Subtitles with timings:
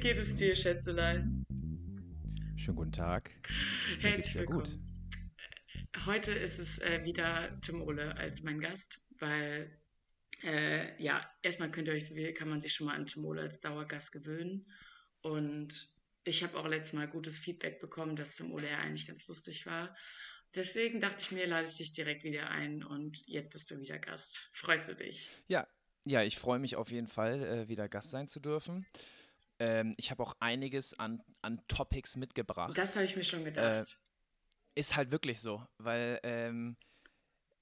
[0.00, 1.44] Geht es dir, Schätzelein?
[2.56, 3.30] Schönen guten Tag.
[4.02, 4.68] Mir Herzlich sehr gut.
[4.68, 4.86] willkommen.
[6.06, 9.78] Heute ist es äh, wieder Tim Ole als mein Gast, weil,
[10.42, 13.42] äh, ja, erstmal könnt ihr euch, so- kann man sich schon mal an Tim Ole
[13.42, 14.66] als Dauergast gewöhnen.
[15.20, 15.88] Und
[16.24, 19.66] ich habe auch letztes Mal gutes Feedback bekommen, dass Tim Ole ja eigentlich ganz lustig
[19.66, 19.94] war.
[20.54, 23.98] Deswegen dachte ich mir, lade ich dich direkt wieder ein und jetzt bist du wieder
[23.98, 24.50] Gast.
[24.52, 25.28] Freust du dich?
[25.48, 25.66] Ja,
[26.04, 28.86] ja, ich freue mich auf jeden Fall, äh, wieder Gast sein zu dürfen.
[29.60, 32.76] Ähm, ich habe auch einiges an, an Topics mitgebracht.
[32.76, 34.00] Das habe ich mir schon Äh, gedacht.
[34.74, 36.76] ist halt wirklich so, weil ähm,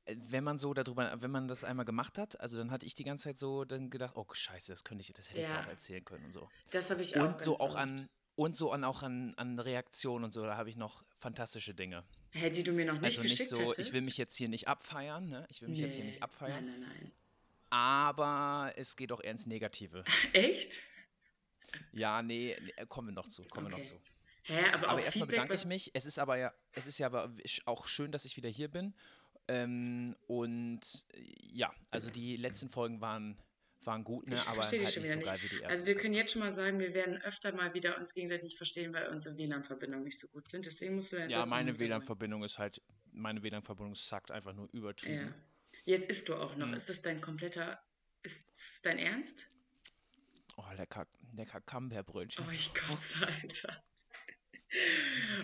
[0.04, 2.94] äh, wenn man so darüber, wenn man das einmal gemacht hat, also dann hatte ich
[2.94, 5.56] die ganze Zeit so dann gedacht, oh Scheiße, das könnte ich, das hätte ich Ja.
[5.58, 6.48] doch auch erzählen können und so.
[6.70, 10.24] Das habe ich auch Und so auch an und so an auch an, an Reaktionen
[10.24, 12.04] und so, da habe ich noch fantastische Dinge.
[12.30, 13.80] Hä, die du mir noch nicht Also nicht geschickt so, hättest?
[13.80, 15.44] ich will mich jetzt hier nicht abfeiern, ne?
[15.50, 16.64] Ich will mich jetzt hier nicht Nee, abfeiern.
[16.64, 17.12] Nein, nein, nein.
[17.70, 20.04] Aber es geht auch eher ins Negative.
[20.32, 20.80] Echt?
[21.92, 23.86] Ja, nee, nee, kommen wir noch zu, kommen wir noch Okay.
[23.86, 24.52] zu.
[24.52, 25.90] Hä, aber, Aber erstmal bedanke ich mich.
[25.94, 27.30] Es ist aber ja, es ist ja aber
[27.66, 28.94] auch schön, dass ich wieder hier bin.
[29.46, 30.80] Ähm, und
[31.52, 33.38] ja, also die letzten Folgen waren,
[33.84, 34.40] waren gut, ne?
[34.46, 35.68] Aber halt nicht so geil wie die erste.
[35.68, 38.92] Also wir können jetzt schon mal sagen, wir werden öfter mal wieder uns gegenseitig verstehen,
[38.94, 40.66] weil unsere WLAN-Verbindungen nicht so gut sind.
[40.66, 42.80] Deswegen musst du ja, trotzdem meine WLAN-Verbindung ist halt,
[43.12, 45.26] meine WLAN-Verbindung sackt einfach nur übertrieben.
[45.28, 45.34] Ja.
[45.84, 46.66] Jetzt isst du auch noch.
[46.66, 46.74] Mhm.
[46.74, 47.80] Ist das dein kompletter...
[48.22, 49.46] Ist das dein Ernst?
[50.56, 52.44] Oh, lecker, lecker Camembert-Brötchen.
[52.46, 53.82] Oh, ich kotze, Alter.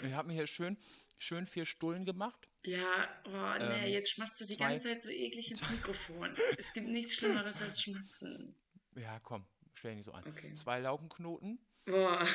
[0.03, 0.77] Ich habe mir hier schön,
[1.19, 2.49] schön vier Stullen gemacht.
[2.63, 6.35] Ja, oh, nee, Ähm, jetzt schmatzt du die zwei- ganze Zeit so eklig ins Mikrofon.
[6.59, 8.55] es gibt nichts Schlimmeres als Schmatzen.
[8.97, 10.25] Ja, komm, stell dich so an.
[10.27, 10.53] Okay.
[10.53, 11.59] Zwei Laugenknoten.
[11.87, 12.27] Boah,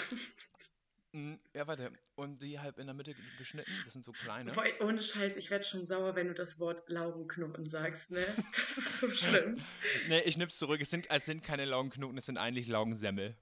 [1.56, 1.92] Ja, warte.
[2.16, 3.72] Und die halb in der Mitte geschnitten.
[3.84, 4.52] Das sind so kleine.
[4.81, 8.24] Ohne Scheiß, ich werde schon sauer, wenn du das Wort Laugenknoten sagst, ne?
[8.36, 9.59] Das ist so schlimm.
[10.08, 10.80] Nee, ich nimm's zurück.
[10.81, 13.36] Es sind, es sind keine Laugenknoten, es sind eigentlich Laugensemmel.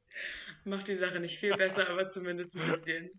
[0.64, 3.10] Macht die Sache nicht viel besser, aber zumindest ein bisschen.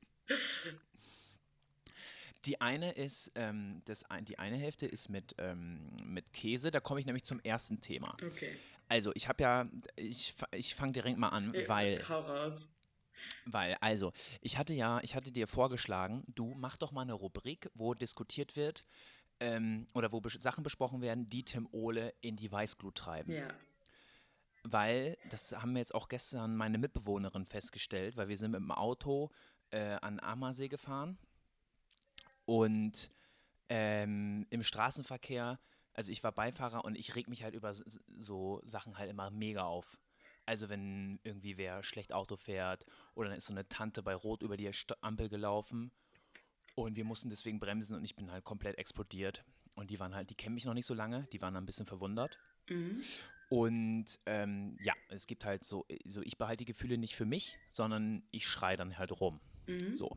[2.44, 6.70] Die eine ist, ähm, das ein, die eine Hälfte ist mit, ähm, mit Käse.
[6.70, 8.16] Da komme ich nämlich zum ersten Thema.
[8.25, 8.56] Okay.
[8.88, 12.72] Also, ich habe ja, ich, ich fange direkt mal an, Äh, weil, Hau raus.
[13.47, 17.71] Weil, also, ich hatte ja, ich hatte dir vorgeschlagen, du mach doch mal eine Rubrik,
[17.75, 18.84] wo diskutiert wird,
[19.41, 23.33] ähm, oder wo bes Sachen besprochen werden, die Tim Ole in die Weißglut treiben.
[23.33, 23.49] Ja.
[24.65, 28.72] Weil, das haben wir jetzt auch gestern meine Mitbewohnerin festgestellt, weil wir sind mit dem
[28.72, 29.31] Auto
[29.71, 31.19] äh, an Ammersee gefahren
[32.45, 33.10] und
[33.69, 35.60] ähm, im Straßenverkehr,
[35.93, 39.65] also ich war Beifahrer und ich reg mich halt über so Sachen halt immer mega
[39.65, 39.99] auf.
[40.48, 44.42] Also wenn irgendwie wer schlecht Auto fährt oder dann ist so eine Tante bei Rot
[44.42, 44.70] über die
[45.03, 45.92] Ampel gelaufen
[46.75, 49.44] und wir mussten deswegen bremsen und ich bin halt komplett explodiert.
[49.75, 51.84] Und die waren halt, die kennen mich noch nicht so lange, die waren ein bisschen
[51.84, 52.38] verwundert.
[52.70, 53.03] Mhm.
[53.50, 57.59] Und ähm, ja, es gibt halt so, so, ich behalte die Gefühle nicht für mich,
[57.70, 59.41] sondern ich schreie dann halt rum.
[59.66, 59.92] Mhm.
[59.92, 60.16] So.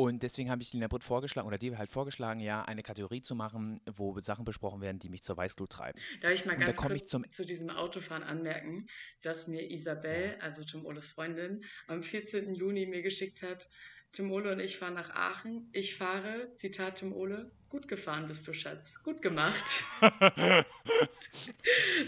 [0.00, 3.34] Und deswegen habe ich Lina Britt vorgeschlagen, oder dir halt vorgeschlagen, ja, eine Kategorie zu
[3.34, 6.00] machen, wo Sachen besprochen werden, die mich zur Weißglut treiben.
[6.22, 8.86] Darf ich mal da ganz komme kurz zu diesem Autofahren anmerken,
[9.20, 12.54] dass mir Isabel, also Tim Oles Freundin, am 14.
[12.54, 13.68] Juni mir geschickt hat,
[14.12, 15.68] Tim Ole und ich fahren nach Aachen.
[15.72, 19.02] Ich fahre, Zitat Tim Ole, gut gefahren bist du, Schatz.
[19.02, 19.84] Gut gemacht.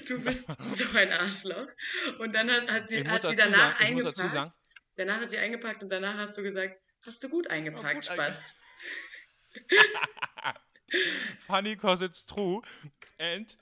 [0.08, 1.68] du bist so ein Arschloch.
[2.20, 4.54] Und dann hat, hat sie, hat sie dazu danach sagen, eingepackt.
[4.96, 8.54] Danach hat sie eingepackt und danach hast du gesagt, hast du gut eingepackt, einge- Spatz.
[11.38, 12.62] funny cause it's true.
[13.18, 13.54] And,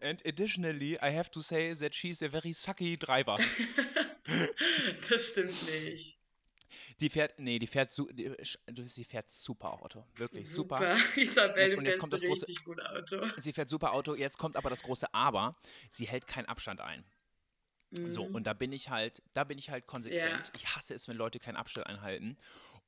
[0.00, 3.38] and additionally, I have to say that she's a very sucky driver.
[5.10, 6.16] das stimmt nicht.
[7.00, 10.04] Die fährt, nee, die fährt, sie fährt super Auto.
[10.16, 10.96] Wirklich super.
[11.16, 13.24] Isabel, Jetzt- du und jetzt kommt das große- richtig gut Auto.
[13.36, 14.14] Sie fährt super Auto.
[14.14, 15.56] Jetzt kommt aber das große Aber.
[15.90, 17.04] Sie hält keinen Abstand ein.
[18.10, 18.34] So, Mhm.
[18.34, 20.46] und da bin ich halt, da bin ich halt konsequent.
[20.48, 20.52] Ja.
[20.56, 22.36] Ich hasse es, wenn Leute keinen Abstand einhalten.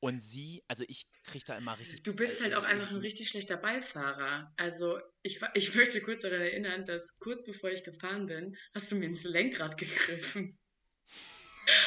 [0.00, 2.02] Und sie, also ich kriege da immer richtig.
[2.02, 4.52] Du bist halt also auch einfach ein ich- richtig schlechter Beifahrer.
[4.56, 8.96] Also ich, ich möchte kurz daran erinnern, dass kurz bevor ich gefahren bin, hast du
[8.96, 10.58] mir ins Lenkrad gegriffen.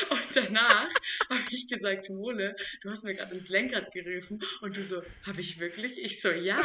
[0.09, 0.89] Und danach
[1.29, 4.39] habe ich gesagt, Mole, du hast mir gerade ins Lenkrad gerufen.
[4.61, 5.97] Und du so, habe ich wirklich?
[5.97, 6.61] Ich so, ja.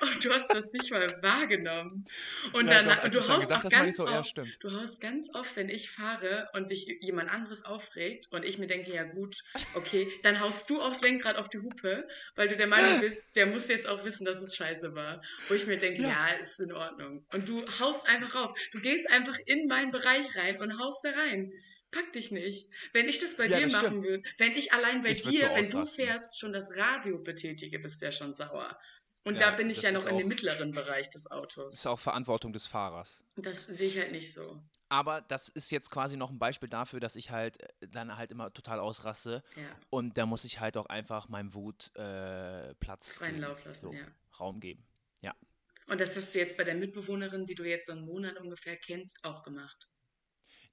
[0.00, 2.04] Und du hast das nicht mal wahrgenommen.
[2.52, 4.56] Und Ja, danach, doch, du haust gesagt ganz so, oft, stimmt.
[4.60, 8.66] du haust ganz oft, wenn ich fahre und dich jemand anderes aufregt und ich mir
[8.66, 9.36] denke, ja gut,
[9.74, 13.46] okay, dann haust du aufs Lenkrad auf die Hupe, weil du der Meinung bist, der
[13.46, 15.22] muss jetzt auch wissen, dass es scheiße war.
[15.48, 16.08] Wo ich mir denke, Ja.
[16.08, 17.24] ja, ist in Ordnung.
[17.32, 18.58] Und du haust einfach rauf.
[18.72, 21.52] Du gehst einfach in meinen Bereich rein und haust da rein.
[21.96, 22.68] Pack dich nicht.
[22.92, 25.48] Wenn ich das bei Ja, dir das machen würde, wenn ich allein bei Ich dir,
[25.48, 28.78] so wenn du fährst, schon das Radio betätige, bist du ja schon sauer.
[29.24, 31.74] Und Ja, da bin ich das ja noch in dem mittleren Bereich des Das Autos.
[31.74, 33.24] ist auch Verantwortung des Fahrers.
[33.34, 34.62] Das sehe ich halt nicht so.
[34.88, 38.30] Aber das ist jetzt quasi noch ein Beispiel dafür, dass ich halt äh, dann halt
[38.30, 39.42] immer total ausraste.
[39.56, 39.62] Ja.
[39.90, 43.46] Und da muss ich halt auch einfach meinem Wut äh, Platz Freien geben.
[43.46, 44.06] Lauf lassen, so, ja.
[44.38, 44.86] Raum geben.
[45.22, 45.34] Ja.
[45.88, 48.76] Und das hast du jetzt bei der Mitbewohnerin, die du jetzt so einen Monat ungefähr
[48.76, 49.88] kennst, auch gemacht.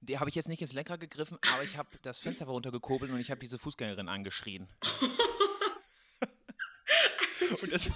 [0.06, 3.20] Die habe ich jetzt nicht ins Lenkrad gegriffen, aber ich habe das Fenster runtergekurbelt und
[3.20, 4.68] ich habe diese Fußgängerin angeschrien.
[7.62, 7.90] und das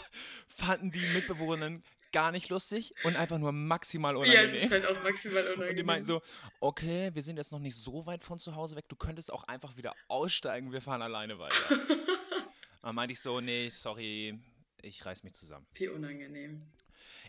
[0.49, 1.83] fanden die Mitbewohnerinnen
[2.13, 4.71] gar nicht lustig und einfach nur maximal Ja, es ist unangenehm.
[4.71, 5.71] halt auch maximal unangenehm.
[5.71, 6.23] Und die meinten so,
[6.61, 9.45] okay, wir sind jetzt noch nicht so weit von zu Hause weg, du könntest auch
[9.45, 11.55] einfach wieder aussteigen, wir fahren alleine weiter.
[12.83, 14.39] Dann meinte ich so, nee, sorry,
[14.81, 15.67] ich reiß mich zusammen.
[15.75, 16.63] Wie unangenehm.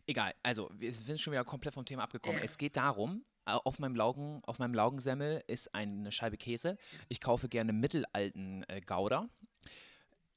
[0.08, 2.40] Egal, also wir sind schon wieder komplett vom Thema abgekommen.
[2.40, 2.46] Ja.
[2.46, 3.24] Es geht darum,
[3.58, 6.78] auf meinem, Laugen, auf meinem Laugensemmel ist eine Scheibe Käse.
[7.08, 9.30] Ich kaufe gerne mittelalten äh, Gouda.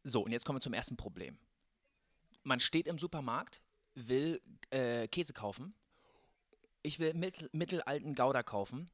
[0.04, 1.38] So, und jetzt kommen wir zum ersten Problem.
[2.42, 3.60] Man steht im Supermarkt,
[3.94, 5.74] will äh, Käse kaufen.
[6.82, 8.90] Ich will mittel, mittelalten Gouda kaufen.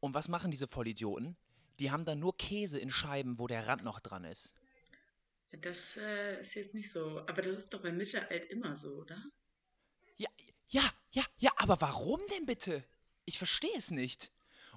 [0.00, 1.36] Und was machen diese Vollidioten?
[1.80, 4.54] Die haben dann nur Käse in Scheiben, wo der Rand noch dran ist.
[5.60, 7.20] Das äh, ist jetzt nicht so.
[7.26, 9.22] Aber das ist doch bei Mittelalt immer so, oder?
[10.16, 10.28] Ja,
[10.68, 12.84] ja, ja, ja, aber warum denn bitte?
[13.24, 14.30] Ich verstehe es nicht.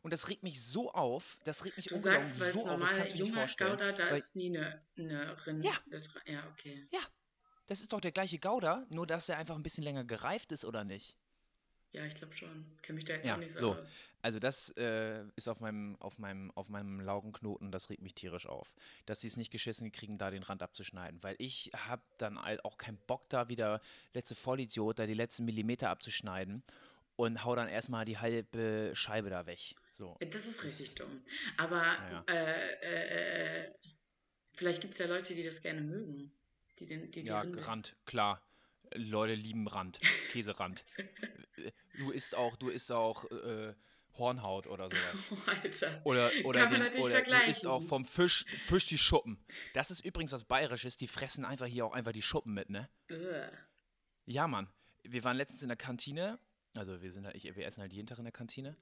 [0.03, 2.94] Und das regt mich so auf, das regt mich Du ungelogen sagst, so auf, das
[2.94, 3.71] kannst du dir nicht vorstellen.
[3.71, 5.73] Gouda, da weil, ist nie eine, eine Rinde Ja.
[5.89, 6.21] dran.
[6.27, 6.88] Ja, okay.
[6.91, 6.99] ja,
[7.65, 10.65] das ist doch der gleiche Gouda, nur dass er einfach ein bisschen länger gereift ist,
[10.65, 11.17] oder nicht?
[11.94, 12.65] Ja, ich glaube schon.
[12.81, 13.95] Kenne mich da jetzt Ja, auch nicht so, aus.
[14.21, 18.45] Also das äh, ist auf meinem, auf, meinem, auf meinem Laugenknoten, das regt mich tierisch
[18.45, 18.75] auf.
[19.05, 21.23] Dass sie es nicht geschissen kriegen, da den Rand abzuschneiden.
[21.23, 23.81] Weil ich habe dann halt auch keinen Bock, da wieder
[24.13, 26.61] letzte Vollidiot, da die letzten Millimeter abzuschneiden
[27.18, 29.75] und hau dann erstmal die halbe Scheibe da weg.
[29.92, 30.18] So.
[30.22, 31.22] Ja, Das ist richtig Das- dumm.
[31.58, 32.24] Aber Naja.
[32.30, 33.74] äh, äh, äh,
[34.54, 36.31] vielleicht gibt es ja Leute, die das gerne mögen.
[36.80, 38.42] Die den, die, die Ja, Rinde- Rand, klar.
[38.94, 40.00] Leute lieben Rand,
[40.31, 40.86] Käserand.
[41.98, 43.74] du isst auch, du isst auch äh,
[44.18, 45.31] Hornhaut oder sowas.
[45.31, 46.02] Oh, Alter.
[46.06, 47.30] Oder, oder, Kann man den, natürlich oder du isst
[47.62, 47.68] vergleichen.
[47.68, 49.44] auch vom Fisch, Fisch die Schuppen.
[49.74, 52.90] Das ist übrigens was Bayerisches, die fressen einfach hier auch einfach die Schuppen mit, ne?
[53.12, 53.52] Ugh.
[54.25, 54.69] Ja, Mann.
[55.04, 56.40] Wir waren letztens in der Kantine,
[56.77, 58.75] also wir sind halt, ich, wir essen halt jeden Tag in der Kantine.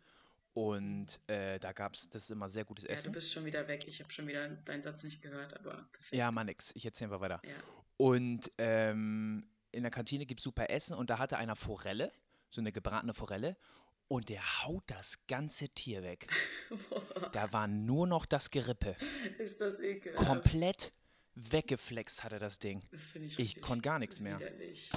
[0.53, 3.11] Und äh, da gab es, das ist immer sehr gutes Ja, du Essen.
[3.11, 3.85] bist schon wieder weg.
[3.87, 6.15] Ich habe schon wieder deinen Satz nicht gehört, aber perfekt.
[6.15, 6.71] Ja, Mann, nix.
[6.75, 7.41] Ich erzähle einfach weiter.
[7.45, 7.55] Ja.
[7.97, 12.11] Und ähm, in der Kantine gibt es super Essen und da hatte einer Forelle,
[12.51, 13.57] so eine gebratene Forelle,
[14.07, 16.27] und der haut das ganze Tier weg.
[17.33, 18.95] Da war nur noch das Gerippe.
[19.39, 20.25] Ist das ekelhaft.
[20.25, 20.93] Komplett
[21.35, 22.81] weggeflext hatte das Ding.
[22.91, 24.39] Das finde ich Ich konnte gar nichts mehr.
[24.39, 24.89] widerlich.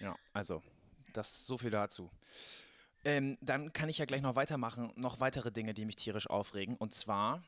[0.00, 0.62] Ja, also,
[1.12, 2.10] das so viel dazu.
[3.04, 6.76] Ähm, dann kann ich ja gleich noch weitermachen, noch weitere Dinge, die mich tierisch aufregen.
[6.76, 7.42] Und zwar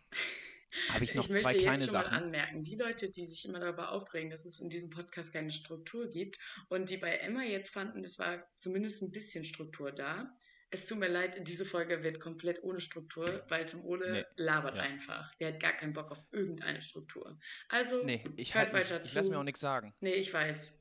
[0.89, 2.17] habe ich noch möchte zwei kleine schon mal Sachen.
[2.17, 6.11] anmerken, die Leute, die sich immer darüber aufregen, dass es in diesem Podcast keine Struktur
[6.11, 6.39] gibt
[6.69, 10.35] und die bei Emma jetzt fanden, es war zumindest ein bisschen Struktur da.
[10.71, 14.77] Es tut mir leid, diese Folge wird komplett ohne Struktur, weil Tim Ole Nee, labert
[14.77, 14.83] ja.
[14.83, 15.35] einfach.
[15.35, 17.39] Der hat gar keinen Bock auf irgendeine Struktur.
[17.69, 19.93] Also, Nee, ich, halt mich, ich lasse mir auch nichts sagen.
[20.01, 20.73] nee, ich weiß.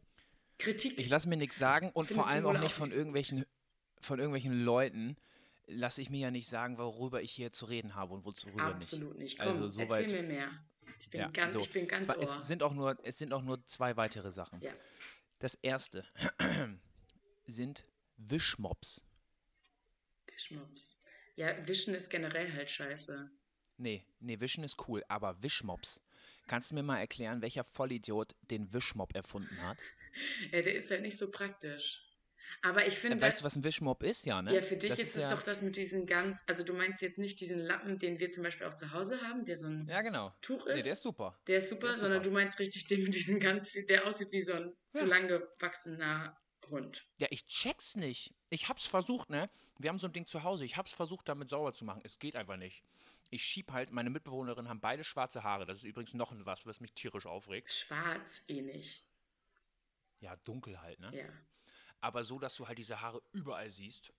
[0.61, 0.99] Kritik.
[0.99, 3.45] Ich lasse mir nichts sagen und vor allem auch nicht von nicht irgendwelchen,
[3.99, 5.15] von irgendwelchen Leuten
[5.67, 9.17] lasse ich mir ja nicht sagen, worüber ich hier zu reden habe und worüber Absolut
[9.17, 9.39] nicht.
[9.39, 10.51] Also Komm, soweit- erzähl mir mehr.
[10.99, 11.59] Ich bin Ja, ganz, so.
[11.59, 12.23] ich bin ganz Zwar, ohr.
[12.23, 14.61] es sind auch nur, es sind auch nur zwei weitere Sachen.
[14.61, 14.71] Ja.
[15.39, 16.05] Das erste
[17.47, 17.85] sind
[18.17, 19.03] Wischmops.
[20.27, 20.91] Wischmops.
[21.35, 23.31] Ja, Wischen ist generell halt scheiße.
[23.77, 26.01] Nee, nee, Wischen ist cool, aber Wischmops.
[26.47, 29.81] Kannst du mir mal erklären, welcher Vollidiot den Wischmopp erfunden hat?
[30.51, 32.05] Ja, der ist halt nicht so praktisch.
[32.63, 34.25] Aber ich finde, weißt du, was ein Wischmopp ist?
[34.25, 34.53] Ja, ne?
[34.53, 37.01] ja, für dich Das ist es ja, doch das mit diesen ganz, also du meinst
[37.01, 39.87] jetzt nicht diesen Lappen, den wir zum Beispiel auch zu Hause haben, der so ein
[39.89, 40.33] Ja, genau.
[40.41, 40.85] Tuch Nee, ist.
[40.85, 41.39] der ist super.
[41.47, 42.29] Der ist super, der ist sondern super.
[42.29, 44.99] du meinst richtig den mit diesen ganz der aussieht wie so ein Ja.
[44.99, 46.37] zu lang gewachsener
[46.69, 47.05] Hund.
[47.17, 48.33] Ja, ich check's nicht.
[48.49, 49.49] Ich hab's versucht, ne?
[49.79, 50.63] Wir haben so ein Ding zu Hause.
[50.65, 52.01] Ich hab's versucht, damit sauber zu machen.
[52.03, 52.83] Es geht einfach nicht.
[53.31, 55.65] Ich schieb halt, meine Mitbewohnerinnen haben beide schwarze Haare.
[55.65, 57.71] Das ist übrigens noch was, was mich tierisch aufregt.
[57.71, 59.05] Schwarz eh nicht.
[60.21, 61.11] Ja, dunkel halt, ne?
[61.13, 61.25] Ja.
[61.99, 64.13] Aber so, dass du halt diese Haare überall siehst.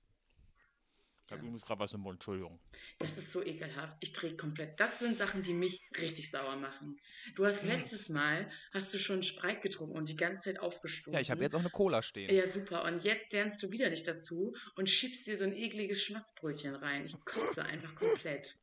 [1.25, 2.61] Ich habe übrigens gerade was im Mund, Entschuldigung.
[2.99, 3.97] Das ist so ekelhaft.
[4.01, 4.79] Ich drehe komplett.
[4.81, 7.01] Das sind Sachen, die mich richtig sauer machen.
[7.37, 11.15] Du hast letztes Mal, hast du schon Sprite getrunken und die ganze Zeit aufgestoßen.
[11.15, 12.35] Ja, ich habe jetzt auch eine Cola stehen.
[12.35, 12.85] Ja, super.
[12.85, 17.07] Und jetzt lernst du wieder nicht dazu und schiebst dir so ein ekliges Schmatzbrötchen rein.
[17.07, 18.59] Ich kotze einfach komplett.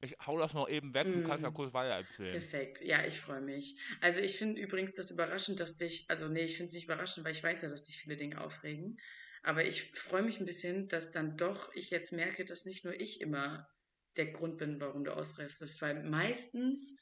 [0.00, 1.52] Ich hau das noch eben weg, du kannst ja Mm.
[1.52, 2.48] kurz weiter erzählen.
[2.50, 2.80] Perfekt.
[2.82, 3.78] Ja, ich freue mich.
[4.00, 7.24] Also ich finde übrigens das überraschend, dass dich, also nee, ich finde es nicht überraschend,
[7.26, 8.96] weil ich weiß ja, dass dich viele Dinge aufregen.
[9.42, 12.94] Aber ich freue mich ein bisschen, dass dann doch ich jetzt merke, dass nicht nur
[13.00, 13.68] ich immer
[14.16, 16.96] der Grund bin, warum du ausrastest, weil meistens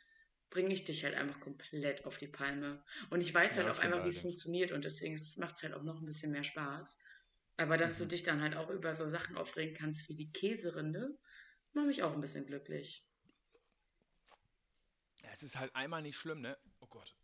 [0.51, 2.85] bringe ich dich halt einfach komplett auf die Palme.
[3.11, 5.75] Und ich weiß Ja, halt auch einfach, wie es funktioniert und deswegen macht es halt
[5.75, 6.99] auch noch ein bisschen mehr Spaß.
[7.57, 8.07] Aber dass du Mhm.
[8.07, 11.17] dich dann halt auch über so Sachen aufregen kannst wie die Käserinde,
[11.77, 13.05] macht mich auch ein bisschen glücklich.
[15.23, 16.59] Ja, es ist halt einmal nicht schlimm, ne?
[16.81, 17.15] Oh Gott.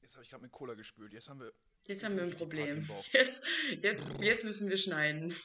[0.00, 1.12] Jetzt habe ich gerade mit Cola gespült.
[1.12, 1.46] Jetzt haben wir.
[1.46, 2.88] Jetzt Jetzt haben wir ein Problem.
[3.12, 3.44] Jetzt,
[3.80, 5.34] jetzt, jetzt müssen wir schneiden.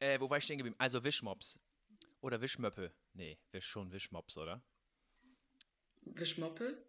[0.00, 0.76] Äh, wo war ich stehen geblieben?
[0.78, 1.60] Also Wischmops.
[2.20, 2.92] Oder Wischmöppe.
[3.14, 4.62] Nee, schon Wischmops, oder?
[6.02, 6.84] Wischmoppe?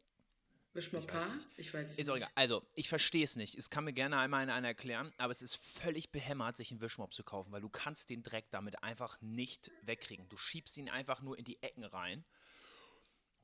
[0.74, 1.28] Wischmoppa?
[1.30, 1.48] nicht.
[1.58, 2.24] Ich weiß es Ist auch nicht.
[2.24, 2.32] egal.
[2.36, 3.58] Also, ich verstehe es nicht.
[3.58, 7.14] Es kann mir gerne einmal einer erklären, aber es ist völlig behämmert, sich einen Wischmopp
[7.14, 10.30] zu kaufen, weil du kannst den Dreck damit einfach nicht wegkriegen.
[10.30, 12.24] Du schiebst ihn einfach nur in die Ecken rein.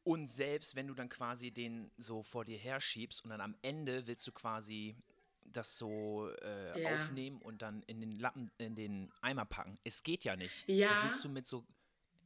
[0.03, 4.05] Und selbst wenn du dann quasi den so vor dir herschiebst und dann am Ende
[4.05, 4.96] willst du quasi
[5.46, 6.96] das so äh, Ja.
[6.96, 9.79] aufnehmen und dann in den Lappen, in den Eimer packen.
[9.84, 10.67] Es geht ja nicht.
[10.67, 10.89] Ja.
[10.89, 11.65] Das willst du mit so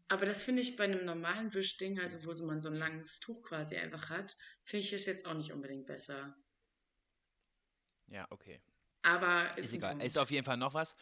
[0.10, 3.44] Aber das finde ich bei einem normalen Wischding, also wo man so ein langes Tuch
[3.44, 6.36] quasi einfach hat, finde ich es jetzt auch nicht unbedingt besser.
[8.08, 8.60] Ja, okay.
[9.04, 9.92] Aber ist, Ist egal.
[9.92, 10.06] Punkt.
[10.06, 10.96] Ist auf jeden Fall noch was.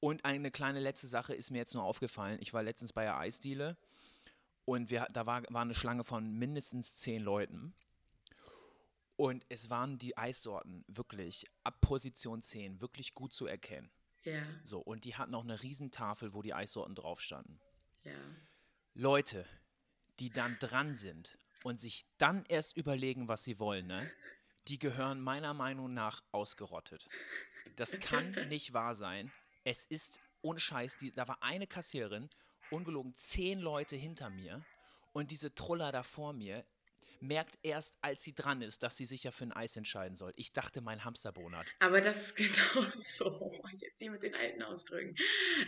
[0.00, 2.38] Und eine kleine letzte Sache ist mir jetzt nur aufgefallen.
[2.40, 3.76] Ich war letztens bei der Eisdiele
[4.64, 7.74] und wir, da war, war eine Schlange von mindestens zehn Leuten.
[9.16, 13.90] Und es waren die Eissorten wirklich ab Position 10 wirklich gut zu erkennen.
[14.24, 17.60] Ja, So, und die hatten auch eine Riesentafel, wo die Eissorten drauf standen.
[18.04, 18.16] ja.
[18.94, 19.44] Leute,
[20.20, 24.08] die dann dran sind und sich dann erst überlegen, was sie wollen, ne?
[24.68, 27.08] Die gehören meiner Meinung nach ausgerottet.
[27.74, 29.32] Das kann nicht wahr sein.
[29.64, 32.30] Es ist ohne Scheiß, die, da war eine Kassiererin,
[32.70, 34.64] ungelogen zehn Leute hinter mir
[35.12, 36.64] und diese Truller da vor mir
[37.26, 40.32] merkt erst, als sie dran ist, dass sie sich ja für ein Eis entscheiden soll.
[40.36, 41.66] Ich dachte, mein Hamster bonert.
[41.80, 43.52] Aber das ist genau so.
[43.78, 45.14] Jetzt hier mit den alten Ausdrücken.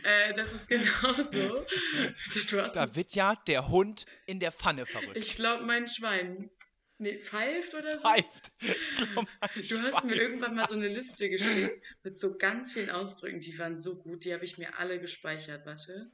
[0.05, 1.67] Äh, das ist genau so.
[2.51, 5.17] Du hast Da wird ja der Hund in der Pfanne verrückt.
[5.17, 6.51] Ich glaube, mein Schwein.
[6.99, 8.09] Nee, pfeift oder so?
[8.09, 8.53] Pfeift.
[9.13, 9.27] Glaub,
[9.69, 13.59] Du hast mir irgendwann mal so eine Liste geschickt mit so ganz vielen Ausdrücken, die
[13.59, 15.67] waren so gut, die habe ich mir alle gespeichert.
[15.67, 16.11] Warte.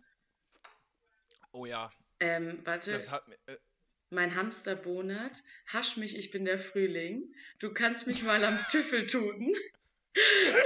[1.52, 2.92] Oh ja, Ähm, warte.
[2.92, 3.36] das hat mir.
[3.46, 3.56] Äh,
[4.12, 5.42] Mein Hamster bonert.
[5.68, 7.34] Hasch mich, ich bin der Frühling.
[7.58, 9.54] Du kannst mich mal am Tüffel tuten.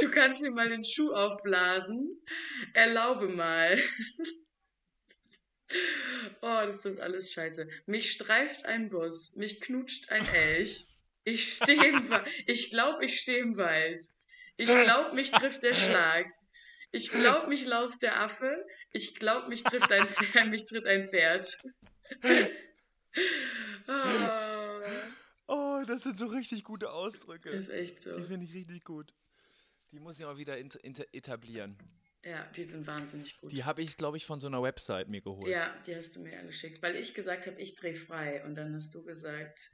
[0.00, 2.20] Du kannst mir mal den Schuh aufblasen.
[2.74, 3.78] Erlaube mal.
[6.42, 7.68] Oh, das ist alles scheiße.
[7.86, 9.36] Mich streift ein Bus.
[9.36, 10.88] Mich knutscht ein Elch.
[11.22, 12.28] Ich stehe im Wald.
[12.46, 14.02] Ich glaube, ich stehe im Wald.
[14.56, 16.26] Ich glaube, mich trifft der Schlag.
[16.90, 18.66] Ich glaube, mich laust der Affe.
[18.90, 20.48] Ich glaube, mich trifft ein Pferd.
[20.48, 21.56] Mich tritt ein Pferd.
[23.88, 24.80] Oh,
[25.49, 27.50] Oh, das sind so richtig gute Ausdrücke.
[27.50, 28.12] ist echt so.
[28.16, 29.14] Die finde ich richtig gut.
[29.92, 31.78] Die muss ich mal wieder etablieren.
[32.25, 33.52] Ja, die sind wahnsinnig gut.
[33.52, 35.49] Die habe ich, glaube ich, von so einer Website mir geholt.
[35.49, 38.56] Ja, die hast du mir ja geschickt, weil ich gesagt habe, ich drehe frei und
[38.56, 39.70] dann hast du gesagt,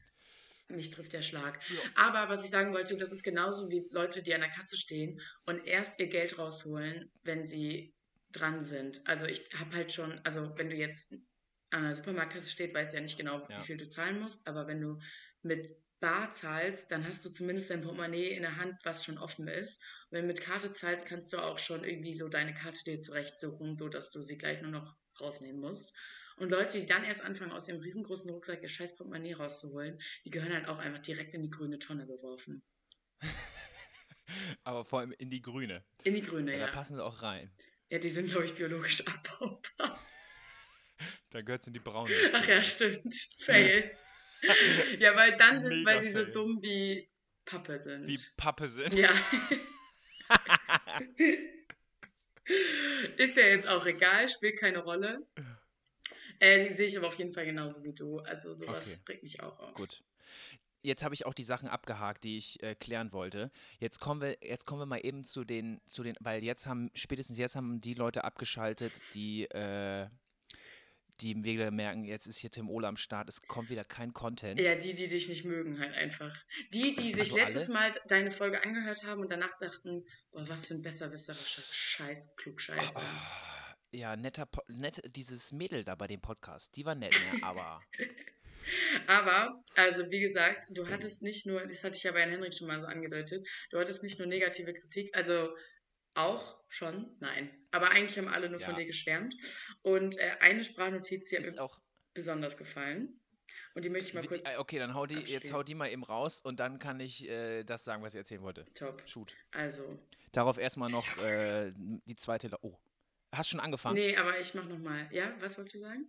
[0.68, 1.58] mich trifft der Schlag.
[1.94, 5.20] Aber was ich sagen wollte, das ist genauso wie Leute, die an der Kasse stehen
[5.46, 7.94] und erst ihr Geld rausholen, wenn sie
[8.32, 9.00] dran sind.
[9.06, 11.14] Also ich habe halt schon, also wenn du jetzt
[11.72, 13.60] an der Supermarktkasse steht, weißt du ja nicht genau, Ja.
[13.60, 14.98] wie viel du zahlen musst, aber wenn du
[15.42, 19.46] mit Bar zahlst, dann hast du zumindest dein Portemonnaie in der Hand, was schon offen
[19.46, 19.80] ist.
[20.10, 22.98] Und wenn du mit Karte zahlst, kannst du auch schon irgendwie so deine Karte dir
[22.98, 25.92] zurechtsuchen, so dass du sie gleich nur noch rausnehmen musst.
[26.38, 30.30] Und Leute, die dann erst anfangen, aus dem riesengroßen Rucksack ihr scheiß Portemonnaie rauszuholen, die
[30.30, 32.64] gehören halt auch einfach direkt in die grüne Tonne geworfen.
[34.64, 35.84] Aber vor allem in die grüne.
[36.04, 36.66] In die grüne, Ja, ja.
[36.66, 37.50] Da passen sie auch rein.
[37.90, 40.00] Ja, die sind, glaube ich, biologisch abbaubar.
[41.32, 42.12] Da gehört es in die braune.
[42.34, 43.14] Ach ja, stimmt.
[43.40, 43.90] Fail.
[44.98, 46.32] ja, weil dann sind, Mega weil sie so fail.
[46.32, 47.08] dumm wie
[47.44, 48.06] Pappe sind.
[48.06, 48.94] Wie Pappe sind.
[48.94, 49.10] Ja.
[53.16, 55.26] Ist ja jetzt auch egal, spielt keine Rolle.
[56.38, 58.18] Äh, die sehe ich aber auf jeden Fall genauso wie du.
[58.20, 58.98] Also sowas Okay.
[59.04, 59.74] bringt mich auch auf.
[59.74, 60.02] Gut.
[60.84, 63.52] Jetzt habe ich auch die Sachen abgehakt, die ich äh, klären wollte.
[63.78, 66.90] Jetzt kommen wir, jetzt kommen wir mal eben zu den, zu den, weil jetzt haben,
[66.94, 70.08] spätestens jetzt haben die Leute abgeschaltet, die, äh,
[71.20, 74.58] die wieder merken, jetzt ist hier Tim Ola am Start, es kommt wieder kein Content.
[74.60, 76.34] Ja, die, die dich nicht mögen, halt einfach.
[76.72, 77.78] Die, die sich Also letztes alle?
[77.90, 83.00] Mal deine Folge angehört haben und danach dachten, boah, was für ein besserwisserischer Scheiß, Klugscheißer.
[83.00, 87.42] Ah, Ja, netter, Po- nett, dieses Mädel da bei dem Podcast, die war nett, ne?
[87.42, 87.80] aber
[89.08, 92.54] Aber, also wie gesagt, du hattest nicht nur, das hatte ich ja bei Herrn Henrik
[92.54, 95.48] schon mal so angedeutet, du hattest nicht nur negative Kritik, also
[96.14, 97.50] auch schon, nein.
[97.70, 98.76] Aber eigentlich haben alle nur von Ja.
[98.80, 99.34] dir geschwärmt.
[99.82, 101.80] Und äh, eine Sprachnotiz, die hat ist mir auch.
[102.14, 103.18] besonders gefallen.
[103.74, 104.42] Und die möchte ich mal kurz.
[104.46, 107.26] äh, okay, dann hau die, jetzt hau die mal eben raus und dann kann ich
[107.28, 108.66] äh, das sagen, was ich erzählen wollte.
[108.74, 109.02] Top.
[109.08, 109.34] Shoot.
[109.52, 109.98] Also,
[110.32, 112.48] Darauf erstmal noch äh, die zweite.
[112.48, 112.78] La oh.
[113.34, 113.94] Hast schon angefangen?
[113.96, 115.08] nee, aber ich mach nochmal.
[115.10, 116.06] Ja, was wolltest du sagen?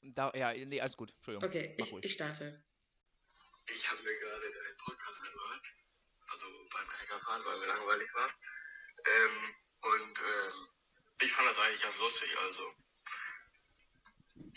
[0.00, 1.12] Da, ja, nee, alles gut.
[1.16, 1.48] Entschuldigung.
[1.48, 2.04] Okay, Mach ich, ruhig.
[2.06, 2.64] ich starte.
[3.76, 5.64] Ich habe mir gerade deinen Podcast angehört,
[6.26, 8.30] also beim Treckerfahren, weil mir langweilig war.
[9.04, 10.68] Ähm, und ähm,
[11.20, 12.74] ich fand das eigentlich ganz lustig, also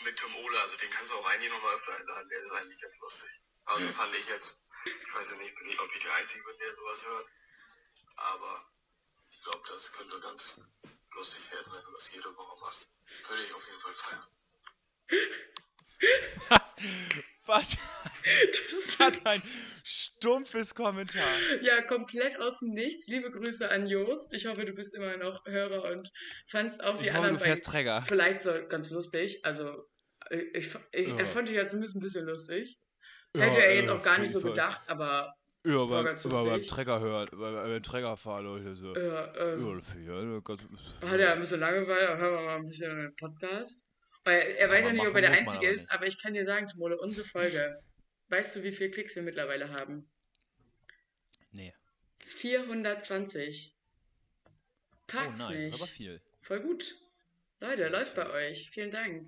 [0.03, 2.79] mit Tim Ohle, also den kannst du auch eigentlich nochmal öfter einladen, der ist eigentlich
[2.79, 3.29] ganz lustig.
[3.65, 7.05] Also fand ich jetzt, ich weiß ja nicht, ob ich der Einzige bin, der sowas
[7.05, 7.27] hört,
[8.15, 8.71] aber
[9.29, 10.61] ich glaube, das könnte ganz
[11.13, 12.87] lustig werden, wenn du das jede Woche machst.
[13.27, 14.25] Würde ich auf jeden Fall feiern.
[16.49, 16.75] Was?
[17.45, 17.77] Was?
[18.97, 19.41] Was ein
[19.83, 21.23] stumpfes Kommentar.
[21.61, 23.07] Ja, komplett aus dem Nichts.
[23.07, 24.33] Liebe Grüße an Jost.
[24.33, 26.11] Ich hoffe, du bist immer noch Hörer und
[26.47, 28.03] fandst auch die Ich hoffe, anderen du fährst Träger.
[28.07, 29.39] vielleicht so ganz lustig.
[29.43, 29.85] Also,
[30.29, 31.17] äh, ich, ich, Ja.
[31.17, 32.77] er fand ich ja zumindest ein bisschen lustig.
[33.35, 35.31] Ja, Hätte er äh, jetzt auch gar nicht so gedacht, aber
[35.65, 36.61] Ja, War beim.
[36.63, 38.93] Träger hört, bei- beim Träger fahren Leute so.
[38.95, 38.99] äh,
[39.53, 40.63] ähm, Ja, ja, ganz,
[41.01, 43.83] hat er ein bisschen Langeweile, hören wir mal ein bisschen Podcast.
[44.23, 46.45] Weil er, er weiß ja nicht, ob er der Einzige ist, aber ich kann dir
[46.45, 47.77] sagen, Timole, unsere Folge,
[48.29, 50.09] weißt du, wie viele Klicks wir mittlerweile haben?
[51.51, 51.73] Nee.
[52.25, 53.75] 420.
[54.45, 54.49] Oh,
[55.07, 55.49] Packt's nice.
[55.51, 55.73] nicht.
[55.73, 56.21] Aber viel.
[56.41, 56.95] Voll gut.
[57.59, 58.69] Leute, läuft bei euch.
[58.71, 59.27] Vielen Dank.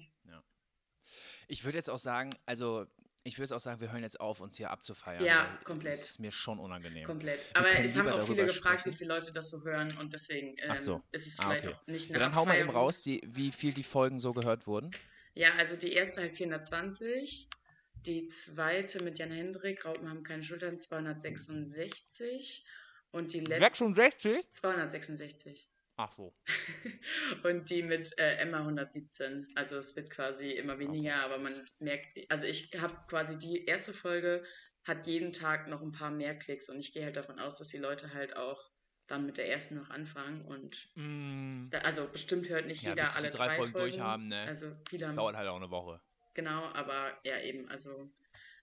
[1.48, 2.86] Ich würde jetzt auch sagen, also,
[3.24, 5.24] ich würde jetzt auch sagen, wir hören jetzt auf, uns hier abzufeiern.
[5.24, 5.94] Ja, komplett.
[5.94, 7.06] Das ist mir schon unangenehm.
[7.06, 7.48] Komplett.
[7.54, 8.94] Aber es haben auch viele gefragt, sprechen.
[8.94, 11.02] wie viele Leute das so hören und deswegen ähm, so.
[11.14, 11.76] ist es Ah, vielleicht okay.
[11.76, 14.34] auch nicht Ja, eine dann hau mal eben raus, die, wie viel die Folgen so
[14.34, 14.92] gehört wurden.
[15.36, 17.50] Ja, also die erste halt 420.
[18.08, 22.66] Die zweite mit Jan Hendrik, Raupen haben keine Schultern, 266.
[23.12, 24.52] Und die letzte 66?
[24.54, 25.70] 266.
[25.98, 26.34] Ach so.
[27.44, 29.48] Und die mit äh, Emma 117.
[29.56, 33.94] Also es wird quasi immer weniger, aber man merkt, also ich habe quasi die erste
[33.94, 34.46] Folge
[34.86, 37.68] hat jeden Tag noch ein paar mehr Klicks und ich gehe halt davon aus, dass
[37.70, 38.72] die Leute halt auch
[39.08, 43.04] dann mit der ersten noch anfangen und Mm, da, also bestimmt hört nicht Ja, jeder
[43.04, 43.90] bis die alle drei drei Folgen Folgen.
[43.90, 44.42] durch haben, ne?
[44.48, 46.02] Also viele haben dauert halt auch eine Woche.
[46.38, 48.10] Genau, aber ja eben, also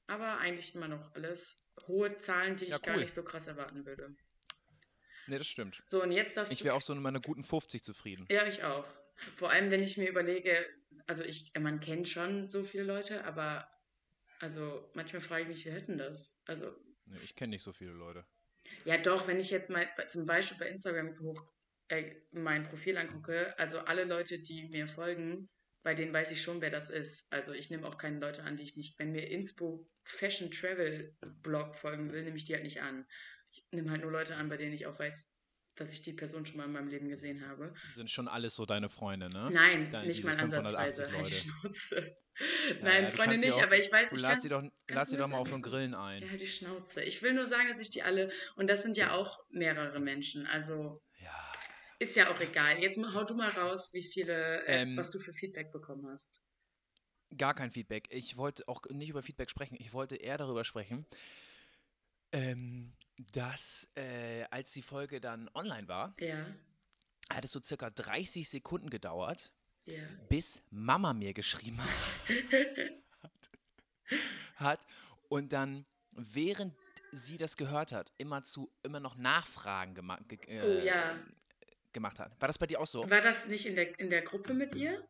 [0.07, 3.03] aber eigentlich immer noch alles hohe Zahlen, die Ja, ich gar cool.
[3.03, 4.15] nicht so krass erwarten würde.
[5.27, 5.83] Ne, das stimmt.
[5.87, 8.27] So und jetzt darfst Ich wäre auch so in meiner guten 50 zufrieden.
[8.31, 8.87] Ja, ich auch.
[9.37, 10.67] Vor allem, wenn ich mir überlege,
[11.07, 13.69] also ich, man kennt schon so viele Leute, aber
[14.41, 16.37] also manchmal frage ich mich, wie hätten das?
[16.47, 16.71] Also,
[17.07, 18.27] Ne, ich kenne nicht so viele Leute.
[18.85, 21.43] ja doch, wenn ich jetzt mal zum Beispiel bei Instagram hoch
[21.89, 25.49] äh, mein Profil angucke, also alle Leute, die mir folgen,
[25.85, 27.33] bei denen weiß ich schon, wer das ist.
[27.33, 31.15] Also ich nehme auch keine Leute an, die ich nicht, wenn mir Inspo Fashion Travel
[31.43, 33.07] Blog folgen will, nehme ich die halt nicht an.
[33.53, 35.31] Ich nehme halt nur Leute an, bei denen ich auch weiß,
[35.77, 37.75] dass ich die Person schon mal in meinem Leben gesehen habe.
[37.93, 39.51] Sind schon alles so deine Freunde, ne?
[39.53, 41.13] Nein, Deine- nicht mal 580 ansatzweise.
[41.13, 41.35] Halt die Leute.
[41.35, 41.97] Schnauze.
[41.99, 42.15] Ja,
[42.83, 45.17] Nein, ja, Freunde nicht, auch- aber ich weiß, Du ich lad sie doch, lad sie
[45.17, 46.23] doch mal auf ein Grillen ein.
[46.23, 47.03] Ja, die Schnauze.
[47.05, 50.47] Ich will nur sagen, dass ich die alle, und das sind ja auch mehrere Menschen,
[50.47, 51.03] also.
[52.05, 52.79] Ist ja auch egal.
[52.79, 56.43] Jetzt hau du mal raus, wie viele, äh, Ähm, was du für Feedback bekommen hast.
[57.37, 58.07] Gar kein Feedback.
[58.11, 59.77] Ich wollte auch nicht über Feedback sprechen.
[59.81, 61.07] Ich wollte eher darüber sprechen,
[62.33, 62.93] ähm,
[63.33, 66.47] dass äh, als die Folge dann online war, Ja,
[67.33, 69.53] hat es so circa 30 Sekunden gedauert,
[69.87, 70.03] ja.
[70.29, 73.51] bis Mama mir geschrieben hat,
[74.57, 74.87] hat
[75.29, 76.75] und dann während
[77.13, 81.19] sie das gehört hat, immer zu immer noch Nachfragen gema ge Oh äh, ja.
[81.95, 82.39] Gemacht hat.
[82.41, 83.09] War das bei dir auch so?
[83.09, 85.07] War das nicht in der, in der Gruppe mit ihr?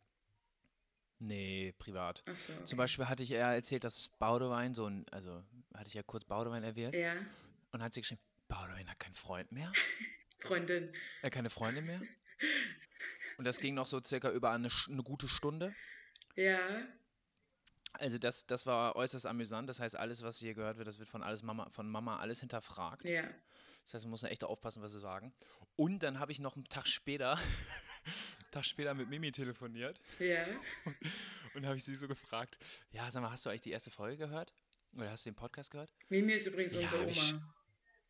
[1.19, 2.23] Nee, privat.
[2.27, 2.53] Achso.
[2.65, 5.43] Zum Beispiel hatte ich ja erzählt, dass Baudewein so ein, also
[5.75, 7.15] hatte ich ja kurz Baudewein erwähnt Ja,
[7.73, 9.73] und hat sie geschrieben, Baudewein hat keinen Freund mehr,
[10.41, 10.93] Freundin.
[11.23, 12.03] äh, keine Freundin mehr.
[13.39, 15.75] Und das ging noch so circa über eine, eine gute Stunde.
[16.37, 16.59] Ja,
[17.95, 19.69] Also das, das war äußerst amüsant.
[19.69, 22.41] Das heißt, alles, was hier gehört wird, das wird von alles Mama, von Mama alles
[22.41, 23.05] hinterfragt.
[23.09, 23.25] ja.
[23.85, 25.33] Das heißt, man muss echt aufpassen, was sie sagen.
[25.77, 28.07] Und dann habe ich noch einen Tag später, einen
[28.51, 30.47] Tag später mit Mimi telefoniert Ja.
[31.55, 32.59] und habe ich sie so gefragt,
[32.93, 34.53] ja, sag mal, hast du eigentlich die erste Folge gehört?
[34.97, 35.93] Oder hast du den Podcast gehört?
[36.09, 37.55] Mimi ist übrigens Ja, unsere hab ich- Oma.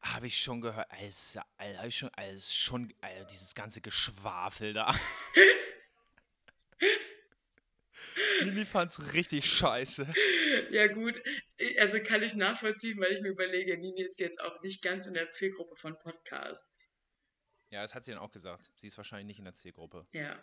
[0.02, 0.86] Habe ich schon gehört.
[0.90, 4.94] Also, habe ich schon, also schon, also dieses ganze Geschwafel da.
[8.44, 10.06] Mimi fand's richtig scheiße.
[10.70, 11.18] Ja, gut.
[11.60, 15.06] I- Also kann ich nachvollziehen, weil ich mir überlege, Nini ist jetzt auch nicht ganz
[15.06, 16.88] in der Zielgruppe von Podcasts.
[17.70, 18.70] Ja, das hat sie dann auch gesagt.
[18.76, 20.06] Sie ist wahrscheinlich nicht in der Zielgruppe.
[20.12, 20.40] Ja.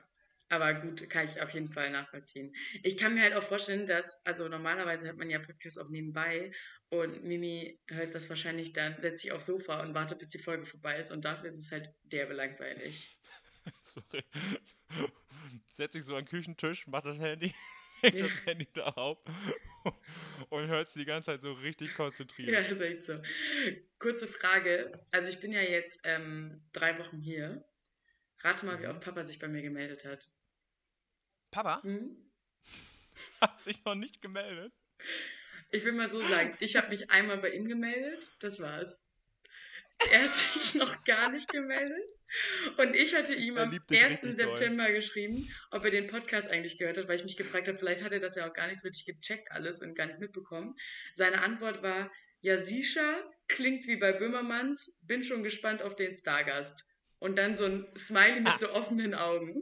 [0.50, 2.54] Aber gut, kann ich auf jeden Fall nachvollziehen.
[2.84, 6.52] Ich kann mir halt auch vorstellen, dass, also normalerweise hört man ja Podcasts auch nebenbei
[6.90, 10.66] und Mimi hört das wahrscheinlich dann, setzt sich aufs Sofa und wartet, bis die Folge
[10.66, 13.18] vorbei ist und dafür ist es halt derbe langweilig.
[13.84, 14.26] Sorry.
[15.68, 17.54] Setzt sich so an den Küchentisch, macht das Handy,
[18.02, 18.28] legt Ja.
[18.28, 19.18] das Handy darauf
[20.50, 22.50] und hört es die ganze Zeit so richtig konzentriert.
[22.52, 23.18] Ja, ist echt so.
[24.00, 24.92] Kurze Frage.
[25.12, 27.64] Also ich bin ja jetzt ähm, drei Wochen hier.
[28.40, 28.92] Rate mal, wie Mhm.
[28.92, 30.28] oft Papa sich bei mir gemeldet hat.
[31.52, 32.16] Papa Hm?
[33.42, 34.74] hat sich noch nicht gemeldet.
[35.72, 39.06] Ich will mal so sagen, ich habe mich einmal bei ihm gemeldet, das war's.
[40.10, 42.14] Er hat sich noch gar nicht gemeldet.
[42.78, 44.12] Und ich hatte ihm am liebt dich 1.
[44.12, 44.58] richtig doll.
[44.58, 48.04] September geschrieben, ob er den Podcast eigentlich gehört hat, weil ich mich gefragt habe, vielleicht
[48.04, 50.76] hat er das ja auch gar nicht so richtig gecheckt alles und gar nicht mitbekommen.
[51.14, 52.12] Seine Antwort war,
[52.42, 56.84] ja, Sisha klingt wie bei Böhmermanns, bin schon gespannt auf den Stargast.
[57.20, 59.62] Und dann so ein Smiley mit so offenen Augen.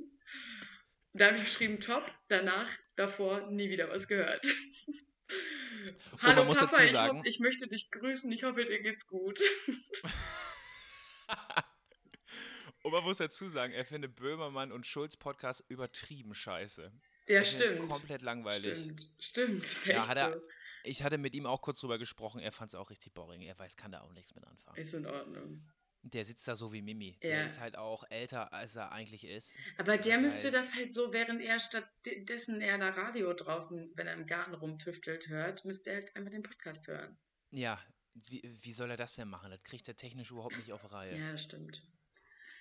[1.13, 4.45] Da habe ich geschrieben, top, danach, davor nie wieder was gehört.
[6.21, 9.39] Hallo muss Papa, dazu ich, sagen- ich möchte dich grüßen, ich hoffe, dir geht's gut.
[12.81, 16.83] Und man muss dazu sagen, er findet Böhmermann und Schulz Podcast übertrieben scheiße.
[17.27, 17.89] Ja, Er es stimmt.
[17.89, 18.77] komplett langweilig.
[18.79, 19.63] Stimmt, stimmt.
[19.65, 20.41] Ist Ja, hat er- so.
[20.85, 23.41] Ich hatte mit ihm auch kurz drüber gesprochen, er fand es auch richtig boring.
[23.41, 24.77] Er weiß, kann da auch nichts mit anfangen.
[24.77, 25.67] Ist in Ordnung.
[26.01, 27.19] Der sitzt da so wie Mimi.
[27.21, 27.29] Ja.
[27.29, 29.57] Der ist halt auch älter, als er eigentlich ist.
[29.77, 33.91] Aber der Das müsste heißt- das halt so, während er stattdessen eher da Radio draußen,
[33.95, 37.17] wenn er im Garten rumtüftelt, hört, müsste er halt einfach den Podcast hören.
[37.51, 37.79] Ja,
[38.13, 39.51] wie, wie soll er das denn machen?
[39.51, 41.17] Das kriegt er technisch überhaupt nicht auf Reihe.
[41.17, 41.85] Ja, das stimmt.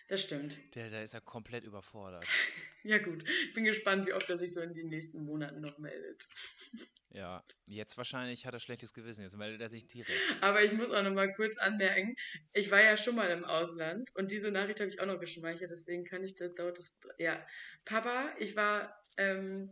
[0.09, 0.57] Das stimmt.
[0.75, 2.27] Der, da ist er komplett überfordert.
[2.85, 3.29] Ja, gut.
[3.29, 6.27] Ich bin gespannt, wie oft er sich so in den nächsten Monaten noch meldet.
[7.11, 9.23] Ja, jetzt wahrscheinlich hat er schlechtes Gewissen.
[9.23, 10.13] Jetzt meldet er sich direkt.
[10.43, 12.15] Aber ich muss auch noch mal kurz anmerken,
[12.53, 15.71] ich war ja schon mal im Ausland und diese Nachricht habe ich auch noch geschmeichelt,
[15.71, 17.45] deswegen kann ich das, dauert das, ja.
[17.87, 19.71] Papa, ich war, ähm,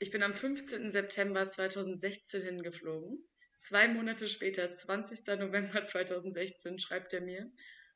[0.00, 0.90] ich bin am 15.
[0.90, 3.24] September 2016 hingeflogen.
[3.58, 5.38] Zwei Monate später, 20.
[5.38, 7.48] November 2016, schreibt er mir,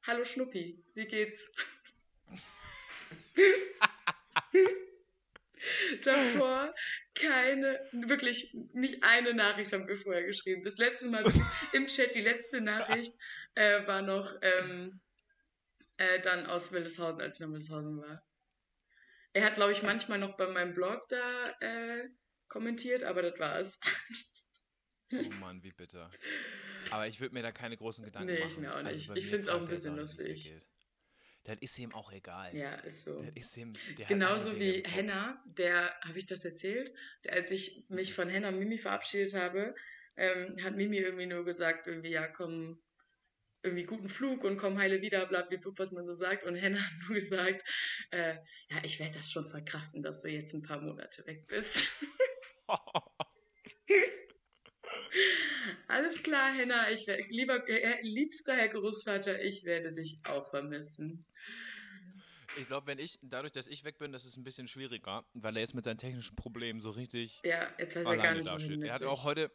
[0.02, 1.52] Hallo Schnuppi, wie geht's?
[6.02, 6.74] Davor
[7.14, 10.64] keine, wirklich nicht eine Nachricht haben wir vorher geschrieben.
[10.64, 11.22] Das letzte Mal
[11.74, 13.12] im Chat, die letzte Nachricht
[13.54, 15.02] äh, war noch ähm,
[15.98, 18.26] äh, dann aus Wildeshausen, als ich noch in Wildeshausen war.
[19.34, 22.08] Er hat, glaube ich, manchmal noch bei meinem Blog da äh,
[22.48, 23.78] kommentiert, aber das war's.
[25.12, 26.10] Oh Mann, wie bitter.
[26.90, 28.50] Aber ich würde mir da keine großen Gedanken Nee, machen.
[28.50, 29.08] ich mir auch nicht.
[29.08, 30.52] bei Ich mir find's auch ein bisschen lustig.
[31.44, 32.54] Das ist ihm auch egal.
[32.54, 33.22] Ja, ist so.
[33.22, 33.72] Das ist ihm,
[34.08, 34.82] Genauso wie.
[34.86, 36.92] Henna, der, habe ich das erzählt?
[37.24, 39.74] Der, als ich mich von Henna und Mimi verabschiedet habe,
[40.16, 42.78] ähm, hat Mimi irgendwie nur gesagt, irgendwie, ja, komm,
[43.62, 46.44] irgendwie guten Flug und komm heile wieder, bla, bla, bla, was man so sagt.
[46.44, 47.62] Und Henna hat nur gesagt,
[48.10, 48.34] äh,
[48.68, 51.86] ja, ich werde das schon verkraften, dass du jetzt ein paar Monate weg bist.
[55.90, 61.24] Alles klar, Henna, ich lieber, äh, liebster Herr Großvater, ich werde dich auch vermissen.
[62.56, 65.56] Ich glaube, wenn ich, dadurch, dass ich weg bin, das ist ein bisschen schwieriger, weil
[65.56, 68.48] er jetzt mit seinen technischen Problemen so richtig Ja, jetzt weiß er gar alleine nicht,
[68.48, 68.82] dasteht.
[68.82, 69.50] Er hat auch heute,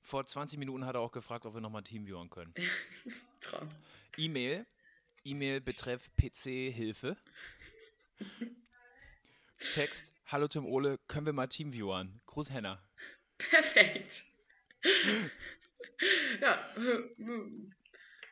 [0.00, 2.54] vor 20 Minuten hat er auch gefragt, ob wir nochmal Teamviewern können.
[3.40, 3.68] Traum.
[4.16, 4.64] E-Mail,
[5.24, 7.16] E-Mail betreff PC-Hilfe.
[9.74, 12.20] Text, hallo Tim Ole, können wir mal Teamviewern?
[12.26, 12.80] Gruß Henna.
[13.38, 14.24] Perfekt.
[16.40, 16.58] Ja,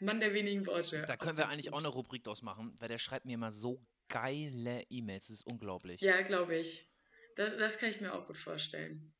[0.00, 1.04] Mann der wenigen Worte.
[1.06, 3.84] Da können wir eigentlich auch eine Rubrik draus machen, weil der schreibt mir immer so
[4.08, 6.00] geile E-Mails, das ist unglaublich.
[6.00, 6.88] Ja, glaube ich.
[7.36, 9.12] Das, das kann ich mir auch gut vorstellen.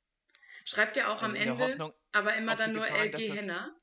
[0.64, 3.76] Schreibt ihr auch Also am Ende, Hoffnung, aber immer dann nur Gefahr, LG das- Henna?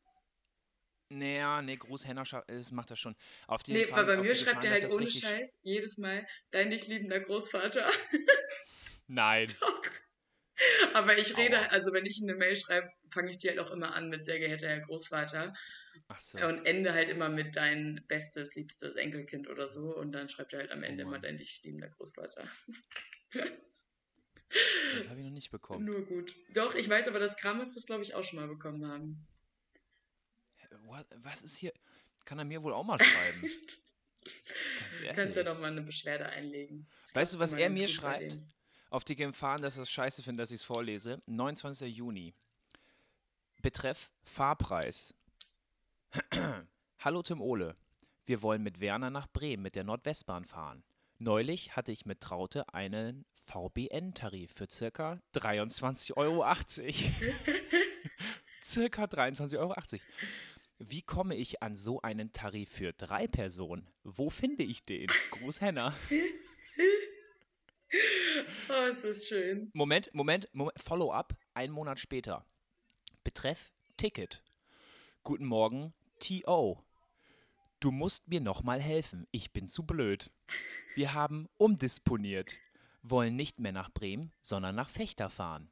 [1.09, 3.15] naja, nee, Gruß Henna, das macht er schon.
[3.47, 6.27] Auf die Nee, Gefahr- weil bei mir schreibt er halt das ohne Scheiß jedes Mal
[6.51, 7.89] dein dich liebender Großvater.
[9.07, 9.47] Nein.
[10.93, 11.67] aber ich rede, Aua.
[11.67, 14.39] also wenn ich eine Mail schreibe, fange ich die halt auch immer an mit sehr
[14.39, 15.53] geehrter Herr Großvater
[16.07, 16.37] Ach so.
[16.45, 20.59] und ende halt immer mit dein bestes, liebstes Enkelkind oder so und dann schreibt er
[20.59, 22.47] halt am Ende Oh immer dein dich liebender Großvater.
[24.95, 25.83] Das habe ich noch nicht bekommen.
[25.83, 26.33] Nur gut.
[26.53, 29.27] Doch, ich weiß aber, dass Kramis das, glaube ich, auch schon mal bekommen haben.
[30.85, 31.05] What?
[31.17, 31.73] Was ist hier?
[32.23, 33.41] Kann er mir wohl auch mal schreiben?
[34.79, 35.15] Ganz Du ehrlich.
[35.15, 36.87] kannst ja doch mal eine Beschwerde einlegen.
[37.03, 38.33] Das Weißt du, was er mir schreibt?
[38.33, 38.47] dem.
[38.89, 41.21] Auf die Gefahren, dass er es scheiße findet, dass ich es vorlese.
[41.25, 41.93] 29.
[41.95, 42.33] Juni.
[43.61, 45.13] Betreff Fahrpreis.
[46.99, 47.75] Hallo Tim Ole.
[48.25, 50.83] Wir wollen mit Werner nach Bremen mit der Nordwestbahn fahren.
[51.19, 56.45] Neulich hatte ich mit Traute einen VBN-Tarif für circa 23,80 Euro.
[58.63, 59.75] circa 23,80 Euro.
[60.79, 63.89] Wie komme ich an so einen Tarif für drei Personen?
[64.03, 65.07] Wo finde ich den?
[65.31, 65.93] Gruß Henna.
[68.69, 69.69] Oh, ist das schön.
[69.73, 72.45] Moment, Moment, Moment Follow-up, einen Monat später.
[73.23, 74.41] Betreff Ticket.
[75.23, 76.83] Guten Morgen, TO.
[77.79, 80.31] Du musst mir nochmal helfen, ich bin zu blöd.
[80.95, 82.57] Wir haben umdisponiert,
[83.03, 85.71] wollen nicht mehr nach Bremen, sondern nach Fechter fahren.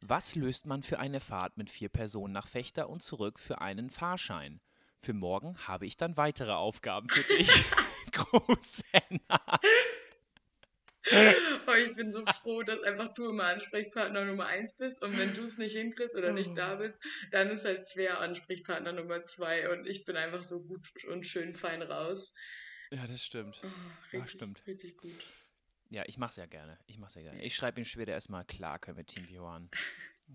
[0.00, 3.90] Was löst man für eine Fahrt mit vier Personen nach Fechter und zurück für einen
[3.90, 4.60] Fahrschein?
[4.98, 7.50] Für morgen habe ich dann weitere Aufgaben für dich.
[8.12, 9.60] Groß Henna.
[11.66, 15.34] Oh, ich bin so froh, dass einfach du immer Ansprechpartner Nummer eins bist und wenn
[15.34, 19.68] du es nicht hinkriegst oder nicht da bist, dann ist halt Svea Ansprechpartner Nummer zwei
[19.70, 22.34] und ich bin einfach so gut und schön fein raus.
[22.90, 23.60] Ja, das stimmt.
[23.64, 23.72] Oh, Ja,
[24.12, 24.66] richtig, stimmt.
[24.66, 25.26] Richtig gut.
[25.90, 26.78] Ja, ich mach's ja gerne.
[26.86, 27.42] Ich mach's ja gerne.
[27.42, 29.70] Ich schreibe ihm später erstmal, klar, können wir Team Johann.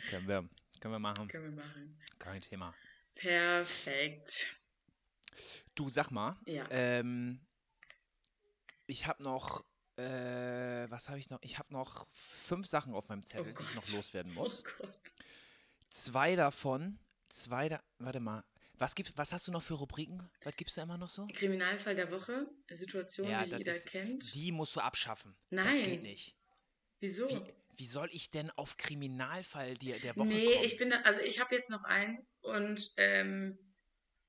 [0.09, 0.49] können wir,
[0.81, 1.27] können wir machen.
[1.29, 1.97] Können wir machen.
[2.19, 2.75] Kein Thema.
[3.15, 4.57] Perfekt.
[5.75, 6.67] Du, sag mal, Ja.
[6.71, 7.39] ähm,
[8.85, 9.63] ich habe noch,
[9.97, 11.39] äh, was habe ich noch?
[11.41, 14.63] Ich habe noch fünf Sachen auf meinem Zettel, die ich noch loswerden Oh muss.
[14.63, 14.99] Gott.
[15.89, 18.43] Zwei davon, zwei da, warte mal.
[18.79, 20.29] Was gibt, was hast du noch für Rubriken?
[20.43, 21.25] Was gibt's da immer noch so?
[21.33, 24.35] Kriminalfall der Woche, Situation, Ja, die das jeder ist- kennt.
[24.35, 25.35] Die musst du abschaffen.
[25.49, 25.83] Das Nein.
[25.83, 26.35] geht nicht.
[26.99, 27.27] Wieso?
[27.29, 27.41] Wie,
[27.75, 30.63] wie soll ich denn auf Kriminalfall der, der Woche Nee, kommen?
[30.65, 33.57] ich bin da, also ich habe jetzt noch einen und ähm,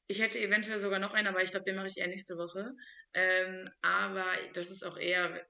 [0.07, 2.75] ich hätte eventuell sogar noch einen, aber ich glaube, den mache ich eher nächste Woche.
[3.13, 5.47] Ähm, aber das ist auch eher,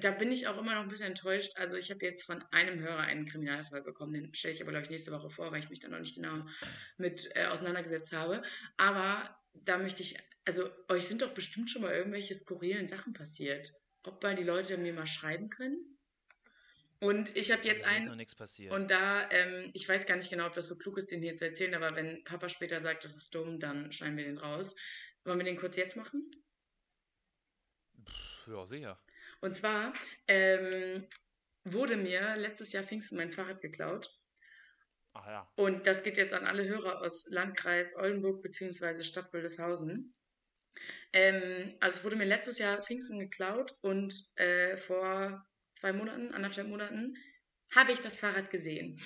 [0.00, 1.52] da bin ich auch immer noch ein bisschen enttäuscht.
[1.56, 4.84] Also ich habe jetzt von einem Hörer einen Kriminalfall bekommen, den stelle ich aber, glaube
[4.84, 6.44] ich, nächste Woche vor, weil ich mich da noch nicht genau
[6.96, 8.42] mit äh, auseinandergesetzt habe.
[8.76, 13.72] Aber da möchte ich, also euch sind doch bestimmt schon mal irgendwelche skurrilen Sachen passiert.
[14.02, 15.96] Ob mal die Leute mir mal schreiben können?
[16.98, 18.72] Und ich habe jetzt ist einen, noch nichts passiert.
[18.72, 21.36] und da, ähm, ich weiß gar nicht genau, ob das so klug ist, den hier
[21.36, 24.74] zu erzählen, aber wenn Papa später sagt, das ist dumm, dann schneiden wir den raus.
[25.24, 26.30] Wollen wir den kurz jetzt machen?
[28.46, 28.98] ja, sicher.
[29.40, 29.92] Und zwar
[30.28, 31.06] ähm,
[31.64, 34.10] wurde mir letztes Jahr Pfingsten mein Fahrrad geklaut.
[35.14, 35.52] Ach ja.
[35.56, 39.02] Und das geht jetzt an alle Hörer aus Landkreis Oldenburg bzw.
[39.02, 40.14] Stadt Wildeshausen.
[41.12, 46.68] Ähm, also es wurde mir letztes Jahr Pfingsten geklaut und äh, vor zwei Monaten, anderthalb
[46.68, 47.16] Monaten,
[47.74, 49.00] habe ich das Fahrrad gesehen.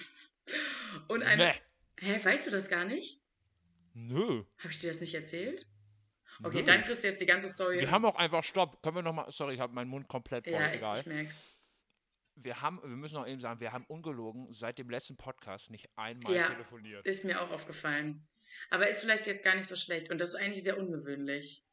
[1.09, 1.53] Und ein, Nee.
[2.01, 3.21] Hä, weißt du das gar nicht?
[3.93, 4.45] Nö.
[4.59, 5.67] Habe ich dir das nicht erzählt?
[6.43, 7.79] Okay, dann kriegst du jetzt die ganze Story.
[7.81, 8.83] Wir haben auch einfach Stopp.
[8.83, 9.31] Können wir nochmal.
[9.31, 10.55] Sorry, ich habe meinen Mund komplett voll.
[10.59, 11.01] ja, egal.
[11.01, 11.57] ich merk's.
[12.37, 15.91] Wir haben, wir müssen auch eben sagen, wir haben ungelogen seit dem letzten Podcast nicht
[15.97, 16.49] einmal Ja.
[16.49, 17.05] telefoniert.
[17.07, 18.27] Ist mir auch aufgefallen.
[18.71, 21.65] Aber ist vielleicht jetzt gar nicht so schlecht und das ist eigentlich sehr ungewöhnlich.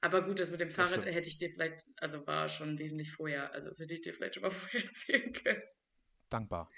[0.00, 3.52] Aber gut, das mit dem Fahrrad hätte ich dir vielleicht, also war schon wesentlich vorher,
[3.52, 5.62] also das hätte ich dir vielleicht schon mal vorher erzählen können.
[6.30, 6.70] Dankbar.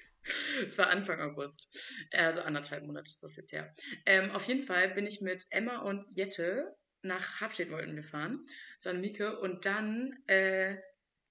[0.64, 1.68] Es war Anfang August.
[2.12, 3.74] Also anderthalb Monate ist das jetzt her.
[4.06, 8.42] Ähm, auf jeden Fall bin ich mit Emma und Jette nach Habstedt wollten wir fahren,
[8.80, 10.76] San Mieke, und dann äh,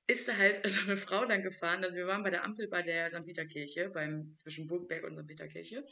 [0.08, 1.84] ist da halt so eine Frau dann gefahren.
[1.84, 3.26] Also wir waren bei der Ampel bei der St.
[3.26, 5.28] Peter-Kirche, beim zwischen Burgberg und St.
[5.28, 5.86] Peter-Kirche.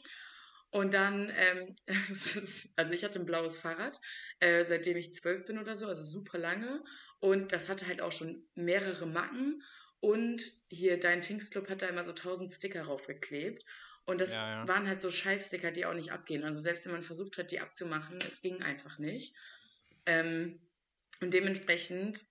[0.70, 1.76] Und dann, ähm,
[2.76, 4.00] also ich hatte ein blaues Fahrrad,
[4.40, 6.82] äh, seitdem ich zwölf bin oder so, also super lange.
[7.20, 9.62] Und das hatte halt auch schon mehrere Macken.
[10.00, 13.64] Und hier, dein Pfingstclub hat da immer so tausend Sticker raufgeklebt.
[14.04, 14.68] Und das Ja, ja.
[14.68, 16.44] waren halt so Scheißsticker, die auch nicht abgehen.
[16.44, 19.34] Also selbst wenn man versucht hat, die abzumachen, es ging einfach nicht.
[20.06, 20.60] Ähm,
[21.20, 22.24] und dementsprechend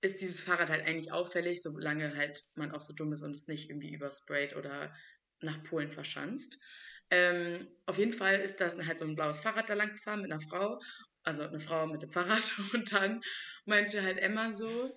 [0.00, 3.46] ist dieses Fahrrad halt eigentlich auffällig, solange halt man auch so dumm ist und es
[3.46, 4.94] nicht irgendwie übersprayt oder
[5.40, 6.58] nach Polen verschanzt.
[7.10, 10.32] Ähm, auf jeden Fall ist da halt so ein blaues Fahrrad da lang gefahren mit
[10.32, 10.80] einer Frau,
[11.22, 12.54] also eine Frau mit dem Fahrrad.
[12.74, 13.20] Und dann
[13.64, 14.96] meinte halt Emma so,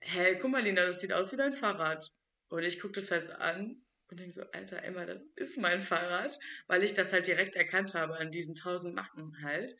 [0.00, 2.10] hä, guck mal, Lina, das sieht aus wie dein Fahrrad.
[2.48, 5.80] Und ich gucke das halt so an und denke so, Alter, Emma, das ist mein
[5.80, 6.38] Fahrrad,
[6.68, 9.74] weil ich das halt direkt erkannt habe an diesen tausend Macken halt.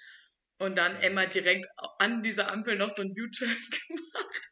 [0.59, 1.67] Und dann Emma direkt
[1.99, 3.51] an dieser Ampel noch so ein U-Turn
[3.89, 4.43] gemacht.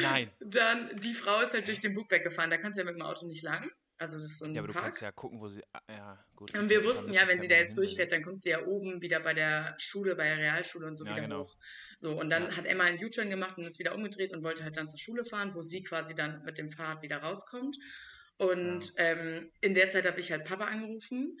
[0.00, 0.30] Nein.
[0.40, 3.02] Dann, die Frau ist halt durch den Bug weggefahren, da kannst du ja mit dem
[3.02, 3.68] Auto nicht lang.
[3.96, 4.84] Also das ist so ein Ja, aber du Park.
[4.86, 5.62] kannst ja gucken, wo sie.
[5.72, 6.56] ah, Ja, gut.
[6.58, 9.20] Und wir wussten ja, wenn sie da jetzt durchfährt, dann kommt sie ja oben wieder
[9.20, 11.44] bei der Schule, bei der Realschule und so Ja, wieder genau.
[11.44, 11.56] hoch.
[11.96, 12.56] So, und dann Ja.
[12.56, 15.24] hat Emma einen U-Turn gemacht und ist wieder umgedreht und wollte halt dann zur Schule
[15.24, 17.76] fahren, wo sie quasi dann mit dem Fahrrad wieder rauskommt.
[18.36, 21.38] Und ähm, in der Zeit habe ich halt Papa angerufen.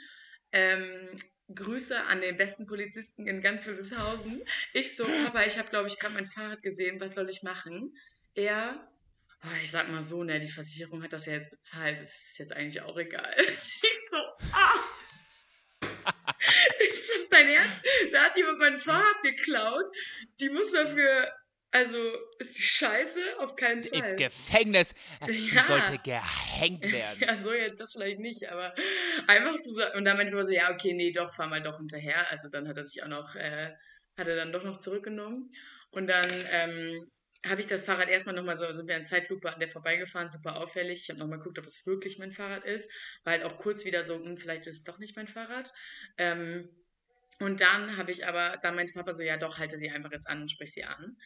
[0.52, 1.10] Ähm,
[1.52, 4.42] Grüße an den besten Polizisten in ganz Wildeshausen.
[4.72, 7.96] Ich so, Papa, ich habe, glaube ich, gerade mein Fahrrad gesehen, was soll ich machen?
[8.34, 8.88] Er,
[9.44, 12.52] oh, ich sag mal so, ne, die Versicherung hat das ja jetzt bezahlt, ist jetzt
[12.52, 13.34] eigentlich auch egal.
[13.82, 14.16] Ich so,
[14.52, 14.80] ah!
[16.92, 17.84] ist das dein Ernst?
[18.12, 19.84] Da hat jemand mein Fahrrad geklaut.
[20.40, 21.32] Die muss dafür
[21.74, 21.98] Also
[22.38, 23.20] ist die scheiße?
[23.40, 23.98] Auf keinen Fall.
[23.98, 24.94] Ins Gefängnis.
[25.26, 25.62] Die Ja.
[25.64, 27.18] sollte gehängt werden.
[27.20, 28.72] Ja, so jetzt das vielleicht nicht, aber
[29.26, 29.98] einfach zu sagen.
[29.98, 32.30] Und dann meinte ich so, ja, okay, nee, doch, fahr mal doch hinterher.
[32.30, 33.72] Also dann hat er sich auch noch, äh,
[34.16, 35.50] hat er dann doch noch zurückgenommen.
[35.90, 37.10] Und dann ähm,
[37.44, 40.54] habe ich das Fahrrad erstmal nochmal so, sind wir in Zeitlupe an der vorbeigefahren, super
[40.54, 41.02] auffällig.
[41.02, 42.88] Ich habe nochmal geguckt, ob es wirklich mein Fahrrad ist.
[43.24, 45.72] War halt auch kurz wieder so, hm, vielleicht ist es doch nicht mein Fahrrad.
[46.18, 46.68] Ähm,
[47.40, 50.28] und dann habe ich aber, dann meinte Papa so, ja doch, halte sie einfach jetzt
[50.28, 51.16] an und sprich sie an.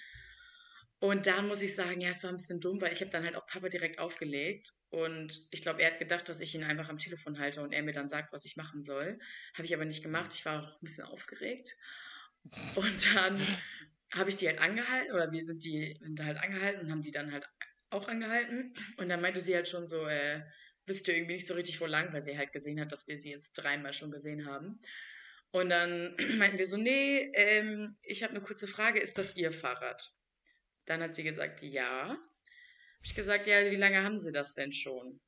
[1.01, 3.25] Und da muss ich sagen, ja, es war ein bisschen dumm, weil ich habe dann
[3.25, 6.89] halt auch Papa direkt aufgelegt und ich glaube, er hat gedacht, dass ich ihn einfach
[6.89, 9.19] am Telefon halte und er mir dann sagt, was ich machen soll.
[9.55, 10.33] Habe ich aber nicht gemacht.
[10.35, 11.77] Ich war auch ein bisschen aufgeregt.
[12.75, 13.41] Und dann
[14.13, 17.11] habe ich die halt angehalten oder wir sind die sind halt angehalten und haben die
[17.11, 17.47] dann halt
[17.91, 20.43] auch angehalten und dann meinte sie halt schon so, äh,
[20.87, 23.19] wisst ihr irgendwie nicht so richtig wo lang, weil sie halt gesehen hat, dass wir
[23.19, 24.81] sie jetzt dreimal schon gesehen haben.
[25.51, 29.53] Und dann meinten wir so, nee, ähm, ich habe eine kurze Frage, ist das Ihr
[29.53, 30.11] Fahrrad?
[30.89, 32.09] Dann hat sie gesagt, ja.
[32.09, 35.21] Habe ich gesagt, ja, wie lange haben Sie das denn schon?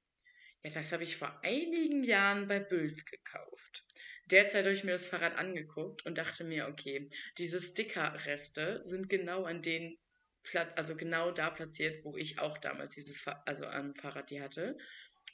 [0.62, 3.84] Ja, das habe ich vor einigen Jahren bei Bild gekauft.
[4.26, 9.44] Derzeit habe ich mir das Fahrrad angeguckt und dachte mir, okay, diese Stickerreste sind genau
[9.44, 9.98] an den
[10.42, 14.78] Platz, also genau da platziert, wo ich auch damals dieses, also am Fahrrad die hatte.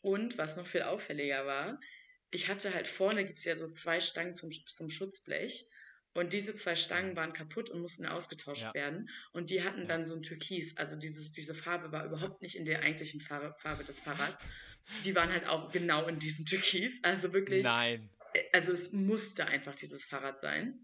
[0.02, 1.80] Und was noch viel auffälliger war,
[2.30, 5.68] ich hatte halt vorne gibt es ja so zwei Stangen zum, zum Schutzblech.
[6.16, 8.74] Und diese zwei Stangen waren kaputt und mussten ausgetauscht Ja.
[8.74, 9.08] werden.
[9.32, 9.86] Und die hatten Ja.
[9.86, 10.76] dann so ein Türkis.
[10.78, 14.44] Also dieses, diese Farbe war überhaupt nicht in der eigentlichen Farbe, Farbe des Fahrrads.
[15.04, 17.04] Die waren halt auch genau in diesem Türkis.
[17.04, 18.08] Also wirklich, Nein.
[18.32, 20.80] äh, also es musste einfach dieses Fahrrad sein.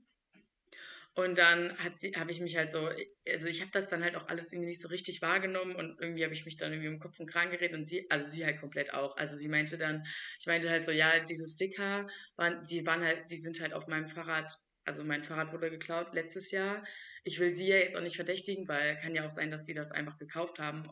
[1.14, 2.90] Und dann habe ich mich halt so,
[3.28, 6.24] also ich habe das dann halt auch alles irgendwie nicht so richtig wahrgenommen und irgendwie
[6.24, 8.60] habe ich mich dann irgendwie im Kopf und Kragen geredet und sie, also sie halt
[8.60, 9.16] komplett auch.
[9.18, 10.06] Also sie meinte dann,
[10.40, 13.88] ich meinte halt so, ja, diese Sticker waren, die waren halt, die sind halt auf
[13.88, 16.84] meinem Fahrrad, also mein Fahrrad wurde geklaut letztes Jahr.
[17.24, 19.74] Ich will sie ja jetzt auch nicht verdächtigen, weil kann ja auch sein, dass sie
[19.74, 20.88] das einfach gekauft haben.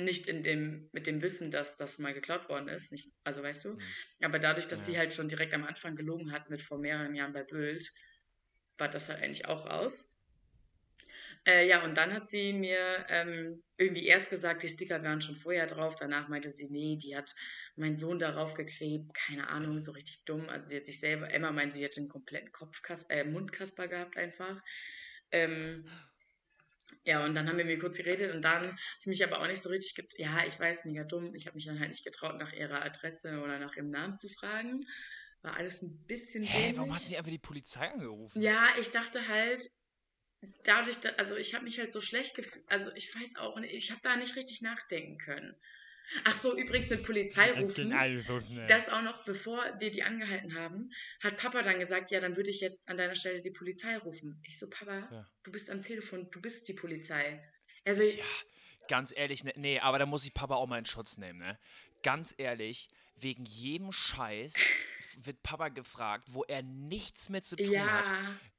[0.00, 2.92] Nicht in dem, mit dem Wissen, dass das mal geklaut worden ist.
[2.92, 3.74] Nicht, also weißt du?
[3.74, 3.82] Mhm.
[4.22, 4.92] Aber dadurch, dass Ja.
[4.92, 7.90] sie halt schon direkt am Anfang gelogen hat mit vor mehreren Jahren bei Bild,
[8.78, 10.17] war das halt eigentlich auch raus.
[11.46, 15.36] Äh, ja, und dann hat sie mir ähm, irgendwie erst gesagt, die Sticker waren schon
[15.36, 15.96] vorher drauf.
[15.96, 17.34] Danach meinte sie, nee, die hat
[17.76, 19.14] mein Sohn darauf geklebt.
[19.14, 20.48] Keine Ahnung, so richtig dumm.
[20.48, 24.16] Also sie hat sich selber, Emma meinte, sie hätte einen kompletten Kopfkas äh, Mundkasper gehabt
[24.16, 24.62] einfach.
[25.30, 25.84] Ähm,
[27.04, 29.46] ja, und dann haben wir mir kurz geredet und dann habe ich mich aber auch
[29.46, 31.34] nicht so richtig, ja, ich weiß, mega dumm.
[31.34, 34.28] Ich habe mich dann halt nicht getraut, nach ihrer Adresse oder nach ihrem Namen zu
[34.28, 34.80] fragen.
[35.42, 36.94] War alles ein bisschen Hä, warum dämlich.
[36.94, 38.42] hast du nicht einfach die Polizei angerufen?
[38.42, 39.70] Ja, ich dachte halt,
[40.64, 43.72] dadurch, da, also ich habe mich halt so schlecht gefühlt, also ich weiß auch nicht,
[43.74, 45.54] ich habe da nicht richtig nachdenken können.
[46.24, 50.90] Ach so, übrigens mit Polizei rufen, so das auch noch bevor wir die angehalten haben,
[51.22, 54.40] hat Papa dann gesagt, ja, dann würde ich jetzt an deiner Stelle die Polizei rufen.
[54.46, 55.26] Ich so, Papa, Ja.
[55.42, 57.42] du bist am Telefon, du bist die Polizei.
[57.84, 58.24] Also, Ja,
[58.88, 61.58] ganz ehrlich, ne, nee, aber da muss ich Papa auch mal in Schutz nehmen, ne?
[62.02, 64.54] Ganz ehrlich, wegen jedem Scheiß
[65.24, 68.06] wird Papa gefragt, wo er nichts mit zu tun hat.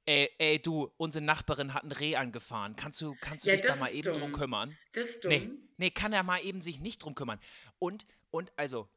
[0.10, 2.76] Ey, ey, du, unsere Nachbarin hat ein Reh angefahren.
[2.76, 4.32] Kannst du, kannst du Ja, dich da mal eben drum dumm.
[4.32, 4.76] kümmern?
[4.94, 5.30] das ist dumm.
[5.32, 7.40] Nee, nee, kann er mal eben sich nicht drum kümmern.
[7.78, 8.90] Und, und also,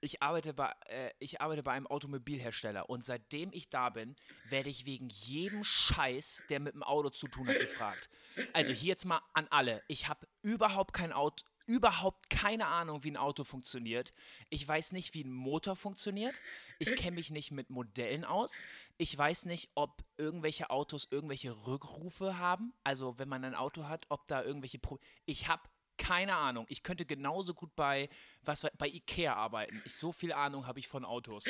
[0.00, 4.68] ich arbeite bei, äh, ich arbeite bei einem Automobilhersteller und seitdem ich da bin, werde
[4.68, 8.10] ich wegen jedem Scheiß, der mit dem Auto zu tun hat, gefragt.
[8.52, 9.84] Also hier jetzt mal an alle.
[9.86, 14.12] Ich habe überhaupt kein Auto, überhaupt keine Ahnung, wie ein Auto funktioniert.
[14.48, 16.40] Ich weiß nicht, wie ein Motor funktioniert.
[16.78, 18.62] Ich kenne mich nicht mit Modellen aus.
[18.98, 22.72] Ich weiß nicht, ob irgendwelche Autos irgendwelche Rückrufe haben.
[22.84, 25.62] Also wenn man ein Auto hat, ob da irgendwelche Pro Ich habe
[25.96, 26.66] keine Ahnung.
[26.68, 28.08] Ich könnte genauso gut bei
[28.42, 29.82] was bei Ikea arbeiten.
[29.84, 31.44] Ich so viel Ahnung habe ich von Autos.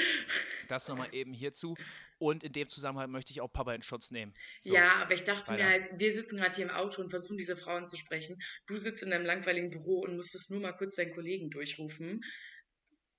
[0.68, 1.76] Das nochmal eben hierzu.
[2.18, 4.32] Und in dem Zusammenhang möchte ich auch Papa in Schutz nehmen.
[4.62, 4.74] So.
[4.74, 5.70] Ja, aber ich dachte mir weiter.
[5.70, 8.42] halt, wir sitzen gerade hier im Auto und versuchen diese Frauen zu sprechen.
[8.66, 12.24] Du sitzt in deinem langweiligen Büro und musstest nur mal kurz deinen Kollegen durchrufen.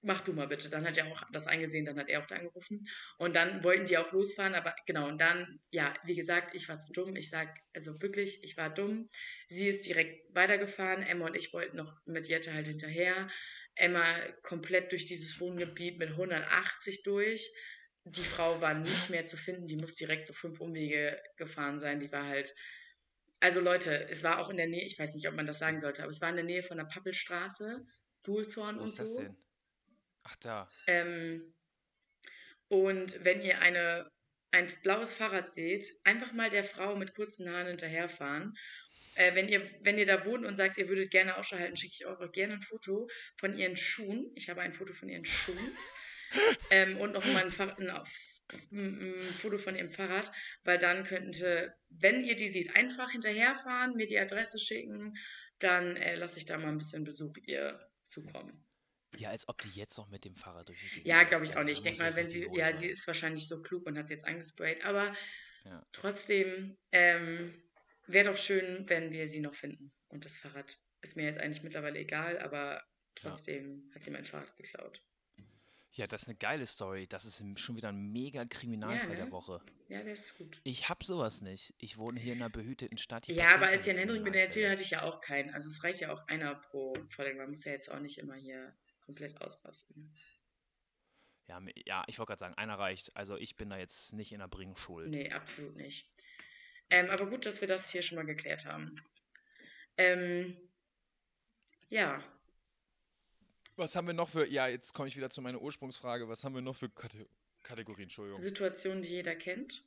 [0.02, 0.70] Mach du mal bitte.
[0.70, 2.88] Dann hat er auch das eingesehen, dann hat er auch da angerufen.
[3.18, 6.80] Und dann wollten die auch losfahren, aber genau, und dann, ja, wie gesagt, ich war
[6.80, 7.16] zu dumm.
[7.16, 9.10] Ich sag, also wirklich, ich war dumm.
[9.48, 11.04] Sie ist direkt weitergefahren.
[11.04, 13.30] Emma und ich wollten noch mit Jette halt hinterher.
[13.76, 14.04] Emma
[14.44, 17.52] komplett durch dieses Wohngebiet mit 180 durch
[18.12, 22.00] die Frau war nicht mehr zu finden, die muss direkt so fünf Umwege gefahren sein.
[22.00, 22.54] Die war halt.
[23.40, 25.80] Also Leute, es war auch in der Nähe, ich weiß nicht, ob man das sagen
[25.80, 27.86] sollte, aber es war in der Nähe von der Pappelstraße,
[28.24, 29.22] Duhlzorn Wo und ist das so.
[29.22, 29.38] denn?
[30.28, 30.70] Ach da.
[30.88, 31.54] Ähm,
[32.68, 34.12] und wenn ihr eine,
[34.52, 38.54] ein blaues Fahrrad seht, einfach mal der Frau mit kurzen Haaren hinterherfahren.
[39.16, 41.94] Äh, wenn, ihr, wenn ihr da wohnt und sagt, ihr würdet gerne Ausschau halten, schicke
[41.94, 44.30] ich euch auch gerne ein Foto von ihren Schuhen.
[44.36, 45.78] Ich habe ein Foto von ihren Schuhen.
[46.72, 47.90] ähm, und noch mal ein, Fahr- ein
[48.72, 50.32] ein, ein Foto von ihrem Fahrrad,
[50.64, 55.18] weil dann könnte, wenn ihr die seht, einfach hinterherfahren, mir die Adresse schicken,
[55.60, 58.67] dann äh, lasse ich da mal ein bisschen Besuch ihr zukommen.
[59.20, 61.56] Ja, als ob die jetzt noch mit dem Fahrrad durch die Gegend Ja, glaube ich
[61.56, 61.78] auch nicht.
[61.78, 64.84] Ich denke mal, wenn sie, ja, sie ist wahrscheinlich so klug und hat jetzt angesprayt,
[64.84, 65.14] aber
[65.66, 65.86] Ja.
[65.92, 67.62] trotzdem ähm,
[68.08, 69.92] wäre doch schön, wenn wir sie noch finden.
[70.10, 72.84] Und das Fahrrad ist mir jetzt eigentlich mittlerweile egal, aber
[73.16, 75.02] trotzdem hat sie mein Fahrrad geklaut.
[75.92, 77.08] Ja, das ist eine geile Story.
[77.08, 79.16] Das ist schon wieder ein mega Kriminalfall ne?
[79.16, 79.62] der Woche.
[79.90, 80.62] Ja, der ist gut.
[80.64, 81.74] Ich hab sowas nicht.
[81.80, 83.26] Ich wohne hier in einer behüteten Stadt.
[83.26, 85.50] Hier Ja, aber als Jan Henrik mir den erzählt, hatte ich ja auch keinen.
[85.56, 87.38] Also es reicht ja auch einer pro Folge.
[87.38, 88.76] Man muss ja jetzt auch nicht immer hier
[89.08, 90.16] komplett ausrasten.
[91.48, 93.16] Ja, ja ich wollte gerade sagen, einer reicht.
[93.18, 95.10] Also ich bin da jetzt nicht in der Bringschuld.
[95.10, 96.12] Nee, absolut nicht.
[96.92, 99.02] Ähm, aber gut, dass wir das hier schon mal geklärt haben.
[99.98, 100.56] Ähm,
[101.90, 102.24] ja,
[103.78, 104.48] Was haben wir noch für.
[104.48, 106.28] Ja, jetzt komme ich wieder zu meiner Ursprungsfrage.
[106.28, 107.28] Was haben wir noch für Kate
[107.64, 108.04] Kategorien?
[108.04, 108.42] Entschuldigung.
[108.42, 109.84] Situationen, die jeder kennt.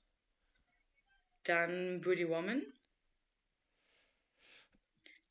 [1.44, 2.62] Dann Pretty Woman.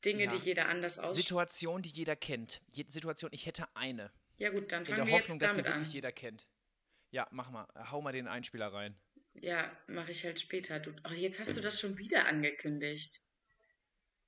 [0.04, 0.30] Dinge, Ja.
[0.30, 1.14] die jeder anders aus.
[1.16, 2.60] Situation, die jeder kennt.
[2.72, 4.10] Je Situation, ich hätte eine.
[4.38, 5.92] ja gut, dann In fangen der wir Hoffnung, jetzt dass sie wirklich an.
[5.92, 6.46] jeder kennt.
[7.10, 7.66] Ja, mach mal.
[7.90, 8.94] Hau mal den Einspieler rein.
[9.34, 10.80] Ja, mache ich halt später.
[10.80, 13.20] Du, oh, jetzt hast du das schon wieder angekündigt.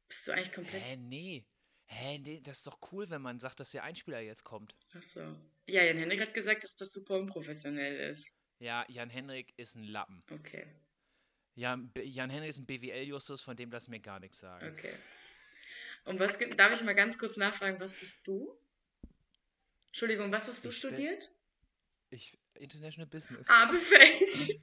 [0.09, 0.83] Bist du eigentlich komplett...
[0.83, 1.45] Hä, nee.
[1.87, 4.75] Hä, nee, das ist doch cool, wenn man sagt, dass der Einspieler jetzt kommt.
[4.95, 5.21] Ach so.
[5.67, 8.31] Ja, Jan Henrik hat gesagt, dass das super unprofessionell ist.
[8.59, 10.23] Ja, Jan Henrik ist ein Lappen.
[10.31, 10.67] Okay,
[11.55, 14.73] Ja, B- Jan Henrik ist ein BWL-Justus, von dem lass mir gar nichts sagen.
[14.73, 14.93] okay.
[16.05, 18.59] Und was gibt- darf ich mal ganz kurz nachfragen, was bist du?
[19.89, 21.31] Entschuldigung, was hast du Ich bin- studiert?
[22.11, 23.47] Ich, International Business.
[23.49, 24.59] Ah, perfekt.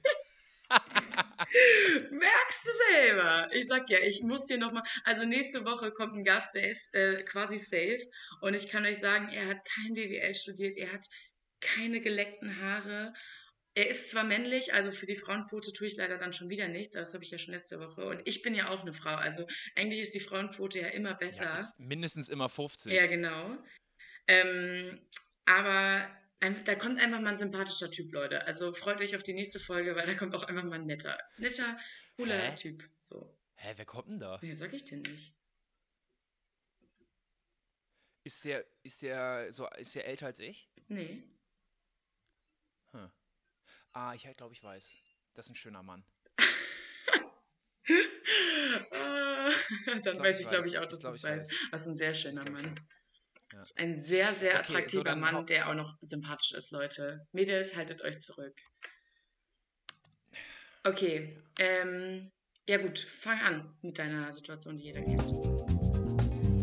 [2.10, 3.48] Merkst du selber.
[3.52, 4.82] Ich sag ja, ich muss hier nochmal.
[5.04, 7.98] Also nächste Woche kommt ein Gast, der ist äh, quasi safe.
[8.40, 11.06] Und ich kann euch sagen, er hat kein BWL studiert, er hat
[11.60, 13.12] keine geleckten Haare.
[13.80, 16.96] Er ist zwar männlich, also für die Frauenquote tue ich leider dann schon wieder nichts,
[16.96, 18.04] aber das habe ich ja schon letzte Woche.
[18.04, 21.44] Und ich bin ja auch eine Frau, also eigentlich ist die Frauenquote ja immer besser.
[21.44, 22.92] Ja, mindestens immer 50.
[22.92, 23.56] Ja, genau.
[24.26, 25.00] Ähm,
[25.46, 26.14] aber
[26.66, 28.46] da kommt einfach mal ein sympathischer Typ, Leute.
[28.46, 31.18] Also freut euch auf die nächste Folge, weil da kommt auch einfach mal ein netter,
[31.38, 31.78] netter,
[32.16, 32.56] cooler Hä?
[32.56, 32.84] Typ.
[33.00, 33.34] So.
[33.54, 34.38] Hä, wer kommt denn da?
[34.42, 35.34] Nee, sag ich dir nicht.
[38.24, 40.68] Ist der, ist der, so, ist der älter als ich?
[40.88, 41.22] Nee.
[43.92, 44.94] Ah, ich glaube, ich weiß.
[45.34, 46.04] Das ist ein schöner Mann.
[48.92, 49.50] Ah,
[49.86, 51.50] Dann glaub, weiß ich glaube ich, auch, dass du es ich weißt.
[51.50, 51.58] weiß.
[51.72, 52.76] Das ist ein sehr schöner glaub, Mann.
[53.52, 53.58] Ja.
[53.58, 57.26] Das ist ein sehr, sehr Okay, so attraktiver Mann, der auch noch sympathisch ist, Leute.
[57.32, 58.54] Mädels, haltet euch zurück.
[60.84, 62.30] Okay, ähm,
[62.68, 65.20] ja gut, fang an mit deiner Situation, die jeder kennt.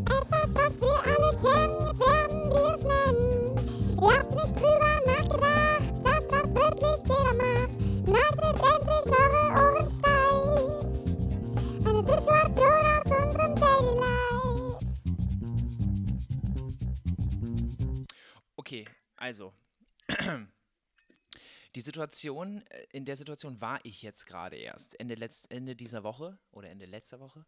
[0.09, 1.99] Etwas, was wir alle kennen,
[18.67, 19.53] Okay, also.
[21.75, 26.03] Die Situation, äh, in der Situation war ich jetzt gerade erst, Ende, letzt, Ende dieser
[26.03, 27.45] Woche oder Ende letzter Woche.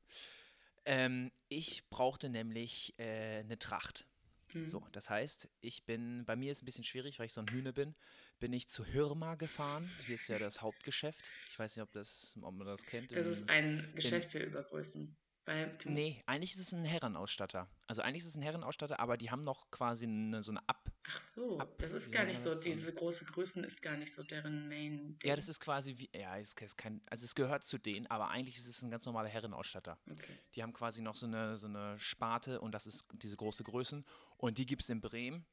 [0.86, 4.05] Ähm, ich brauchte nämlich äh, eine Tracht.
[4.53, 4.65] Mhm.
[4.65, 7.41] So, das heißt, ich bin, bei mir ist es ein bisschen schwierig, weil ich so
[7.41, 7.95] ein Hühne bin,
[8.39, 9.91] bin ich zu Hirma gefahren.
[10.05, 11.30] Hier ist ja das Hauptgeschäft.
[11.49, 13.11] Ich weiß nicht, ob, das, ob man das kennt.
[13.11, 15.17] Das in- ist ein Geschäft für Übergrößen.
[15.43, 17.70] Bei Nee, eigentlich ist es ein Herrenausstatter.
[17.89, 20.91] Also eigentlich ist es ein Herrenausstatter, aber die haben noch quasi eine, so eine Ab.
[21.07, 24.21] Ach so, Ab- das ist gar nicht so, diese große Größen ist gar nicht so
[24.21, 25.17] deren Main.
[25.23, 26.07] Ja, das ist quasi wie.
[26.13, 27.01] Ja, es ist kein.
[27.09, 29.97] Also es gehört zu denen, aber eigentlich ist es ein ganz normaler Herrenausstatter.
[30.07, 30.37] Okay.
[30.53, 34.05] Die haben quasi noch so eine, so eine Sparte und das ist diese große Größen.
[34.37, 35.43] Und die gibt es in Bremen.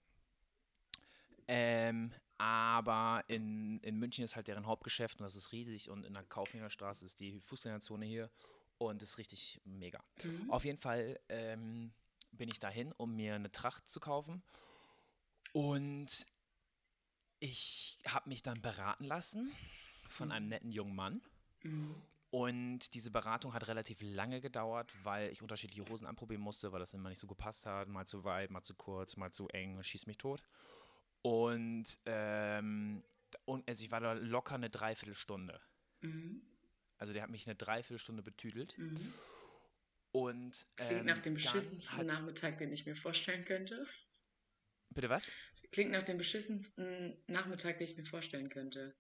[1.49, 6.13] Ähm, aber in, in München ist halt deren Hauptgeschäft und das ist riesig und in
[6.13, 8.31] der Kaufhängerstraße ist die Fußgängerzone hier
[8.77, 10.05] und ist richtig mega.
[10.23, 10.51] Mhm.
[10.51, 11.95] Auf jeden Fall ähm,
[12.33, 14.43] bin ich dahin, um mir eine Tracht zu kaufen.
[15.53, 16.27] Und
[17.39, 19.53] ich habe mich dann beraten lassen
[20.09, 21.23] von einem netten jungen Mann.
[21.63, 21.95] Mhm.
[22.31, 26.93] Und diese Beratung hat relativ lange gedauert, weil ich unterschiedliche Hosen anprobieren musste, weil das
[26.93, 27.89] immer nicht so gepasst hat.
[27.89, 30.43] Mal zu weit, mal zu kurz, mal zu eng, schieß mich tot.
[31.23, 33.03] Und, ähm,
[33.45, 35.61] und also ich war da locker eine Dreiviertelstunde.
[36.01, 36.43] Mhm.
[36.99, 38.77] Also der hat mich eine Dreiviertelstunde betüdelt.
[38.77, 39.13] Mhm.
[40.17, 43.87] Und Klingt ähm, nach dem dann beschissensten hat, Nachmittag, den ich mir vorstellen könnte.
[44.89, 45.31] Bitte was?
[45.73, 48.97] Klingt nach dem beschissensten Nachmittag, den ich mir vorstellen könnte.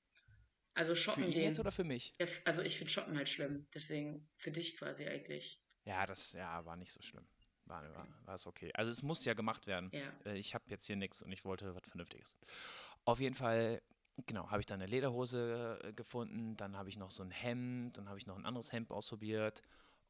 [0.75, 1.43] Also Für shoppen ihn gehen.
[1.45, 2.13] jetzt oder für mich?
[2.19, 3.67] Ja, also ich finde shoppen halt schlimm.
[3.73, 5.63] Deswegen für dich quasi eigentlich.
[5.87, 7.27] Ja, das ja, war nicht so schlimm.
[7.65, 8.71] War, war, war es okay.
[8.75, 9.91] Also es muss ja gemacht werden.
[9.95, 10.13] Ja.
[10.27, 12.37] Äh, Ich habe jetzt hier nichts und ich wollte was Vernünftiges.
[13.07, 13.81] Auf jeden Fall
[14.27, 17.97] genau, habe ich dann eine Lederhose äh, gefunden, dann habe ich noch so ein Hemd,
[17.97, 19.63] dann habe ich noch ein anderes Hemd ausprobiert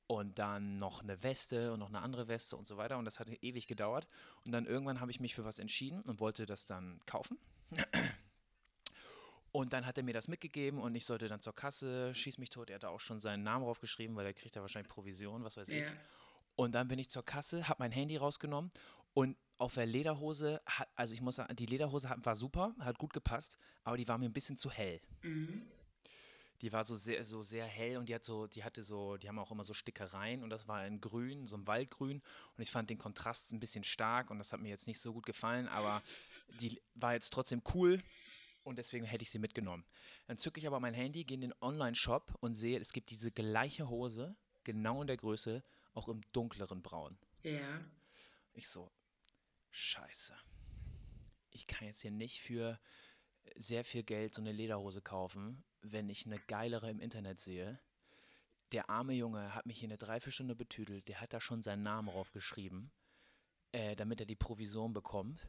[0.07, 2.99] und dann noch eine Weste und noch eine andere Weste und so weiter.
[2.99, 4.07] Und das hat ewig gedauert.
[4.45, 7.39] Und dann irgendwann habe ich mich für was entschieden und wollte das dann kaufen.
[9.53, 12.51] Und dann hat er mir das mitgegeben und ich sollte dann zur Kasse, schieß mich
[12.51, 12.69] tot.
[12.69, 15.57] Er hat da auch schon seinen Namen draufgeschrieben, weil er kriegt ja wahrscheinlich Provision, was
[15.57, 15.83] weiß ich.
[15.83, 15.93] Ja.
[16.57, 18.71] Und dann bin ich zur Kasse, habe mein Handy rausgenommen
[19.15, 22.99] und auf der Lederhose, hat, also ich muss sagen, die Lederhose hat, war super, hat
[22.99, 25.01] gut gepasst, aber die war mir ein bisschen zu hell.
[25.23, 25.67] Mhm.
[26.63, 29.29] Die war so sehr, so sehr hell und die hat so, die hatte so, die
[29.29, 32.23] haben auch immer so Stickereien und das war in Grün, so ein Waldgrün.
[32.57, 35.13] Und ich fand den Kontrast ein bisschen stark und das hat mir jetzt nicht so
[35.13, 36.03] gut gefallen, aber
[36.61, 37.99] die war jetzt trotzdem cool
[38.63, 39.85] und deswegen hätte ich sie mitgenommen.
[40.27, 43.31] Dann zücke ich aber mein Handy, gehe in den Online-Shop und sehe, es gibt diese
[43.31, 45.63] gleiche Hose, genau in der Größe,
[45.95, 47.17] auch im dunkleren Braun.
[47.43, 47.85] Ja.
[48.53, 48.91] Ich so,
[49.71, 50.35] scheiße.
[51.51, 52.81] Ich kann jetzt hier nicht für
[53.55, 57.79] sehr viel Geld so eine Lederhose kaufen, wenn ich eine geilere im Internet sehe.
[58.73, 62.09] Der arme Junge hat mich hier eine Dreiviertelstunde betüdelt, der hat da schon seinen Namen
[62.09, 62.91] draufgeschrieben,
[63.73, 65.47] äh, damit er die Provision bekommt.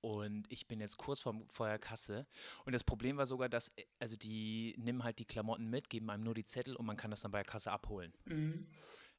[0.00, 2.26] Und ich bin jetzt kurz vor, vor der Kasse.
[2.64, 6.22] Und das Problem war sogar, dass, also die nehmen halt die Klamotten mit, geben einem
[6.22, 8.14] nur die Zettel und man kann das dann bei der Kasse abholen.
[8.24, 8.68] Mhm.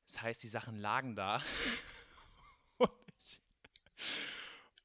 [0.08, 1.44] Das heißt, die Sachen lagen da.
[2.78, 2.90] und,
[3.22, 3.42] ich,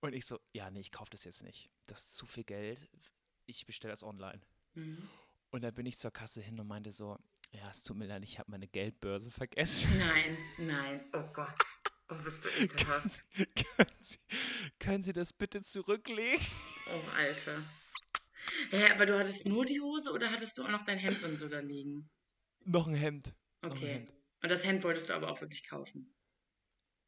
[0.00, 1.70] und ich so, ja, nee, ich kaufe das jetzt nicht.
[1.86, 2.90] Das ist zu viel Geld.
[3.46, 4.40] Ich bestelle das online.
[4.74, 5.08] Mhm.
[5.55, 7.16] Und dann bin ich zur Kasse hin und meinte so,
[7.52, 9.88] ja, es tut mir leid, ich habe meine Geldbörse vergessen.
[10.00, 10.36] Nein,
[10.66, 11.55] nein, oh Gott.
[12.09, 12.48] Oh, bist du
[12.84, 13.09] können.
[13.09, 14.18] Sie, können, Sie,
[14.80, 16.44] können Sie das bitte zurücklegen?
[16.88, 17.62] Oh, Alter.
[18.70, 21.36] Hä, aber du hattest nur die Hose oder hattest du auch noch dein Hemd und
[21.36, 22.11] so da liegen?
[22.64, 23.36] Noch ein Hemd.
[23.62, 23.92] Noch ein Okay.
[23.92, 24.12] Hemd.
[24.42, 26.12] Und das Hemd wolltest du aber auch wirklich kaufen.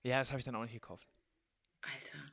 [0.04, 1.10] Ja, das habe ich dann auch nicht gekauft.
[1.80, 2.24] Alter.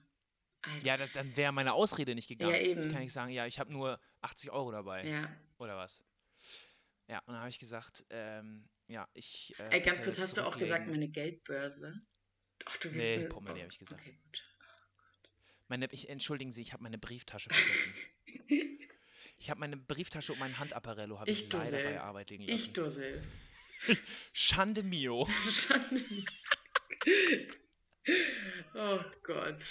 [0.63, 0.85] Alter.
[0.85, 2.53] Ja, das, dann wäre meine Ausrede nicht gegangen.
[2.53, 2.81] Ja, eben.
[2.81, 5.05] Ich kann nicht sagen, ja, ich habe nur 80 Euro dabei.
[5.05, 5.29] Ja.
[5.57, 6.03] Oder was?
[7.07, 9.53] Ja, und dann habe ich gesagt, ähm, ja, ich.
[9.59, 12.01] Äh, Ey, ganz kurz, hast du auch gesagt, meine Geldbörse?
[12.65, 14.01] Ach, du bist Nee, Portemonnaie oh, hab ich gesagt.
[14.01, 14.43] Okay, gut.
[15.67, 17.93] Meine, ich, entschuldigen Sie, ich habe meine Brieftasche vergessen.
[19.37, 22.55] ich habe meine Brieftasche und mein Handapparello habe ich, Ich leider bei Arbeit liegen lassen.
[22.55, 23.23] Ich Dussel.
[24.33, 25.27] Schande mio.
[25.49, 26.03] Schande.
[28.75, 29.65] oh Gott.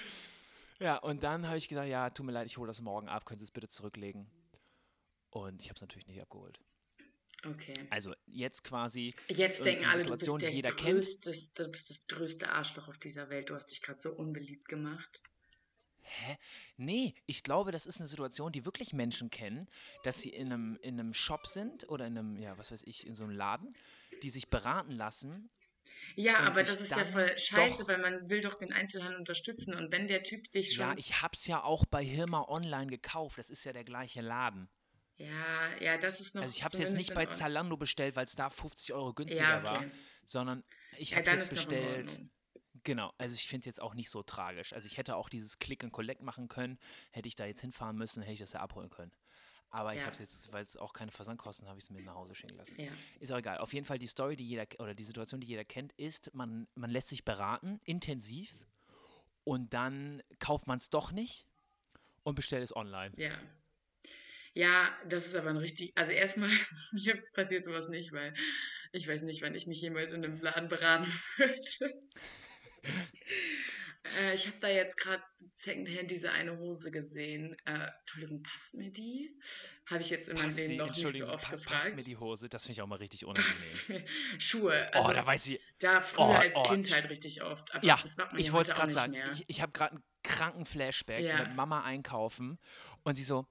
[0.83, 3.25] Ja, und dann habe ich gesagt, ja, tut mir leid, ich hole das morgen ab,
[3.25, 4.27] können Sie es bitte zurücklegen?
[5.31, 6.59] Und ich habe es natürlich nicht abgeholt.
[7.45, 7.73] Okay.
[7.91, 10.95] Also jetzt quasi, Jetzt Und denken alle, du bist Situation, die der jeder kennt.
[10.97, 13.51] größtes, du bist das größte Arschloch auf dieser Welt.
[13.51, 15.23] Du hast dich gerade so unbeliebt gemacht.
[16.01, 16.37] hä?
[16.77, 19.69] Nee, ich glaube, das ist eine Situation, die wirklich Menschen kennen,
[20.05, 23.07] dass sie in einem, in einem Shop sind oder in einem, ja, was weiß ich,
[23.07, 23.75] in so einem Laden,
[24.23, 25.49] die sich beraten lassen.
[26.17, 28.73] Ja, Und aber sich das ist ja voll scheiße, doch- weil man will doch den
[28.73, 29.75] Einzelhandel unterstützen.
[29.75, 30.87] Und wenn der Typ dich schon.
[30.87, 33.39] Ja, ich hab's ja auch bei Hirma online gekauft.
[33.39, 34.69] Das ist ja der gleiche Laden.
[35.17, 35.29] ja,
[35.81, 36.43] ja, das ist noch.
[36.43, 37.27] Also ich habe es jetzt nicht bei.
[37.27, 39.91] Zalando bestellt, weil es da 50 Euro günstiger Ja, war, okay.
[40.27, 40.65] sondern
[40.99, 42.21] ich habe es jetzt bestellt.
[42.85, 44.73] Genau, also ich finde es jetzt auch nicht so tragisch.
[44.73, 46.81] Also ich hätte auch dieses Click and Collect machen können,
[47.13, 49.13] hätte ich da jetzt hinfahren müssen, hätte ich das ja abholen können.
[49.75, 50.05] Aber ich Ja.
[50.05, 52.57] habe es jetzt, weil es auch keine Versandkosten, habe ich es mir nach Hause schicken
[52.57, 52.79] lassen.
[52.79, 52.93] Ja.
[53.21, 53.57] Ist auch egal.
[53.57, 56.69] Auf jeden Fall die Story, die jeder oder die Situation, die jeder kennt, ist, man,
[56.75, 58.67] man lässt sich beraten, intensiv,
[59.45, 61.47] und dann kauft man es doch nicht
[62.23, 63.13] und bestellt es online.
[63.17, 63.37] Ja.
[64.55, 65.97] Ja, das ist aber ein richtig.
[65.97, 66.51] Also erstmal,
[66.93, 68.35] mir passiert sowas nicht, weil
[68.93, 71.07] ich weiß nicht, wann ich mich jemals in einem Laden beraten
[71.39, 71.99] würde.
[74.21, 75.23] Äh, ich habe da jetzt gerade
[75.55, 77.57] Secondhand diese eine Hose gesehen.
[77.65, 79.37] Äh, Entschuldigung, passt mir die?
[79.91, 81.97] Habe ich jetzt in meinem Passt Leben noch nicht so oft pa- passt gefragt.
[81.97, 82.49] mir die Hose?
[82.49, 84.05] Das finde ich auch mal richtig unangenehm.
[84.39, 84.93] Schuhe.
[84.95, 85.61] Also oh, da weiß ich.
[85.79, 87.75] da früher oh, als oh, Kind halt richtig oft.
[87.75, 87.99] Aber Ja,
[88.37, 89.13] ich wollte es gerade sagen.
[89.13, 89.31] mehr.
[89.33, 91.39] Ich, ich habe gerade einen kranken Flashback Ja.
[91.41, 92.59] mit Mama einkaufen
[93.03, 93.47] und sie so,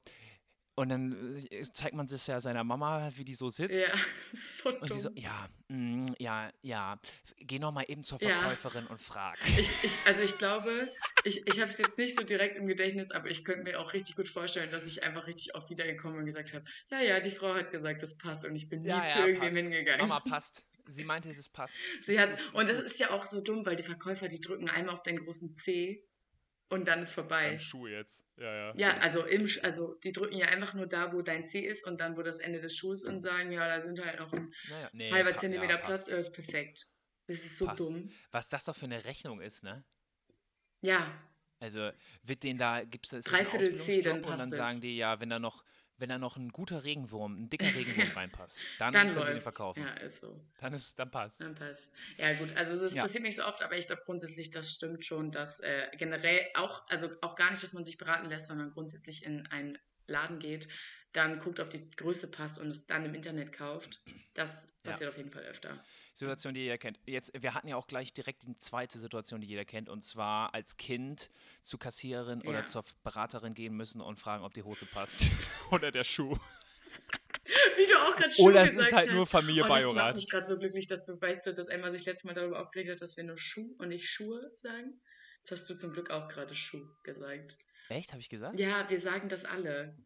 [0.75, 3.79] und dann äh, zeigt man es ja seiner Mama, wie die so sitzt.
[3.79, 3.93] ja,
[4.33, 5.17] so Und die so, dumm.
[5.17, 6.97] ja, mm, ja, ja,
[7.37, 8.29] geh noch mal eben zur Ja.
[8.29, 9.37] Verkäuferin und frag.
[9.57, 10.87] Ich, ich, also ich glaube,
[11.23, 13.93] ich, ich habe es jetzt nicht so direkt im Gedächtnis, aber ich könnte mir auch
[13.93, 17.31] richtig gut vorstellen, dass ich einfach richtig oft wiedergekommen und gesagt habe, ja, ja, die
[17.31, 20.07] Frau hat gesagt, das passt und ich bin nie Ja, zu ja, irgendwem hingegangen.
[20.07, 20.65] Mama passt.
[20.87, 21.75] Sie meinte, es passt.
[22.01, 24.41] Sie Ist hat, gut, und das ist ja auch so dumm, weil die Verkäufer, die
[24.41, 26.03] drücken einmal auf deinen großen C
[26.71, 27.49] und dann ist vorbei.
[27.49, 28.23] Beim Schuh jetzt.
[28.37, 28.73] Ja, ja.
[28.75, 31.99] Ja, also im, also die drücken ja einfach nur da, wo dein C ist und
[31.99, 34.89] dann wo das Ende des Schuhs und sagen, ja, da sind halt noch ein Naja,
[34.93, 36.09] nee, halber Zentimeter ja, Platz, passt.
[36.09, 36.87] äh, ist perfekt.
[37.27, 37.79] Das ist so Passt.
[37.79, 38.11] dumm.
[38.31, 39.83] Was das doch für eine Rechnung ist, ne?
[40.81, 41.13] Ja,
[41.59, 41.91] Also
[42.23, 44.75] wird denen da, gibt es das ist Dreiviertel C, dann Ausbildungsjob und dann passt sagen
[44.75, 44.81] es.
[44.81, 45.63] die, ja, wenn da noch,
[46.01, 49.33] wenn da noch ein guter Regenwurm, ein dicker Regenwurm reinpasst, dann, dann können sie den
[49.35, 49.43] läuft's.
[49.43, 49.83] verkaufen.
[49.83, 50.37] Ja, ist so.
[50.59, 51.39] Dann ist, dann passt.
[51.39, 51.89] Dann passt.
[52.17, 53.03] Ja, gut, also das Ja.
[53.03, 56.85] passiert nicht so oft, aber ich glaube grundsätzlich, das stimmt schon, dass äh, generell auch,
[56.89, 59.77] also auch gar nicht, dass man sich beraten lässt, sondern grundsätzlich in einen
[60.07, 60.67] Laden geht,
[61.13, 64.01] dann guckt, ob die Größe passt und es dann im Internet kauft.
[64.33, 64.91] Das Ja.
[64.91, 65.83] passiert auf jeden Fall öfter.
[66.13, 66.99] Situation, die jeder kennt.
[67.05, 70.53] Jetzt, wir hatten ja auch gleich direkt die zweite Situation, die jeder kennt, und zwar
[70.53, 71.29] als Kind
[71.63, 72.63] zur Kassiererin oder Ja.
[72.65, 75.21] zur Beraterin gehen müssen und fragen, ob die Hose passt
[75.71, 76.37] oder der Schuh.
[77.75, 79.15] Wie du auch gerade Schuh Oder es ist halt hast.
[79.15, 80.15] nur Familie Und das macht Bajorat.
[80.15, 83.01] mich gerade so glücklich, dass du weißt, dass Emma sich letztes Mal darüber aufgeregt hat,
[83.01, 85.01] dass wir nur Schuh und nicht Schuhe sagen.
[85.39, 87.57] Jetzt hast du zum Glück auch gerade Schuh gesagt.
[87.89, 88.59] Echt, habe ich gesagt?
[88.59, 89.97] Ja, wir sagen das alle.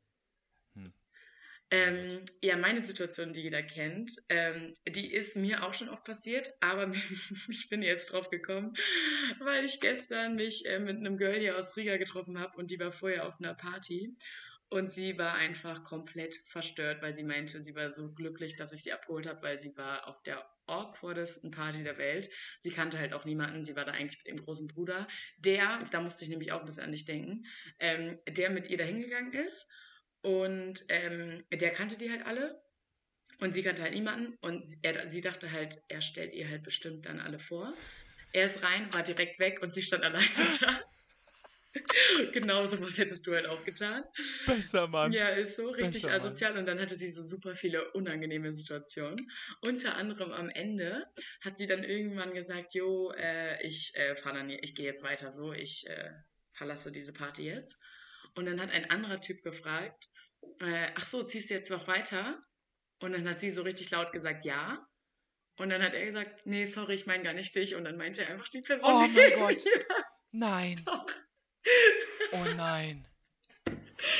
[1.71, 1.79] Hm.
[1.79, 6.51] Ähm, ja, meine Situation, die jeder kennt, ähm, die ist mir auch schon oft passiert,
[6.61, 6.91] aber
[7.49, 8.73] ich bin jetzt drauf gekommen,
[9.39, 12.79] weil ich gestern mich äh, mit einem Girl hier aus Riga getroffen habe und die
[12.79, 14.15] war vorher auf einer Party
[14.69, 18.83] und sie war einfach komplett verstört, weil sie meinte, sie war so glücklich, dass ich
[18.83, 22.29] sie abgeholt habe, weil sie war auf der awkwardesten Party der Welt.
[22.59, 25.07] Sie kannte halt auch niemanden, sie war da eigentlich mit dem großen Bruder,
[25.37, 27.45] der, da musste ich nämlich auch ein bisschen an dich denken,
[27.79, 29.67] ähm, der mit ihr da hingegangen ist
[30.25, 32.59] und ähm, der kannte die halt alle
[33.39, 37.05] und sie kannte halt niemanden und er, sie dachte halt, er stellt ihr halt bestimmt
[37.05, 37.73] dann alle vor.
[38.33, 40.25] Er ist rein, war direkt weg und sie stand alleine
[40.61, 40.81] da.
[42.31, 44.03] Genauso was hättest du halt auch getan.
[44.47, 45.11] Besser, Mann.
[45.11, 46.21] Ja, ist so richtig Besser, Mann.
[46.21, 46.57] asozial.
[46.57, 49.29] Und dann hatte sie so super viele unangenehme Situationen.
[49.61, 51.05] Unter anderem am Ende
[51.41, 55.31] hat sie dann irgendwann gesagt, jo, äh, ich äh, fahre dann, ich gehe jetzt weiter
[55.31, 56.11] so, ich äh,
[56.53, 57.77] verlasse diese Party jetzt.
[58.35, 60.09] Und dann hat ein anderer Typ gefragt,
[60.61, 62.41] äh, ach so, ziehst du jetzt noch weiter?
[63.01, 64.85] Und dann hat sie so richtig laut gesagt, ja.
[65.57, 67.75] Und dann hat er gesagt, nee, sorry, ich meine gar nicht dich.
[67.75, 68.89] Und dann meinte er einfach die Person.
[68.91, 69.63] Oh mein Gott.
[70.31, 70.81] Nein.
[70.85, 71.05] Doch.
[72.33, 73.07] Oh nein.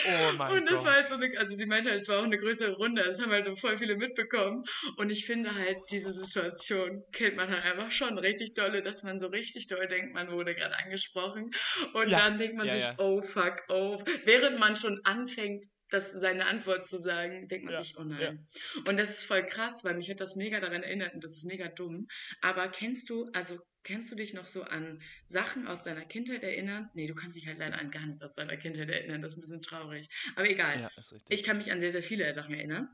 [0.07, 0.86] Oh mein Und das Gott.
[0.88, 3.19] war halt so eine, also sie meinte halt, es war auch eine größere Runde, es
[3.21, 4.63] haben halt so voll viele mitbekommen.
[4.97, 9.19] Und ich finde halt, diese Situation kennt man halt einfach schon richtig dolle, dass man
[9.19, 11.51] so richtig doll denkt, man wurde gerade angesprochen.
[11.93, 12.95] Und Ja, dann denkt man ja, sich, ja.
[12.99, 14.01] oh fuck, oh.
[14.23, 18.48] Während man schon anfängt, das, seine Antwort zu sagen, denkt man Ja, sich, oh nein.
[18.88, 21.46] Und das ist voll krass, weil mich hat das mega daran erinnert und das ist
[21.46, 22.08] mega dumm.
[22.42, 26.90] Aber kennst du, also kannst du dich noch so an Sachen aus deiner Kindheit erinnern?
[26.96, 29.38] Nee, du kannst dich halt leider an gar nichts aus deiner Kindheit erinnern, das ist
[29.38, 30.08] ein bisschen traurig.
[30.36, 30.82] Aber egal.
[30.82, 31.40] Ja, ist richtig.
[31.40, 32.90] Ich kann mich an sehr, sehr viele Sachen erinnern.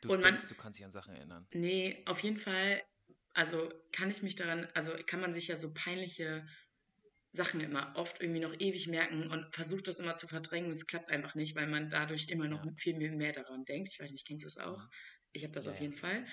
[0.00, 1.46] du und man- denkst, du kannst dich an Sachen erinnern.
[1.52, 2.82] Nee, auf jeden Fall,
[3.34, 6.46] also kann ich mich daran, also kann man sich ja so peinliche
[7.34, 10.70] Sachen immer oft irgendwie noch ewig merken und versucht das immer zu verdrängen.
[10.72, 12.74] Es klappt einfach nicht, weil man dadurch immer noch Ja.
[12.78, 13.90] viel mehr daran denkt.
[13.92, 14.82] Ich weiß nicht, kennst du es auch?
[15.32, 16.26] Ich habe das Ja, auf jeden Fall.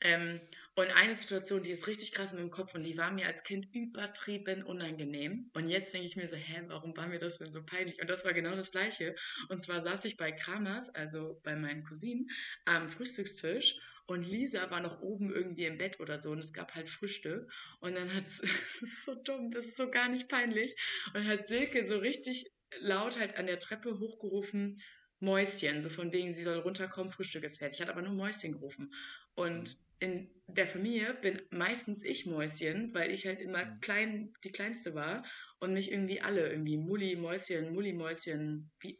[0.00, 0.40] Ähm,
[0.76, 3.42] und eine Situation, die ist richtig krass in meinem Kopf und die war mir als
[3.42, 5.50] Kind übertrieben unangenehm.
[5.54, 8.00] Und jetzt denke ich mir so, hä, warum war mir das denn so peinlich?
[8.00, 9.16] Und das war genau das Gleiche.
[9.48, 12.28] Und zwar saß ich bei Kramers, also bei meinen Cousinen,
[12.64, 16.74] am Frühstückstisch und Lisa war noch oben irgendwie im Bett oder so und es gab
[16.74, 17.50] halt Frühstück.
[17.80, 18.40] Und dann hat, das
[18.80, 20.76] ist so dumm, das ist so gar nicht peinlich.
[21.12, 24.80] Und hat Silke so richtig laut halt an der Treppe hochgerufen,
[25.20, 27.80] Mäuschen, so von wegen, sie soll runterkommen, Frühstück ist fertig.
[27.80, 28.94] Hat aber nur Mäuschen gerufen.
[29.34, 33.80] Und in der Familie bin meistens ich Mäuschen, weil ich halt immer Mhm.
[33.80, 35.24] klein, die Kleinste war
[35.58, 38.98] und mich irgendwie alle, irgendwie Mulli, Mäuschen, Mulli, Mäuschen, wie,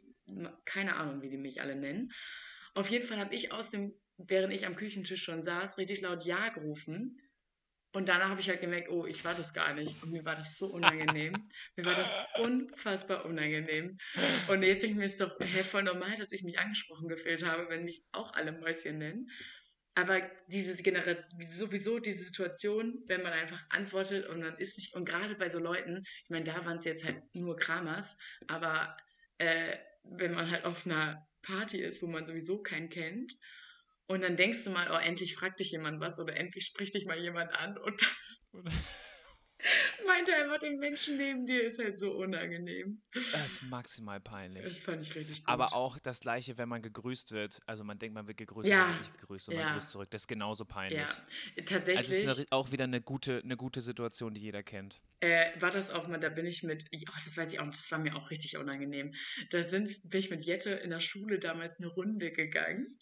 [0.65, 2.11] keine Ahnung, wie die mich alle nennen.
[2.73, 6.25] Auf jeden Fall habe ich aus dem, während ich am Küchentisch schon saß, richtig laut
[6.25, 7.17] Ja gerufen.
[7.91, 10.03] Und danach habe ich halt gemerkt, oh, ich war das gar nicht.
[10.03, 11.49] Und mir war das so unangenehm.
[11.75, 13.97] mir war das unfassbar unangenehm.
[14.47, 17.67] Und jetzt denke ich mir, ist doch voll normal, dass ich mich angesprochen gefühlt habe,
[17.69, 19.29] wenn mich auch alle Mäuschen nennen.
[19.95, 25.05] Aber diese generell, sowieso diese Situation, wenn man einfach antwortet und man ist nicht, und
[25.05, 28.17] gerade bei so Leuten, ich meine, da waren es jetzt halt nur Kramers,
[28.47, 28.95] aber
[29.39, 33.33] äh, wenn man halt auf einer Party ist, wo man sowieso keinen kennt,
[34.07, 37.05] und dann denkst du mal, oh, endlich fragt dich jemand was oder endlich spricht dich
[37.05, 38.73] mal jemand an und dann
[40.05, 43.01] meint er einfach, den Menschen neben dir ist halt so unangenehm.
[43.13, 44.63] Das ist maximal peinlich.
[44.63, 45.49] Das fand ich richtig gut.
[45.49, 47.59] Aber auch das gleiche, wenn man gegrüßt wird.
[47.65, 48.79] Also man denkt, man wird gegrüßt, Ja.
[48.79, 49.63] man wird nicht gegrüßt und Ja.
[49.65, 50.09] man grüßt zurück.
[50.11, 50.99] Das ist genauso peinlich.
[51.01, 51.21] Ja, Also
[51.57, 52.21] es tatsächlich.
[52.23, 55.01] ist auch wieder eine gute, eine gute Situation, die jeder kennt.
[55.19, 57.91] Äh, war das auch mal, da bin ich mit, ja, das weiß ich auch, das
[57.91, 59.13] war mir auch richtig unangenehm.
[59.49, 62.93] Da sind, bin ich mit Jette in der Schule damals eine Runde gegangen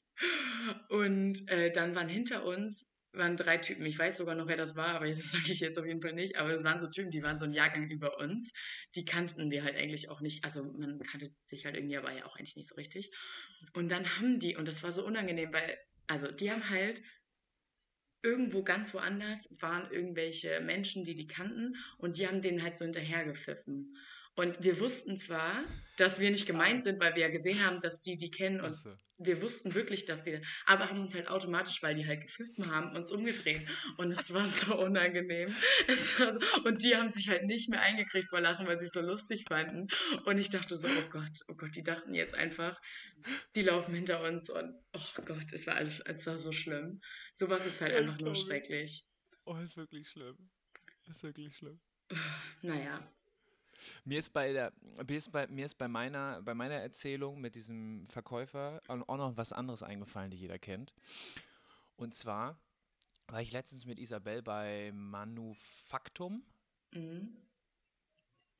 [0.89, 3.85] und äh, dann waren hinter uns waren drei Typen.
[3.85, 6.13] Ich weiß sogar noch, wer das war, aber das sage ich jetzt auf jeden Fall
[6.13, 6.37] nicht.
[6.37, 8.53] Aber es waren so Typen, die waren so ein Jahrgang über uns.
[8.95, 10.43] Die kannten wir halt eigentlich auch nicht.
[10.43, 13.11] Also man kannte sich halt irgendwie, aber ja auch eigentlich nicht so richtig.
[13.73, 17.01] Und dann haben die, und das war so unangenehm, weil, also die haben halt
[18.23, 22.83] irgendwo ganz woanders waren irgendwelche Menschen, die die kannten und die haben denen halt so
[22.83, 23.95] hinterhergepfiffen.
[24.37, 25.63] Und wir wussten zwar,
[25.97, 28.67] dass wir nicht gemeint sind, weil wir ja gesehen haben, dass die die kennen und
[28.69, 28.95] Achso.
[29.17, 32.95] wir wussten wirklich, dass wir, aber haben uns halt automatisch, weil die halt gepfiffen haben,
[32.95, 33.67] uns umgedreht.
[33.97, 35.49] Und es war so unangenehm.
[35.87, 35.97] War
[36.39, 39.01] so, und die haben sich halt nicht mehr eingekriegt vor Lachen, weil sie es so
[39.01, 39.87] lustig fanden.
[40.25, 42.79] Und ich dachte so, oh Gott, oh Gott, die dachten jetzt einfach,
[43.55, 47.01] die laufen hinter uns und oh Gott, es war alles, es war so schlimm.
[47.33, 48.43] Sowas ist halt Ja, einfach nur glaub ich.
[48.43, 49.05] schrecklich.
[49.45, 50.37] Oh, ist wirklich schlimm.
[51.09, 51.79] Ist wirklich schlimm.
[52.61, 53.11] Naja.
[54.05, 54.73] Mir ist bei der,
[55.07, 59.37] mir ist bei, mir ist bei meiner, bei meiner Erzählung mit diesem Verkäufer auch noch
[59.37, 60.93] was anderes eingefallen, die jeder kennt.
[61.95, 62.59] Und zwar
[63.27, 66.43] war ich letztens mit Isabel bei Manufaktum.
[66.93, 67.35] Mhm.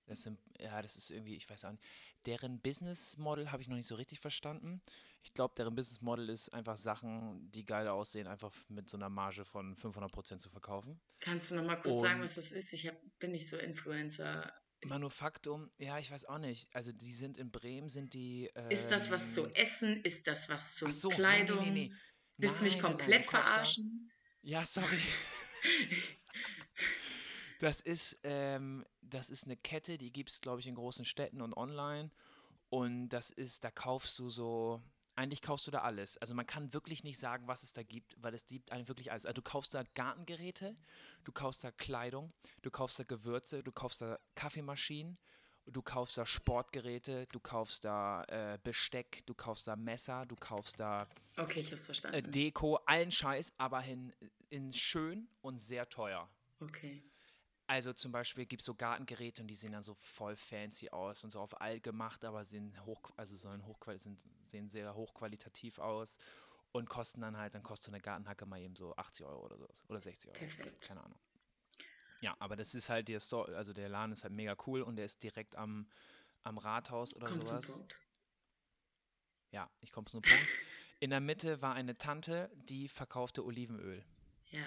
[0.06, 1.84] Das sind, ja, das ist irgendwie, ich weiß auch nicht.
[2.26, 4.82] Deren Business Model habe ich noch nicht so richtig verstanden.
[5.24, 9.10] Ich glaube, deren Business Model ist einfach Sachen, die geil aussehen, einfach mit so einer
[9.10, 11.00] Marge von 500% zu verkaufen.
[11.20, 12.72] Kannst du noch mal kurz sagen, Und- was das ist?
[12.72, 14.54] Ich hab, bin nicht so Influencer.
[14.86, 16.74] Manufaktum, ja, ich weiß auch nicht.
[16.76, 18.50] Also die sind in Bremen, sind die.
[18.70, 20.04] Ist das was zu ähm, essen?
[20.04, 21.74] Ist das was zu so, nee, nee, Kleidung?
[21.74, 21.92] nee, nee.
[22.38, 24.12] Willst du mich Nein, nein, nein, komplett du da- verarschen?
[24.44, 25.00] Ja, sorry.
[27.60, 31.42] Das ist, ähm, das ist eine Kette, die gibt es, glaube ich, in großen Städten
[31.42, 32.12] und online.
[32.70, 34.80] Und das ist, da kaufst du so,
[35.18, 36.18] eigentlich kaufst du da alles.
[36.20, 39.12] Also man kann wirklich nicht sagen, was es da gibt, weil es gibt eigentlich wirklich
[39.12, 39.26] alles.
[39.26, 40.78] Also du kaufst da Gartengeräte,
[41.24, 45.18] du kaufst da Kleidung, du kaufst da Gewürze, du kaufst da Kaffeemaschinen,
[45.66, 50.80] du kaufst da Sportgeräte, du kaufst da äh, Besteck, du kaufst da Messer, du kaufst
[50.80, 51.08] da
[51.38, 52.32] Okay, ich hab's äh, verstanden.
[52.32, 54.14] Deko, allen Scheiß, aber in,
[54.50, 56.30] in schön und sehr teuer.
[56.60, 57.04] okay.
[57.68, 61.26] Also zum Beispiel gibt es so Gartengeräte und die sehen dann so voll fancy aus
[61.26, 65.78] und so auf alt gemacht, aber sind hoch, also sollen hochquali sind, sehen sehr hochqualitativ
[65.80, 66.18] aus
[66.72, 69.68] und kosten dann halt, dann kostet eine Gartenhacke mal eben so 80 Euro oder so
[69.90, 70.40] oder 60 Euro.
[70.40, 70.82] Perfekt.
[70.82, 71.20] Keine Ahnung.
[72.22, 74.96] Ja, aber das ist halt der Store, also der Laden ist halt mega cool und
[74.96, 75.90] der ist direkt am,
[76.44, 77.68] am Rathaus oder Komm zum sowas.
[77.68, 77.98] Punkt.
[79.52, 80.48] Ja, ich komme zum Punkt.
[81.00, 84.04] In der Mitte war eine Tante, die verkaufte Olivenöl.
[84.52, 84.66] Ja.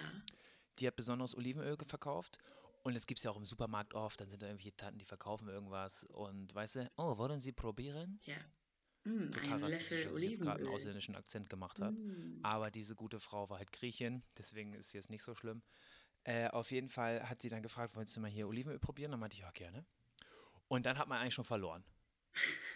[0.79, 2.39] die hat besonderes Olivenöl verkauft.
[2.83, 5.05] Und es gibt es ja auch im Supermarkt oft, dann sind da irgendwelche Tanten, die
[5.05, 8.21] verkaufen irgendwas und weißt du, oh, wollen Sie probieren?
[8.25, 8.37] Ja.
[9.05, 11.97] Mm, Total ein rassistisch, dass ich jetzt gerade einen ausländischen Akzent gemacht habe.
[11.97, 12.41] Mm.
[12.43, 15.63] Aber diese gute Frau war halt Griechin, deswegen ist es jetzt nicht so schlimm.
[16.25, 19.11] Äh, auf jeden Fall hat sie dann gefragt, wolltest du mal hier Olivenöl probieren?
[19.11, 19.85] Dann meinte ich, ja, gerne.
[20.69, 21.85] Und dann hat man eigentlich schon verloren.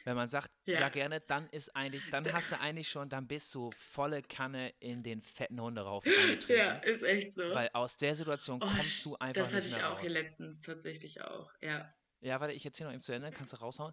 [0.04, 0.80] Wenn man sagt, ja.
[0.80, 0.88] Ja.
[0.90, 5.02] gerne, dann ist eigentlich, dann hast du eigentlich schon, dann bist du volle Kanne in
[5.02, 6.58] den fetten Hunderaufen eingetreten.
[6.58, 7.42] Ja, ist echt so.
[7.42, 10.00] Weil aus der Situation Oh, kommst du einfach das hatte nicht ich mehr auch raus.
[10.02, 11.50] hier letztens tatsächlich auch.
[11.62, 11.90] Ja.
[12.20, 13.92] Ja, warte, ich erzähle noch eben zu Ende, kannst du raushauen.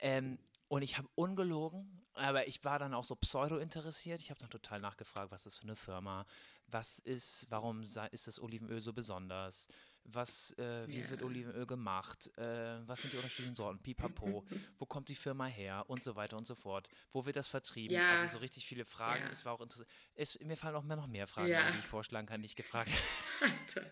[0.00, 0.38] Ähm,
[0.68, 4.20] und ich habe ungelogen, aber ich war dann auch so pseudo interessiert.
[4.20, 6.26] Ich habe dann total nachgefragt, was ist das für eine Firma,
[6.66, 9.68] was ist, warum ist das Olivenöl so besonders,
[10.10, 11.26] was, äh, wie wird Ja.
[11.26, 14.44] Olivenöl gemacht, äh, was sind die unterschiedlichen Sorten, pipapo,
[14.78, 17.94] wo kommt die Firma her und so weiter und so fort, wo wird das vertrieben,
[17.94, 18.12] Ja.
[18.12, 19.24] also so richtig viele Fragen.
[19.24, 19.30] Ja.
[19.30, 19.88] Es war auch interessant.
[20.14, 21.66] Es, mir fallen auch mehr noch mehr Fragen Ja.
[21.66, 23.52] ein, die ich vorschlagen kann, die ich gefragt habe.
[23.52, 23.90] Alter.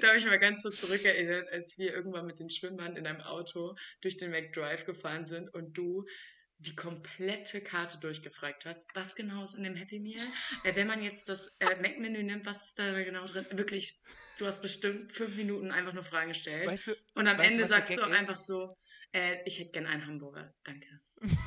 [0.00, 3.20] Da habe ich mal ganz so zurückerinnert, als wir irgendwann mit den Schwimmern in einem
[3.20, 6.06] Auto durch den McDrive gefahren sind und du
[6.58, 8.84] die komplette Karte durchgefragt hast.
[8.94, 10.20] Was genau ist in dem Happy Meal?
[10.64, 13.46] Äh, wenn man jetzt das äh, Mac-Menü nimmt, was ist da genau drin?
[13.52, 14.00] Wirklich,
[14.38, 16.68] du hast bestimmt fünf Minuten einfach nur Fragen gestellt.
[16.68, 18.06] Weißt du, und am weißt du, Ende der sagst du ist?
[18.08, 18.76] einfach so,
[19.12, 20.86] äh, ich hätte gern einen Hamburger, danke.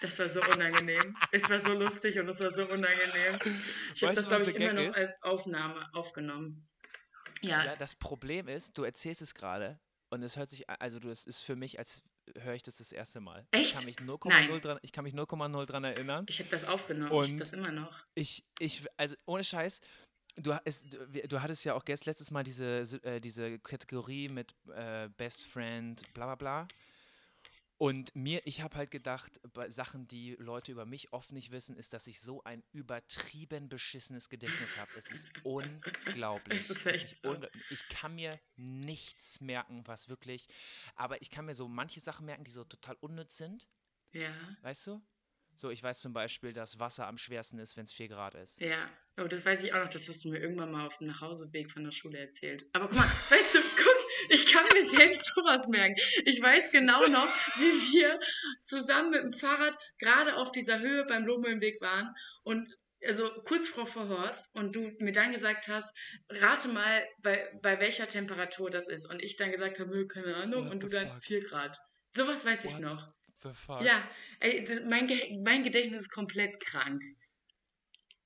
[0.00, 1.16] Das war so unangenehm.
[1.30, 3.38] es war so lustig und es war so unangenehm.
[3.94, 4.98] Ich habe das, du, glaube ich, immer Gag noch ist?
[4.98, 6.68] als Aufnahme aufgenommen.
[7.40, 9.78] Ja, Ja, das Problem ist, du erzählst es gerade
[10.10, 12.02] und es hört sich, also du, es ist für mich, als
[12.40, 13.46] höre ich das das erste Mal.
[13.52, 13.76] Ich Echt?
[13.76, 14.60] kann mich 0,0 Nein.
[14.60, 16.26] dran, ich kann mich 0,0 dran erinnern.
[16.28, 17.10] ich habe das aufgenommen.
[17.12, 17.94] ich habe Und- das immer noch.
[18.14, 19.80] Ich, ich, also ohne Scheiß,
[20.36, 24.54] du, es, du, du hattest ja auch gest, letztes Mal diese, äh, diese Kategorie mit
[24.74, 26.68] äh, Best Friend, bla bla bla.
[27.82, 31.76] Und mir, ich habe halt gedacht, bei Sachen, die Leute über mich oft nicht wissen,
[31.76, 34.88] ist, dass ich so ein übertrieben beschissenes Gedächtnis habe.
[34.96, 36.60] Es ist unglaublich.
[36.70, 37.30] Es ist so.
[37.30, 40.46] ungl- Ich kann mir nichts merken, was wirklich,
[40.94, 43.66] aber ich kann mir so manche Sachen merken, die so total unnütz sind,
[44.12, 45.02] Ja, weißt du?
[45.56, 48.60] So, ich weiß zum Beispiel, dass Wasser am schwersten ist, wenn es 4 Grad ist.
[48.60, 48.88] ja.
[49.16, 51.70] Aber das weiß ich auch noch, das hast du mir irgendwann mal auf dem Nachhauseweg
[51.70, 52.64] von der Schule erzählt.
[52.72, 53.58] Aber guck mal, weißt du,
[54.28, 55.96] ich kann mir selbst sowas merken.
[56.24, 58.18] Ich weiß genau noch, wie wir
[58.62, 62.68] zusammen mit dem Fahrrad gerade auf dieser Höhe beim Lohmühlenweg waren und
[63.04, 65.92] also kurz vor Vorhorst und du mir dann gesagt hast,
[66.28, 69.10] rate mal, bei, bei welcher Temperatur das ist.
[69.10, 71.24] Und ich dann gesagt habe, "Nö, keine Ahnung, What und du dann fuck?
[71.24, 71.78] 4 Grad.
[72.14, 73.08] Sowas weiß ich What noch.
[73.42, 73.82] The fuck?
[73.82, 74.08] Ja,
[74.38, 77.02] ey, das, mein, Ge mein Gedächtnis ist komplett krank.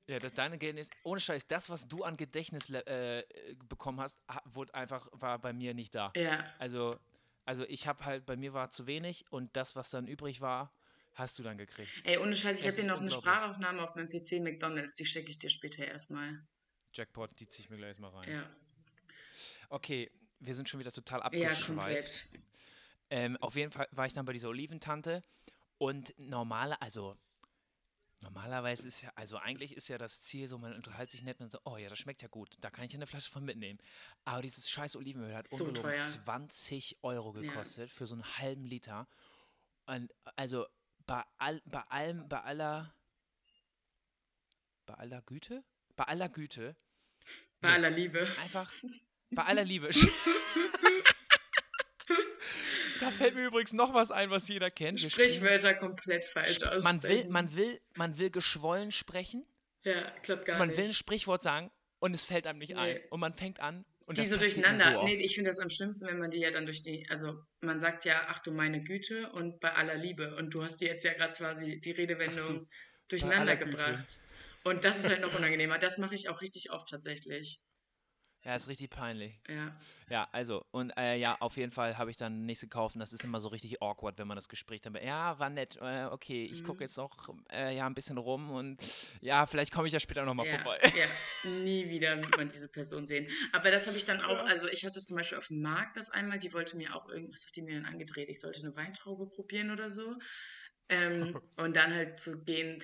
[0.09, 3.25] Ja, das deine Gedächtnis, ohne Scheiß, das, was du an Gedächtnis äh,
[3.69, 6.13] bekommen hast, ha- wurde einfach, war bei mir nicht da.
[6.17, 6.99] Ja, Also,
[7.45, 10.73] Also ich habe halt, bei mir war zu wenig und das, was dann übrig war,
[11.15, 11.91] hast du dann gekriegt.
[12.05, 13.11] Ey, ohne Scheiß, ich habe hier noch eine.
[13.11, 16.45] Sprachaufnahme auf meinem PC McDonalds, die schicke ich dir später erstmal.
[16.93, 18.31] Jackpot, die zieh ich mir gleich mal rein.
[18.31, 18.51] Ja,
[19.71, 21.67] Okay, wir sind schon wieder total ja abgeschweift.
[21.67, 22.29] komplett.
[23.11, 25.23] Ähm, auf jeden Fall war ich dann bei dieser Oliventante
[25.79, 27.17] und normale, also
[28.21, 31.51] normalerweise ist ja, also eigentlich ist ja das Ziel so, man unterhält sich nett und
[31.53, 33.79] so, oh ja, das schmeckt ja gut, da kann ich ja eine Flasche von mitnehmen.
[34.25, 35.99] Aber dieses scheiß Olivenöl hat So ungelogen teuer.
[36.07, 37.43] 20 Euro Ja.
[37.43, 39.07] gekostet für so einen halben Liter.
[39.87, 40.67] Und also
[41.07, 42.93] bei, all, bei allem, bei aller,
[44.87, 45.65] bei aller Güte?
[45.95, 46.77] Bei aller Güte,
[47.61, 47.75] Bei Nee.
[47.75, 48.21] aller Liebe.
[48.43, 48.71] einfach
[49.31, 49.91] bei aller Liebe.
[53.01, 55.01] da fällt mir übrigens noch was ein, was jeder kennt.
[55.01, 56.83] Sprichwörter komplett falsch aussprechen.
[56.85, 59.47] man will, man will, man will geschwollen sprechen,
[59.85, 60.79] Ja, klappt gar man nicht.
[60.79, 62.95] will ein Sprichwort sagen und es fällt einem nicht ein.
[62.97, 63.05] Nee.
[63.11, 65.01] Und man fängt an und die das so passiert mir durcheinander.
[65.01, 67.43] So nee, ich finde das am schlimmsten, wenn man die ja dann durch die, also
[67.61, 70.37] man sagt ja, ach du meine Güte und bei aller Liebe.
[70.37, 72.69] Und du hast dir jetzt ja gerade quasi die Redewendung
[73.09, 73.71] durcheinander aller Güte.
[73.71, 74.19] gebracht.
[74.65, 75.79] Und das ist halt noch unangenehmer.
[75.79, 77.61] Das mache ich auch richtig oft tatsächlich.
[78.47, 79.41] Ja, ist richtig peinlich.
[79.49, 79.77] Ja.
[80.09, 83.13] Ja, also, und äh, ja, auf jeden Fall habe ich dann nichts gekauft und das
[83.13, 86.45] ist immer so richtig awkward, wenn man das Gespräch dann, ja, war nett, äh, okay,
[86.45, 86.67] ich Mhm.
[86.67, 88.79] gucke jetzt noch äh, ja, ein bisschen rum und
[89.21, 90.79] ja, vielleicht komme ich ja später nochmal ja, vorbei.
[90.85, 93.27] ja, nie wieder wird man diese Person sehen.
[93.51, 95.97] Aber das habe ich dann auch, also ich hatte es zum Beispiel auf dem Markt
[95.97, 98.77] das einmal, die wollte mir auch irgendwas, hat die mir dann angedreht, ich sollte eine
[98.77, 100.15] Weintraube probieren oder so.
[100.89, 102.81] Ähm, und dann halt zu gehen,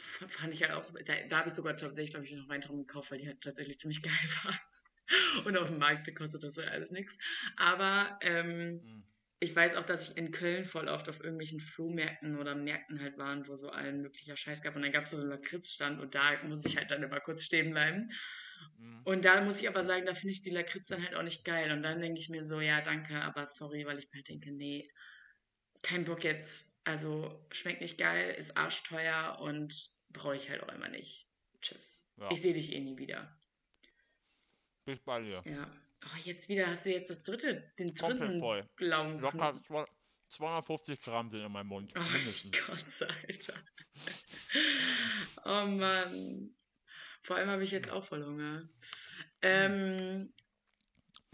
[0.00, 3.10] fand ich halt auch, da, da habe ich sogar tatsächlich, glaube ich, noch Weintrauben gekauft,
[3.10, 4.12] weil die halt tatsächlich ziemlich geil
[4.44, 4.58] waren.
[5.46, 7.18] Und auf dem Markt kostet das ja alles nichts.
[7.56, 9.04] Aber ähm, Mhm.
[9.40, 13.18] ich weiß auch, dass ich in Köln voll oft auf irgendwelchen Flohmärkten oder Märkten halt
[13.18, 14.76] waren, wo so allen möglicher Scheiß gab.
[14.76, 17.44] Und dann gab es so einen Lakritzstand und da muss ich halt dann immer kurz
[17.44, 18.08] stehen bleiben.
[18.78, 19.04] Mhm.
[19.04, 21.44] Und da muss ich aber sagen, da finde ich die Lakritz dann halt auch nicht
[21.44, 21.72] geil.
[21.72, 24.52] Und dann denke ich mir so, ja, danke, aber sorry, weil ich mir halt denke,
[24.52, 24.90] nee,
[25.82, 26.73] kein Bock jetzt.
[26.84, 31.26] Also schmeckt nicht geil, ist arschteuer und brauche ich halt auch immer nicht.
[31.60, 32.06] Tschüss.
[32.18, 32.30] Ja.
[32.30, 33.34] Ich sehe dich eh nie wieder.
[34.84, 35.42] Bis bei dir.
[35.46, 35.70] Ja.
[36.04, 38.68] Oh, jetzt wieder hast du jetzt das dritte, den Komplett dritten voll.
[38.76, 39.86] blauen Locker zwei-
[40.28, 42.56] 250 Gramm sind in meinem Mund, Oh mein mindestens.
[42.66, 43.54] Gott, Alter.
[45.44, 46.54] Oh Mann.
[47.22, 48.68] Vor allem habe ich jetzt auch voll Hunger.
[49.40, 50.32] Ähm,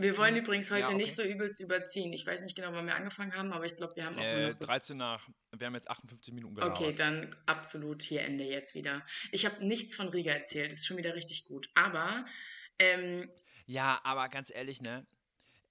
[0.03, 1.29] wir wollen übrigens heute ja, nicht okay.
[1.29, 2.13] so übelst überziehen.
[2.13, 4.53] Ich weiß nicht genau, wann wir angefangen haben, aber ich glaube, wir haben auch Äh,
[4.53, 6.79] so 13 nach, wir haben jetzt 58 Minuten gelabert.
[6.79, 9.05] Okay, dann absolut hier Ende jetzt wieder.
[9.33, 11.69] Ich habe nichts von Riga erzählt, das ist schon wieder richtig gut.
[11.75, 12.25] Aber
[12.79, 13.31] ähm,
[13.67, 15.07] Ja, aber ganz ehrlich, ne,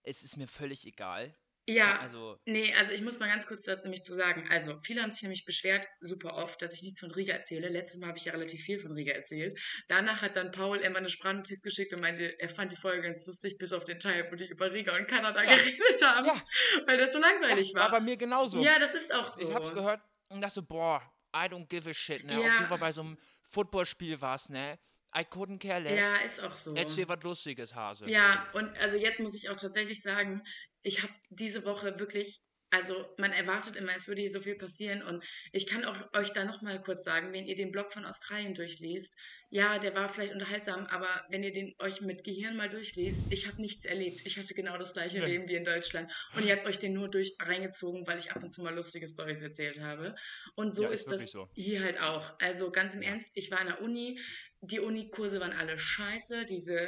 [0.03, 1.35] es ist mir völlig egal.
[1.73, 4.47] Ja, Also, nee, also ich muss mal ganz kurz dazu nämlich zu sagen.
[4.49, 7.69] Also, viele haben sich nämlich beschwert, super oft, dass ich nichts von Riga erzähle.
[7.69, 9.59] Letztes Mal habe ich ja relativ viel von Riga erzählt.
[9.87, 13.25] Danach hat dann Paul immer eine Sprachnotiz geschickt und meinte, er fand die Folge ganz
[13.25, 15.55] lustig, bis auf den Teil, wo die über Riga und Kanada Ja.
[15.57, 16.43] geredet haben, Ja.
[16.87, 17.91] weil das so langweilig war war.
[17.91, 18.61] bei mir genauso.
[18.61, 19.41] Ja, das ist auch so.
[19.43, 21.01] Ich hab's gehört und dachte so, boah,
[21.35, 22.33] I don't give a shit, ne?
[22.33, 22.53] Ja.
[22.53, 24.79] Ob du mal bei so einem Footballspiel warst, ne?
[25.15, 25.97] I couldn't care less.
[25.99, 26.75] Ja, ist auch so.
[26.75, 28.07] Erzähl was Lustiges, Hase.
[28.07, 30.43] Ja, und also jetzt muss ich auch tatsächlich sagen,
[30.83, 35.01] ich habe diese Woche wirklich, also man erwartet immer, es würde hier so viel passieren
[35.01, 38.53] und ich kann auch euch da nochmal kurz sagen, wenn ihr den Blog von Australien
[38.53, 39.15] durchliest,
[39.51, 43.47] ja, der war vielleicht unterhaltsam, aber wenn ihr den euch mit Gehirn mal durchliest, ich
[43.47, 44.21] habe nichts erlebt.
[44.23, 45.17] Ich hatte genau das gleiche.
[45.19, 48.43] Leben wie in Deutschland und ihr habt euch den nur durch reingezogen, weil ich ab
[48.43, 50.13] und zu mal lustige Stories erzählt habe.
[50.55, 51.47] Und so Ja, ist ist das so.
[51.53, 52.35] hier halt auch.
[52.39, 53.09] Also ganz im Ja.
[53.09, 54.19] Ernst, ich war an der Uni,
[54.61, 56.87] die Unikurse waren alle scheiße, diese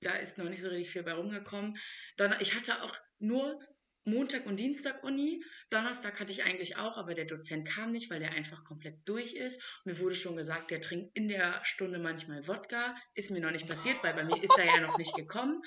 [0.00, 1.76] da ist noch nicht so richtig viel bei rumgekommen.
[2.16, 2.94] Donner ich hatte auch
[3.26, 3.60] nur
[4.04, 5.42] Montag und Dienstag Uni.
[5.70, 9.32] Donnerstag hatte ich eigentlich auch, aber der Dozent kam nicht, weil der einfach komplett durch
[9.32, 9.60] ist.
[9.84, 12.94] Mir wurde schon gesagt, der trinkt in der Stunde manchmal Wodka.
[13.14, 15.62] Ist mir noch nicht passiert, weil bei mir ist er ja noch nicht gekommen.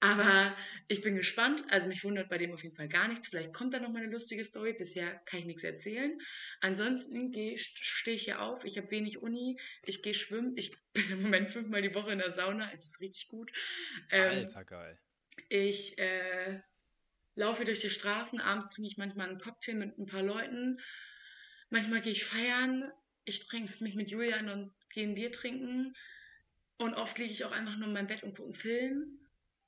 [0.00, 0.54] Aber
[0.88, 1.64] ich bin gespannt.
[1.70, 3.28] Also mich wundert bei dem auf jeden Fall gar nichts.
[3.28, 4.74] Vielleicht kommt da noch mal eine lustige Story.
[4.74, 6.18] Bisher kann ich nichts erzählen.
[6.60, 8.64] Ansonsten stehe ich hier auf.
[8.64, 9.58] Ich habe wenig Uni.
[9.84, 10.54] Ich gehe schwimmen.
[10.56, 12.70] Ich bin im Moment fünfmal die Woche in der Sauna.
[12.72, 13.50] Es ist richtig gut.
[14.10, 14.98] Ähm, Alter, geil.
[15.48, 16.60] ich äh,
[17.36, 18.40] laufe durch die Straßen.
[18.40, 20.80] Abends trinke ich manchmal einen Cocktail mit ein paar Leuten.
[21.70, 22.90] Manchmal gehe ich feiern.
[23.24, 25.94] Ich trinke mich mit Julian und gehe ein Bier trinken.
[26.78, 29.20] Und oft liege ich auch einfach nur in meinem Bett und gucke einen Film.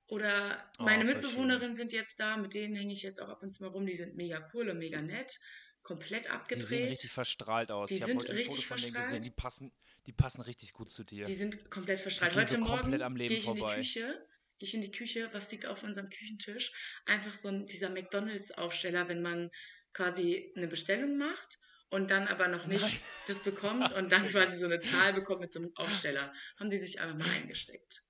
[0.07, 3.43] Oder Oh, meine voll Mitbewohnerinnen sind jetzt da, mit denen hänge ich jetzt auch ab
[3.43, 3.87] und zu mal rum.
[3.87, 5.39] Die sind mega cool und mega nett.
[5.83, 6.91] Komplett Die sehen abgedreht.
[6.91, 7.89] richtig verstrahlt aus.
[7.91, 9.23] Die ich habe heute ein Foto richtig von denen gesehen.
[9.23, 9.73] Die passen,
[10.07, 11.25] die passen richtig gut zu dir.
[11.25, 12.33] Die sind komplett verstrahlt.
[12.33, 13.77] gehen Heute so Morgen komplett am Leben gehe ich in die vorbei.
[13.77, 14.27] Küche,
[14.59, 16.73] gehe ich in die Küche, was liegt auf unserem Küchentisch?
[17.07, 19.51] Einfach so ein, dieser McDonalds-Aufsteller, wenn man
[19.93, 21.59] quasi eine Bestellung macht
[21.91, 23.01] und dann aber noch nicht Nein.
[23.27, 26.33] das bekommt und dann quasi so eine Zahl bekommt mit so einem Aufsteller.
[26.59, 28.03] Haben die sich einfach mal eingesteckt.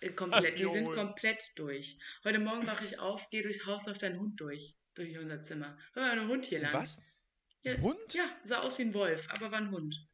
[0.00, 1.98] Äh, Komplett, die sind komplett durch.
[2.24, 5.78] Heute Morgen wache ich auf, gehe durchs Haus, läuft ein Hund durch, durch unser Zimmer.
[5.94, 6.72] Hör mal, ein Hund hier lang.
[6.72, 7.00] Was?
[7.64, 8.14] Ein Hund?
[8.14, 10.07] Ja, sah aus wie ein Wolf, aber war ein Hund.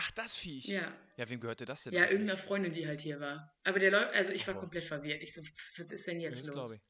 [0.00, 0.66] Ach, das Viech.
[0.66, 1.92] Ja, Ja, wem gehörte das denn?
[1.92, 2.12] ja, eigentlich?
[2.12, 3.52] irgendeiner Freundin, die halt hier war.
[3.64, 4.60] Aber der läuft, also ich war Oh.
[4.60, 5.22] komplett verwirrt.
[5.22, 6.72] Ich so, was ist denn Ja, jetzt das los?
[6.72, 6.80] ich.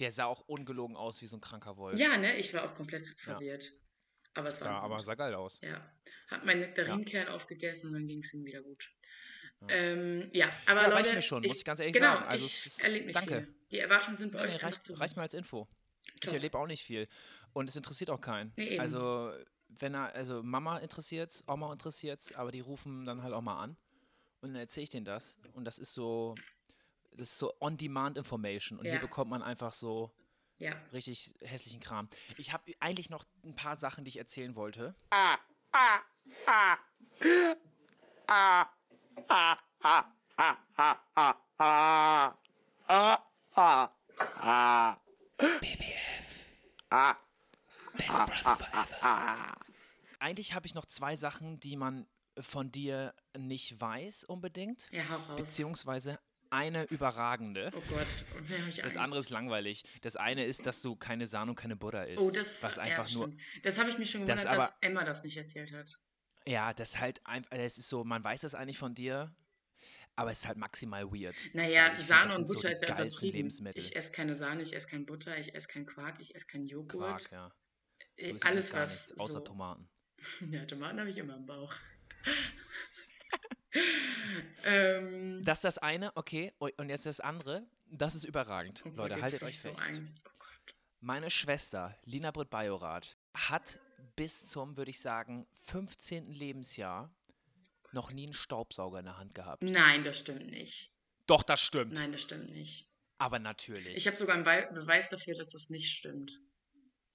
[0.00, 1.98] Der sah auch ungelogen aus wie so ein kranker Wolf.
[1.98, 3.70] Ja, ne, ich war auch komplett verwirrt.
[4.34, 4.66] Aber es war.
[4.68, 5.60] Sah, ein aber sah geil aus.
[5.62, 5.88] Ja.
[6.30, 8.90] Hab meinen Nektarinkern aufgegessen und dann ging es ihm wieder gut.
[9.62, 9.68] Ja.
[9.70, 12.28] Ähm, ja, aber Ja, Leute, reicht mir schon, muss ich ganz ehrlich genau, sagen.
[12.28, 13.34] Also ich ist- erlebe nicht danke.
[13.44, 13.54] viel.
[13.72, 15.68] Die Erwartungen sind bei Nee, euch nee, reicht, zu reicht mir als Info.
[16.14, 16.34] Ich Top.
[16.34, 17.08] erlebe auch nicht viel.
[17.52, 18.52] Und es interessiert auch keinen.
[18.56, 18.80] Nee, eben.
[18.80, 19.32] also,
[19.68, 23.76] wenn er, also Mama interessiert's, Oma interessiert's, aber die rufen dann halt auch mal an.
[24.40, 25.38] Und dann erzähle ich denen das.
[25.52, 26.34] Und das ist so,
[27.12, 28.78] das ist so On-Demand-Information.
[28.78, 28.92] Und Ja.
[28.92, 30.12] hier bekommt man einfach so
[30.58, 30.72] Ja.
[30.92, 32.08] richtig hässlichen Kram.
[32.36, 34.94] Ich habe eigentlich noch ein paar Sachen, die ich erzählen wollte.
[50.18, 52.06] Eigentlich habe ich noch zwei Sachen, die man
[52.40, 55.36] von dir nicht weiß unbedingt, Ja, hau raus.
[55.36, 56.18] beziehungsweise
[56.50, 57.70] eine überragende.
[57.76, 58.06] Oh Gott,
[58.48, 58.96] mir Das Angst.
[58.96, 59.84] andere ist langweilig.
[60.02, 62.20] Das eine ist, dass du keine Sahne und keine Butter isst.
[62.20, 63.26] Oh, das was ja, einfach nur.
[63.28, 63.40] stimmt.
[63.64, 65.98] Das habe ich mich schon Das gewundert, aber- dass Emma das nicht erzählt hat.
[66.46, 67.50] Ja, das halt einfach.
[67.52, 69.34] Es ist so, man weiß das eigentlich von dir,
[70.16, 71.36] aber es ist halt maximal weird.
[71.52, 73.36] Naja, ich find, Sahne das und so Butter die ist ja untertrieben.
[73.36, 73.82] Lebensmittel.
[73.84, 76.64] Ich esse keine Sahne, ich esse kein Butter, ich esse kein Quark, ich esse kein
[76.64, 77.28] Joghurt.
[77.28, 77.52] Quark, ja.
[78.18, 79.08] Äh, Alles was.
[79.08, 79.40] nichts, außer so.
[79.40, 79.88] Tomaten.
[80.50, 81.72] Ja, Tomaten habe ich immer im Bauch.
[84.64, 86.52] ähm, Das ist das eine, okay.
[86.58, 87.66] Und jetzt das andere.
[87.90, 88.82] Das ist überragend.
[88.84, 89.82] oh Gott, Leute, haltet euch so fest.
[89.88, 90.20] Angst.
[90.26, 90.30] Oh.
[91.00, 93.78] Meine Schwester, Lina Britt Bajorath, hat
[94.16, 96.32] bis zum, würde ich sagen, 15.
[96.32, 97.14] Lebensjahr
[97.92, 99.62] noch nie einen Staubsauger in der Hand gehabt.
[99.62, 100.92] Nein, das stimmt nicht.
[101.26, 101.94] Doch, das stimmt.
[101.94, 102.88] Nein, das stimmt nicht.
[103.18, 103.96] Aber natürlich.
[103.96, 106.40] Ich habe sogar einen Be Beweis dafür, dass das nicht stimmt.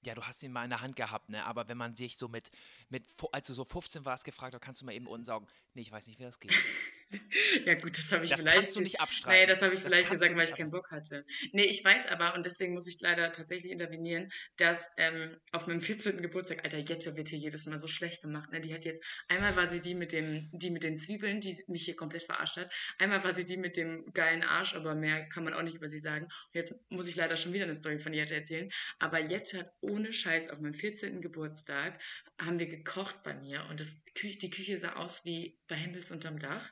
[0.06, 1.46] Ja, du hast ihn mal in der Hand gehabt, ne?
[1.46, 2.52] Aber wenn man sich so mit,
[2.90, 5.48] mit als du so 15 warst, gefragt, hat, kannst du mal eben unten saugen?
[5.74, 6.54] Nee, ich weiß nicht, wie das geht.
[7.66, 8.60] Ja gut, das habe ich Das vielleicht...
[8.60, 9.42] kannst du nicht abstreiten.
[9.42, 11.26] Nee, das habe ich Das vielleicht gesagt, weil ich keinen Bock hatte.
[11.52, 15.82] Nee, ich weiß aber, und deswegen muss ich leider tatsächlich intervenieren, dass ähm, auf meinem
[15.82, 16.22] 14.
[16.22, 18.52] Geburtstag, Alter, Jette wird hier jedes Mal so schlecht gemacht.
[18.52, 18.62] Ne?
[18.62, 21.86] Die hat jetzt, einmal war sie die mit, dem, die mit den Zwiebeln, die mich
[21.86, 22.74] hier komplett verarscht hat.
[22.98, 25.88] Einmal war sie die mit dem geilen Arsch, aber mehr kann man auch nicht über
[25.88, 26.26] sie sagen.
[26.26, 28.70] Und jetzt muss ich leider schon wieder eine Story von Jette erzählen.
[29.00, 31.22] Aber Jette hat ohne Scheiß auf meinem 14.
[31.22, 32.02] Geburtstag,
[32.40, 36.40] haben wir gekocht bei mir und das, die Küche sah aus wie bei Hempels unterm
[36.40, 36.72] Dach.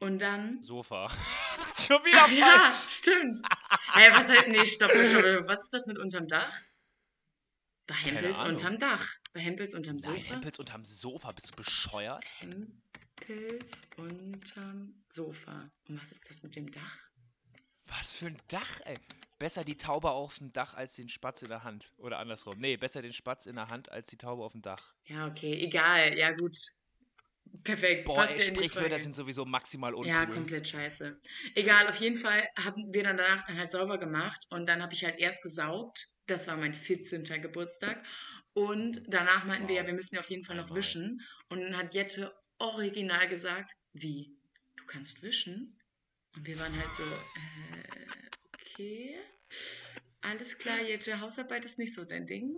[0.00, 1.08] Und dann Sofa.
[1.76, 2.76] Schon wieder Ach ja, falsch.
[2.88, 3.38] stimmt.
[3.92, 6.50] Hey, was halt, nee, stopp, stopp, was ist das mit unterm Dach?
[7.86, 9.06] Bei Hempels unterm Dach.
[9.32, 10.34] Bei Hempels unterm Nein, Sofa.
[10.34, 12.24] Hempels unterm Sofa, bist du bescheuert?
[12.38, 15.70] Hempels unterm Sofa.
[15.88, 16.96] Und was ist das mit dem Dach?
[17.86, 18.96] Was für ein Dach, ey.
[19.38, 21.92] Besser die Taube auf dem Dach als den Spatz in der Hand.
[21.98, 22.56] Oder andersrum.
[22.58, 24.94] Nee, besser den Spatz in der Hand als die Taube auf dem Dach.
[25.04, 26.16] Ja, okay, egal.
[26.16, 26.56] Ja, gut.
[27.62, 28.04] Perfekt.
[28.06, 30.10] Boah, ey, Sprichwörter sind sowieso maximal uncool.
[30.10, 31.20] Ja, komplett scheiße.
[31.54, 34.94] Egal, auf jeden Fall haben wir dann danach dann halt sauber gemacht und dann habe
[34.94, 36.06] ich halt erst gesaugt.
[36.26, 37.24] Das war mein 14.
[37.42, 38.02] Geburtstag.
[38.52, 39.82] Und danach meinten wir Wow.
[39.82, 40.78] ja, wir müssen ja auf jeden Fall noch Einmal.
[40.78, 41.20] wischen.
[41.48, 44.36] Und dann hat Jette original gesagt, wie?
[44.76, 45.78] Du kannst wischen?
[46.36, 48.16] Und wir waren halt so, äh,
[48.54, 49.16] okay.
[50.22, 52.54] Alles klar, Jette, Hausarbeit ist nicht so dein Ding.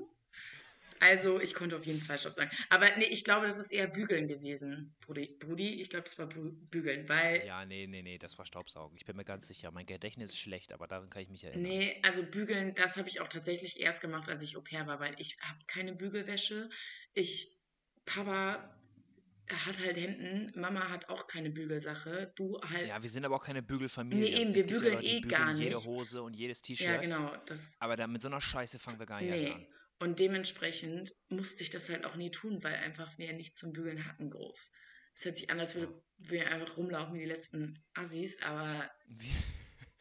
[1.02, 2.50] Also, ich konnte auf jeden Fall Stopp sagen.
[2.70, 5.36] Aber nee, ich glaube, das ist eher Bügeln gewesen, Brudi.
[5.40, 8.96] Brudi, ich glaube, das war Bü- Bügeln, weil Ja, nee, nee, nee, das war Staubsaugen.
[8.96, 9.72] Ich bin mir ganz sicher.
[9.72, 11.62] Mein Gedächtnis ist schlecht, aber daran kann ich mich erinnern.
[11.62, 15.00] Nee, also bügeln, das habe ich auch tatsächlich erst gemacht, als ich Au pair war,
[15.00, 16.70] weil ich habe keine Bügelwäsche.
[17.14, 17.58] Ich,
[18.04, 18.78] Papa
[19.66, 22.32] hat halt Händen, Mama hat auch keine Bügelsache.
[22.36, 24.22] Du halt, ja, Ja, wir sind aber auch keine Bügelfamilie.
[24.22, 25.84] Nee, eben, wir gibt ja bügeln Leute, eh gar bügeln jede.
[25.84, 27.02] Hose und jedes T-Shirt.
[27.02, 29.50] genau, das, Aber da, mit so einer Scheiße fangen wir gar nicht nee.
[29.50, 29.66] an.
[30.02, 34.04] Und dementsprechend musste ich das halt auch nie tun, weil einfach wir nichts zum Bügeln
[34.04, 34.72] hatten groß.
[35.14, 38.90] Es hört sich an, als würde wir einfach rumlaufen wie die letzten Assis, aber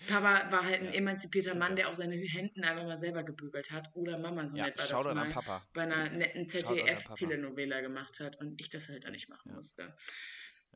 [0.07, 1.75] Papa war halt ein Ja, emanzipierter Mann, ja.
[1.75, 3.89] der auch seine Händen einfach mal selber gebügelt hat.
[3.93, 5.29] Oder Mama so Ja, nett war das an mal.
[5.29, 5.67] Papa.
[5.73, 6.47] bei einer netten.
[6.47, 9.55] ZDF-Telenovela gemacht hat und ich das halt dann nicht machen Ja.
[9.55, 9.95] musste.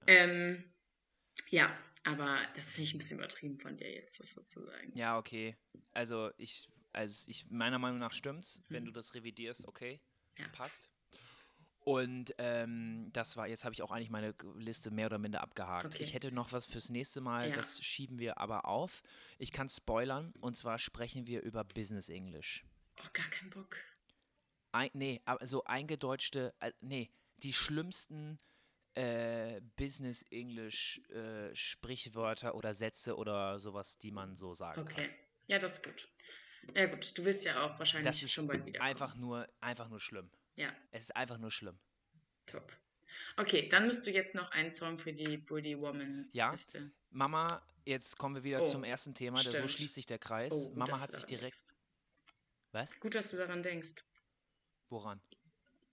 [0.06, 0.72] Ähm,
[1.50, 4.96] ja, aber das finde ich ein bisschen übertrieben von dir jetzt, das sozusagen.
[4.96, 5.58] Ja, okay.
[5.94, 8.62] Also ich, also ich, meiner Meinung nach stimmt's.
[8.70, 8.86] Wenn Hm.
[8.86, 10.00] du das revidierst, okay,
[10.38, 10.48] Ja.
[10.50, 10.90] passt.
[11.80, 15.94] Und ähm, das war, jetzt habe ich auch eigentlich meine Liste mehr oder minder abgehakt.
[15.94, 16.02] Okay.
[16.02, 17.56] Ich hätte noch was fürs nächste Mal, Ja.
[17.56, 19.04] das schieben wir aber auf.
[19.38, 22.66] Ich kann spoilern und zwar sprechen wir über Business English.
[22.98, 23.78] Oh, gar keinen Bock.
[24.72, 28.40] Ein, nee, aber so eingedeutschte, äh, nee, die schlimmsten
[28.96, 35.08] äh, Business English äh, Sprichwörter oder Sätze oder sowas, die man so sagen Okay.
[35.08, 35.16] kann.
[35.48, 36.10] Ja, das ist gut.
[36.74, 37.18] Ja, gut.
[37.18, 38.82] Du wirst ja auch wahrscheinlich Das ist schon bald wieder.
[38.82, 40.30] einfach nur, einfach nur schlimm.
[40.56, 41.78] Ja, Es ist einfach nur schlimm.
[42.46, 42.72] top.
[43.38, 46.52] Okay, dann musst du jetzt noch einen Song für die Pretty Woman Ja.
[46.52, 46.92] Liste.
[47.12, 49.36] Mama, jetzt kommen wir wieder Oh, zum ersten Thema.
[49.38, 49.72] Der, so stimmt.
[49.72, 50.52] schließt sich der Kreis.
[50.54, 51.44] Oh, gut, Mama hat sich direkt.
[51.70, 51.74] denkst.
[52.72, 53.00] Was?
[53.00, 54.04] Gut, dass du daran denkst.
[54.90, 55.22] Woran?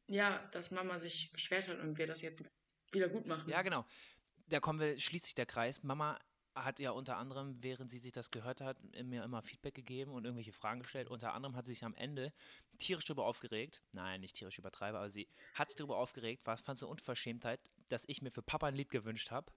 [0.09, 2.43] Ja, dass Mama sich beschwert hat und wir das jetzt
[2.91, 3.49] wieder gut machen.
[3.49, 3.87] Ja, genau.
[4.49, 5.83] Da kommen wir, schließt sich der Kreis.
[5.85, 6.19] Mama
[6.55, 10.25] hat ja unter anderem, während sie sich das gehört hat, mir immer Feedback gegeben und
[10.25, 11.09] irgendwelche Fragen gestellt.
[11.09, 12.33] Unter anderem hat sie sich am Ende
[12.79, 13.81] tierisch darüber aufgeregt.
[13.93, 18.05] Nein, nicht tierisch übertreibe, aber sie hat sich darüber aufgeregt, was fand sie Unverschämtheit, dass
[18.07, 19.53] ich mir für Papa ein Lied gewünscht habe,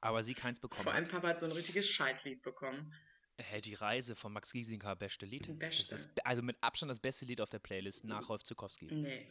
[0.00, 1.12] aber sie keins bekommen Vor allem hat.
[1.12, 2.92] Papa hat so ein richtiges Scheißlied bekommen.
[3.38, 5.58] Hey, die Reise von Max Giesinger, beste Lied.
[5.58, 5.82] Beste.
[5.90, 8.86] Das ist also mit Abstand das beste Lied auf der Playlist nach Rolf Zukowski.
[8.86, 9.26] Nee.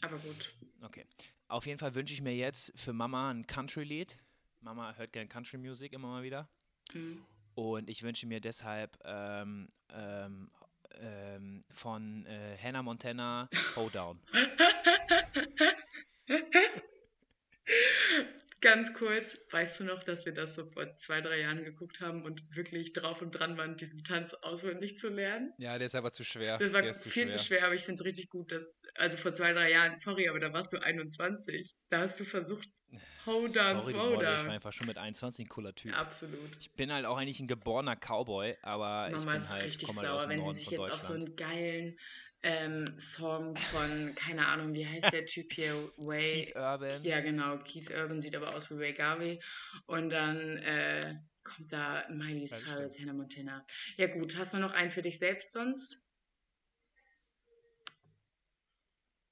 [0.00, 0.54] Aber gut.
[0.82, 1.06] Okay.
[1.48, 4.18] Auf jeden Fall wünsche ich mir jetzt für Mama ein Country-Lied.
[4.66, 6.48] Mama hört gerne Country-Music immer mal wieder.
[6.90, 7.24] Hm.
[7.54, 10.50] Und ich wünsche mir deshalb ähm, ähm,
[11.00, 14.20] ähm, von äh, Hannah Montana Hoedown.
[18.60, 22.24] Ganz kurz, weißt du noch, dass wir das so vor zwei, drei Jahren geguckt haben
[22.24, 25.52] und wirklich drauf und dran waren, diesen Tanz auswendig zu lernen?
[25.58, 26.58] Ja, der ist aber zu schwer.
[26.58, 29.52] Das war viel zu schwer, aber ich finde es richtig gut, dass, also vor zwei,
[29.52, 31.76] drei Jahren, sorry, aber da warst du 21.
[31.90, 32.68] Da hast du versucht,
[33.26, 34.50] Hold on, Sorry, hold Model, ich war on.
[34.50, 35.92] einfach schon mit 21 ein cooler Typ.
[35.98, 36.56] Absolut.
[36.60, 39.88] Ich bin halt auch eigentlich ein geborener Cowboy, aber ich Mama bin ist halt, richtig
[39.88, 41.98] komme halt aus sauer, dem wenn sie Norden sich von jetzt auf so einen geilen
[42.42, 45.92] ähm, Song von, keine Ahnung, wie heißt der Typ hier?
[45.96, 46.44] Way.
[46.44, 47.02] Keith Urban.
[47.02, 47.58] Ja, genau.
[47.58, 49.40] Keith Urban sieht aber aus wie Ray Garvey.
[49.86, 52.98] Und dann äh, kommt da Miley Cyrus.
[53.00, 53.66] Hannah Montana.
[53.96, 54.36] Ja, gut.
[54.36, 56.04] Hast du noch einen für dich selbst sonst?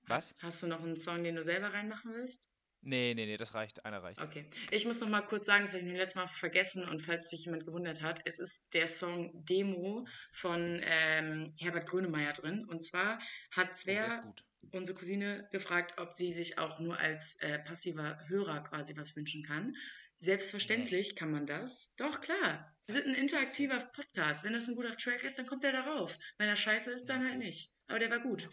[0.07, 0.35] Was?
[0.41, 2.54] Hast du noch einen Song, den du selber reinmachen willst?
[2.87, 3.85] Nee, nee, nee, das reicht.
[3.87, 4.21] Einer reicht.
[4.21, 4.45] Okay.
[4.71, 7.31] Ich muss noch mal kurz sagen, das habe ich mir letztes Mal vergessen und falls
[7.31, 12.67] sich jemand gewundert hat, es ist der Song Demo von ähm, Herbert Grönemeyer drin.
[12.67, 13.19] Und zwar
[13.53, 14.45] hat Oh, Svea, gut.
[14.73, 19.43] unsere Cousine, gefragt, ob sie sich auch nur als äh, passiver Hörer quasi was wünschen
[19.45, 19.75] kann.
[20.21, 21.95] Selbstverständlich kann man das.
[21.97, 22.71] Doch, klar.
[22.87, 24.45] Wir sind ein interaktiver Podcast.
[24.45, 26.19] Wenn das ein guter Track ist, dann kommt der darauf.
[26.37, 27.47] Wenn er scheiße ist, dann halt okay.
[27.47, 27.71] nicht.
[27.87, 28.49] Aber der war gut.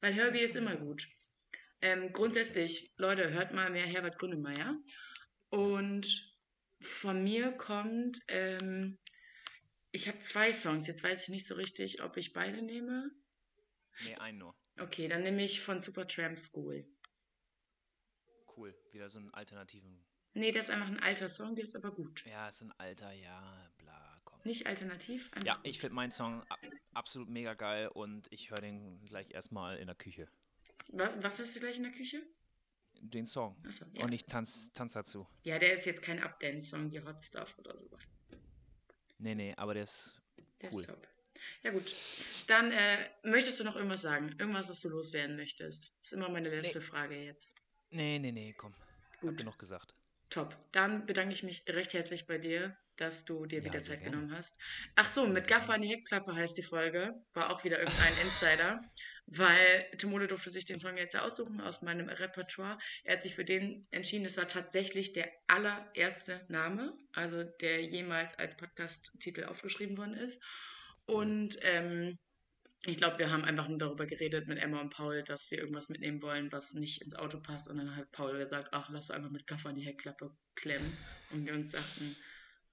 [0.00, 1.08] Weil Herbie ist immer gut.
[1.82, 4.76] Ähm, grundsätzlich, Leute, hört mal mehr Herbert Grönemeyer.
[5.50, 6.32] Und
[6.80, 8.98] von mir kommt, ähm,
[9.90, 10.86] ich habe zwei Songs.
[10.86, 13.10] Jetzt weiß ich nicht so richtig, ob ich beide nehme.
[14.04, 14.56] Nee, einen nur.
[14.78, 16.86] Okay, dann nehme ich von Supertramp School.
[18.56, 18.74] Cool.
[18.92, 20.06] Wieder so einen alternativen.
[20.34, 22.24] Nee, das ist einfach ein alter Song, der ist aber gut.
[22.24, 24.40] Ja, ist ein alter, ja, bla, komm.
[24.44, 26.42] Nicht alternativ, einfach Ja, ich finde meinen Song
[26.94, 30.28] absolut mega geil und ich höre den gleich erstmal in der Küche.
[30.92, 32.22] Was, was hast du gleich in der Küche?
[33.00, 33.56] Den Song.
[33.66, 34.04] Achso, ja.
[34.04, 35.26] Und ich tanz, tanz dazu.
[35.42, 38.04] ja, der ist jetzt kein Updance-Song wie Hot Stuff oder sowas.
[39.18, 40.20] Nee, nee, aber der ist
[40.60, 40.80] Der Cool.
[40.82, 41.08] ist top.
[41.62, 41.92] Ja, gut.
[42.46, 44.34] Dann äh, möchtest du noch irgendwas sagen?
[44.38, 45.92] Irgendwas, was du loswerden möchtest?
[46.00, 47.56] Das ist immer meine letzte Frage jetzt.
[47.90, 48.72] Nee, nee, nee, komm.
[49.14, 49.38] Hab Gut.
[49.38, 49.94] genug gesagt.
[50.30, 50.56] Top.
[50.72, 54.16] Dann bedanke ich mich recht herzlich bei dir, dass du dir Ja, wieder Zeit gerne.
[54.16, 54.56] genommen hast.
[54.94, 57.14] Ach so, mit Gaffer an die Heckklappe heißt die Folge.
[57.34, 58.84] War auch wieder irgendein Insider,
[59.26, 62.78] weil Timole durfte sich den Song jetzt ja aussuchen aus meinem Repertoire.
[63.04, 64.26] Er hat sich für den entschieden.
[64.26, 70.42] Es war tatsächlich der allererste Name, also der jemals als Podcast-Titel aufgeschrieben worden ist.
[71.06, 72.18] Und ähm,
[72.84, 75.88] ich glaube, wir haben einfach nur darüber geredet mit Emma und Paul, dass wir irgendwas
[75.88, 77.68] mitnehmen wollen, was nicht ins Auto passt.
[77.68, 80.92] Und dann hat Paul gesagt, ach, lass einfach mit Gaffer an die Heckklappe klemmen.
[81.30, 82.16] Und wir uns dachten,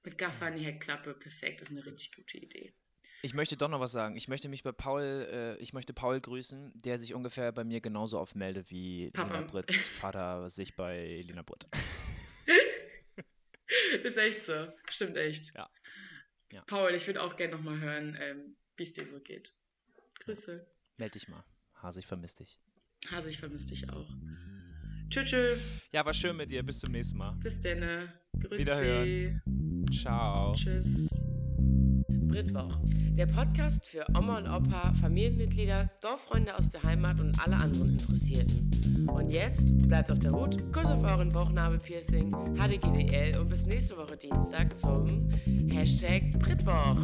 [0.03, 2.73] mit Gaffer an die Heckklappe, perfekt, ist eine richtig gute Idee.
[3.21, 4.15] Ich möchte doch noch was sagen.
[4.15, 7.81] Ich möchte mich bei Paul, äh, ich möchte Paul grüßen, der sich ungefähr bei mir
[7.81, 9.33] genauso oft meldet, wie Papa.
[9.33, 11.67] Lena Britts Vater sich bei Lena Britt.
[14.03, 14.67] ist echt so.
[14.89, 15.53] Stimmt echt.
[15.55, 15.69] Ja.
[16.51, 16.61] Ja.
[16.63, 19.53] Paul, ich würde auch gerne nochmal hören, ähm, wie es dir so geht.
[20.23, 20.65] Grüße.
[20.97, 21.43] Meld dich mal.
[21.75, 22.59] Hase, ich vermisse dich.
[23.11, 24.09] Hase, ich vermisse dich auch.
[25.09, 25.59] Tschüss, tschüss.
[25.91, 26.63] Ja, war schön mit dir.
[26.63, 27.33] Bis zum nächsten Mal.
[27.41, 28.11] Bis dann.
[28.39, 28.57] Grüezi.
[28.59, 29.85] Wiederhören.
[29.91, 30.53] Ciao.
[30.53, 31.09] Tschüss.
[32.29, 32.77] Britwoch,
[33.17, 38.69] der Podcast für Oma und Opa, Familienmitglieder, Dorffreunde aus der Heimat und alle anderen Interessierten.
[39.07, 44.15] Und jetzt bleibt auf der Hut, Kuss auf euren Bauchnabelpiercing, HDGDL und bis nächste Woche
[44.15, 45.29] Dienstag zum
[45.69, 46.97] Hashtag Britwoch.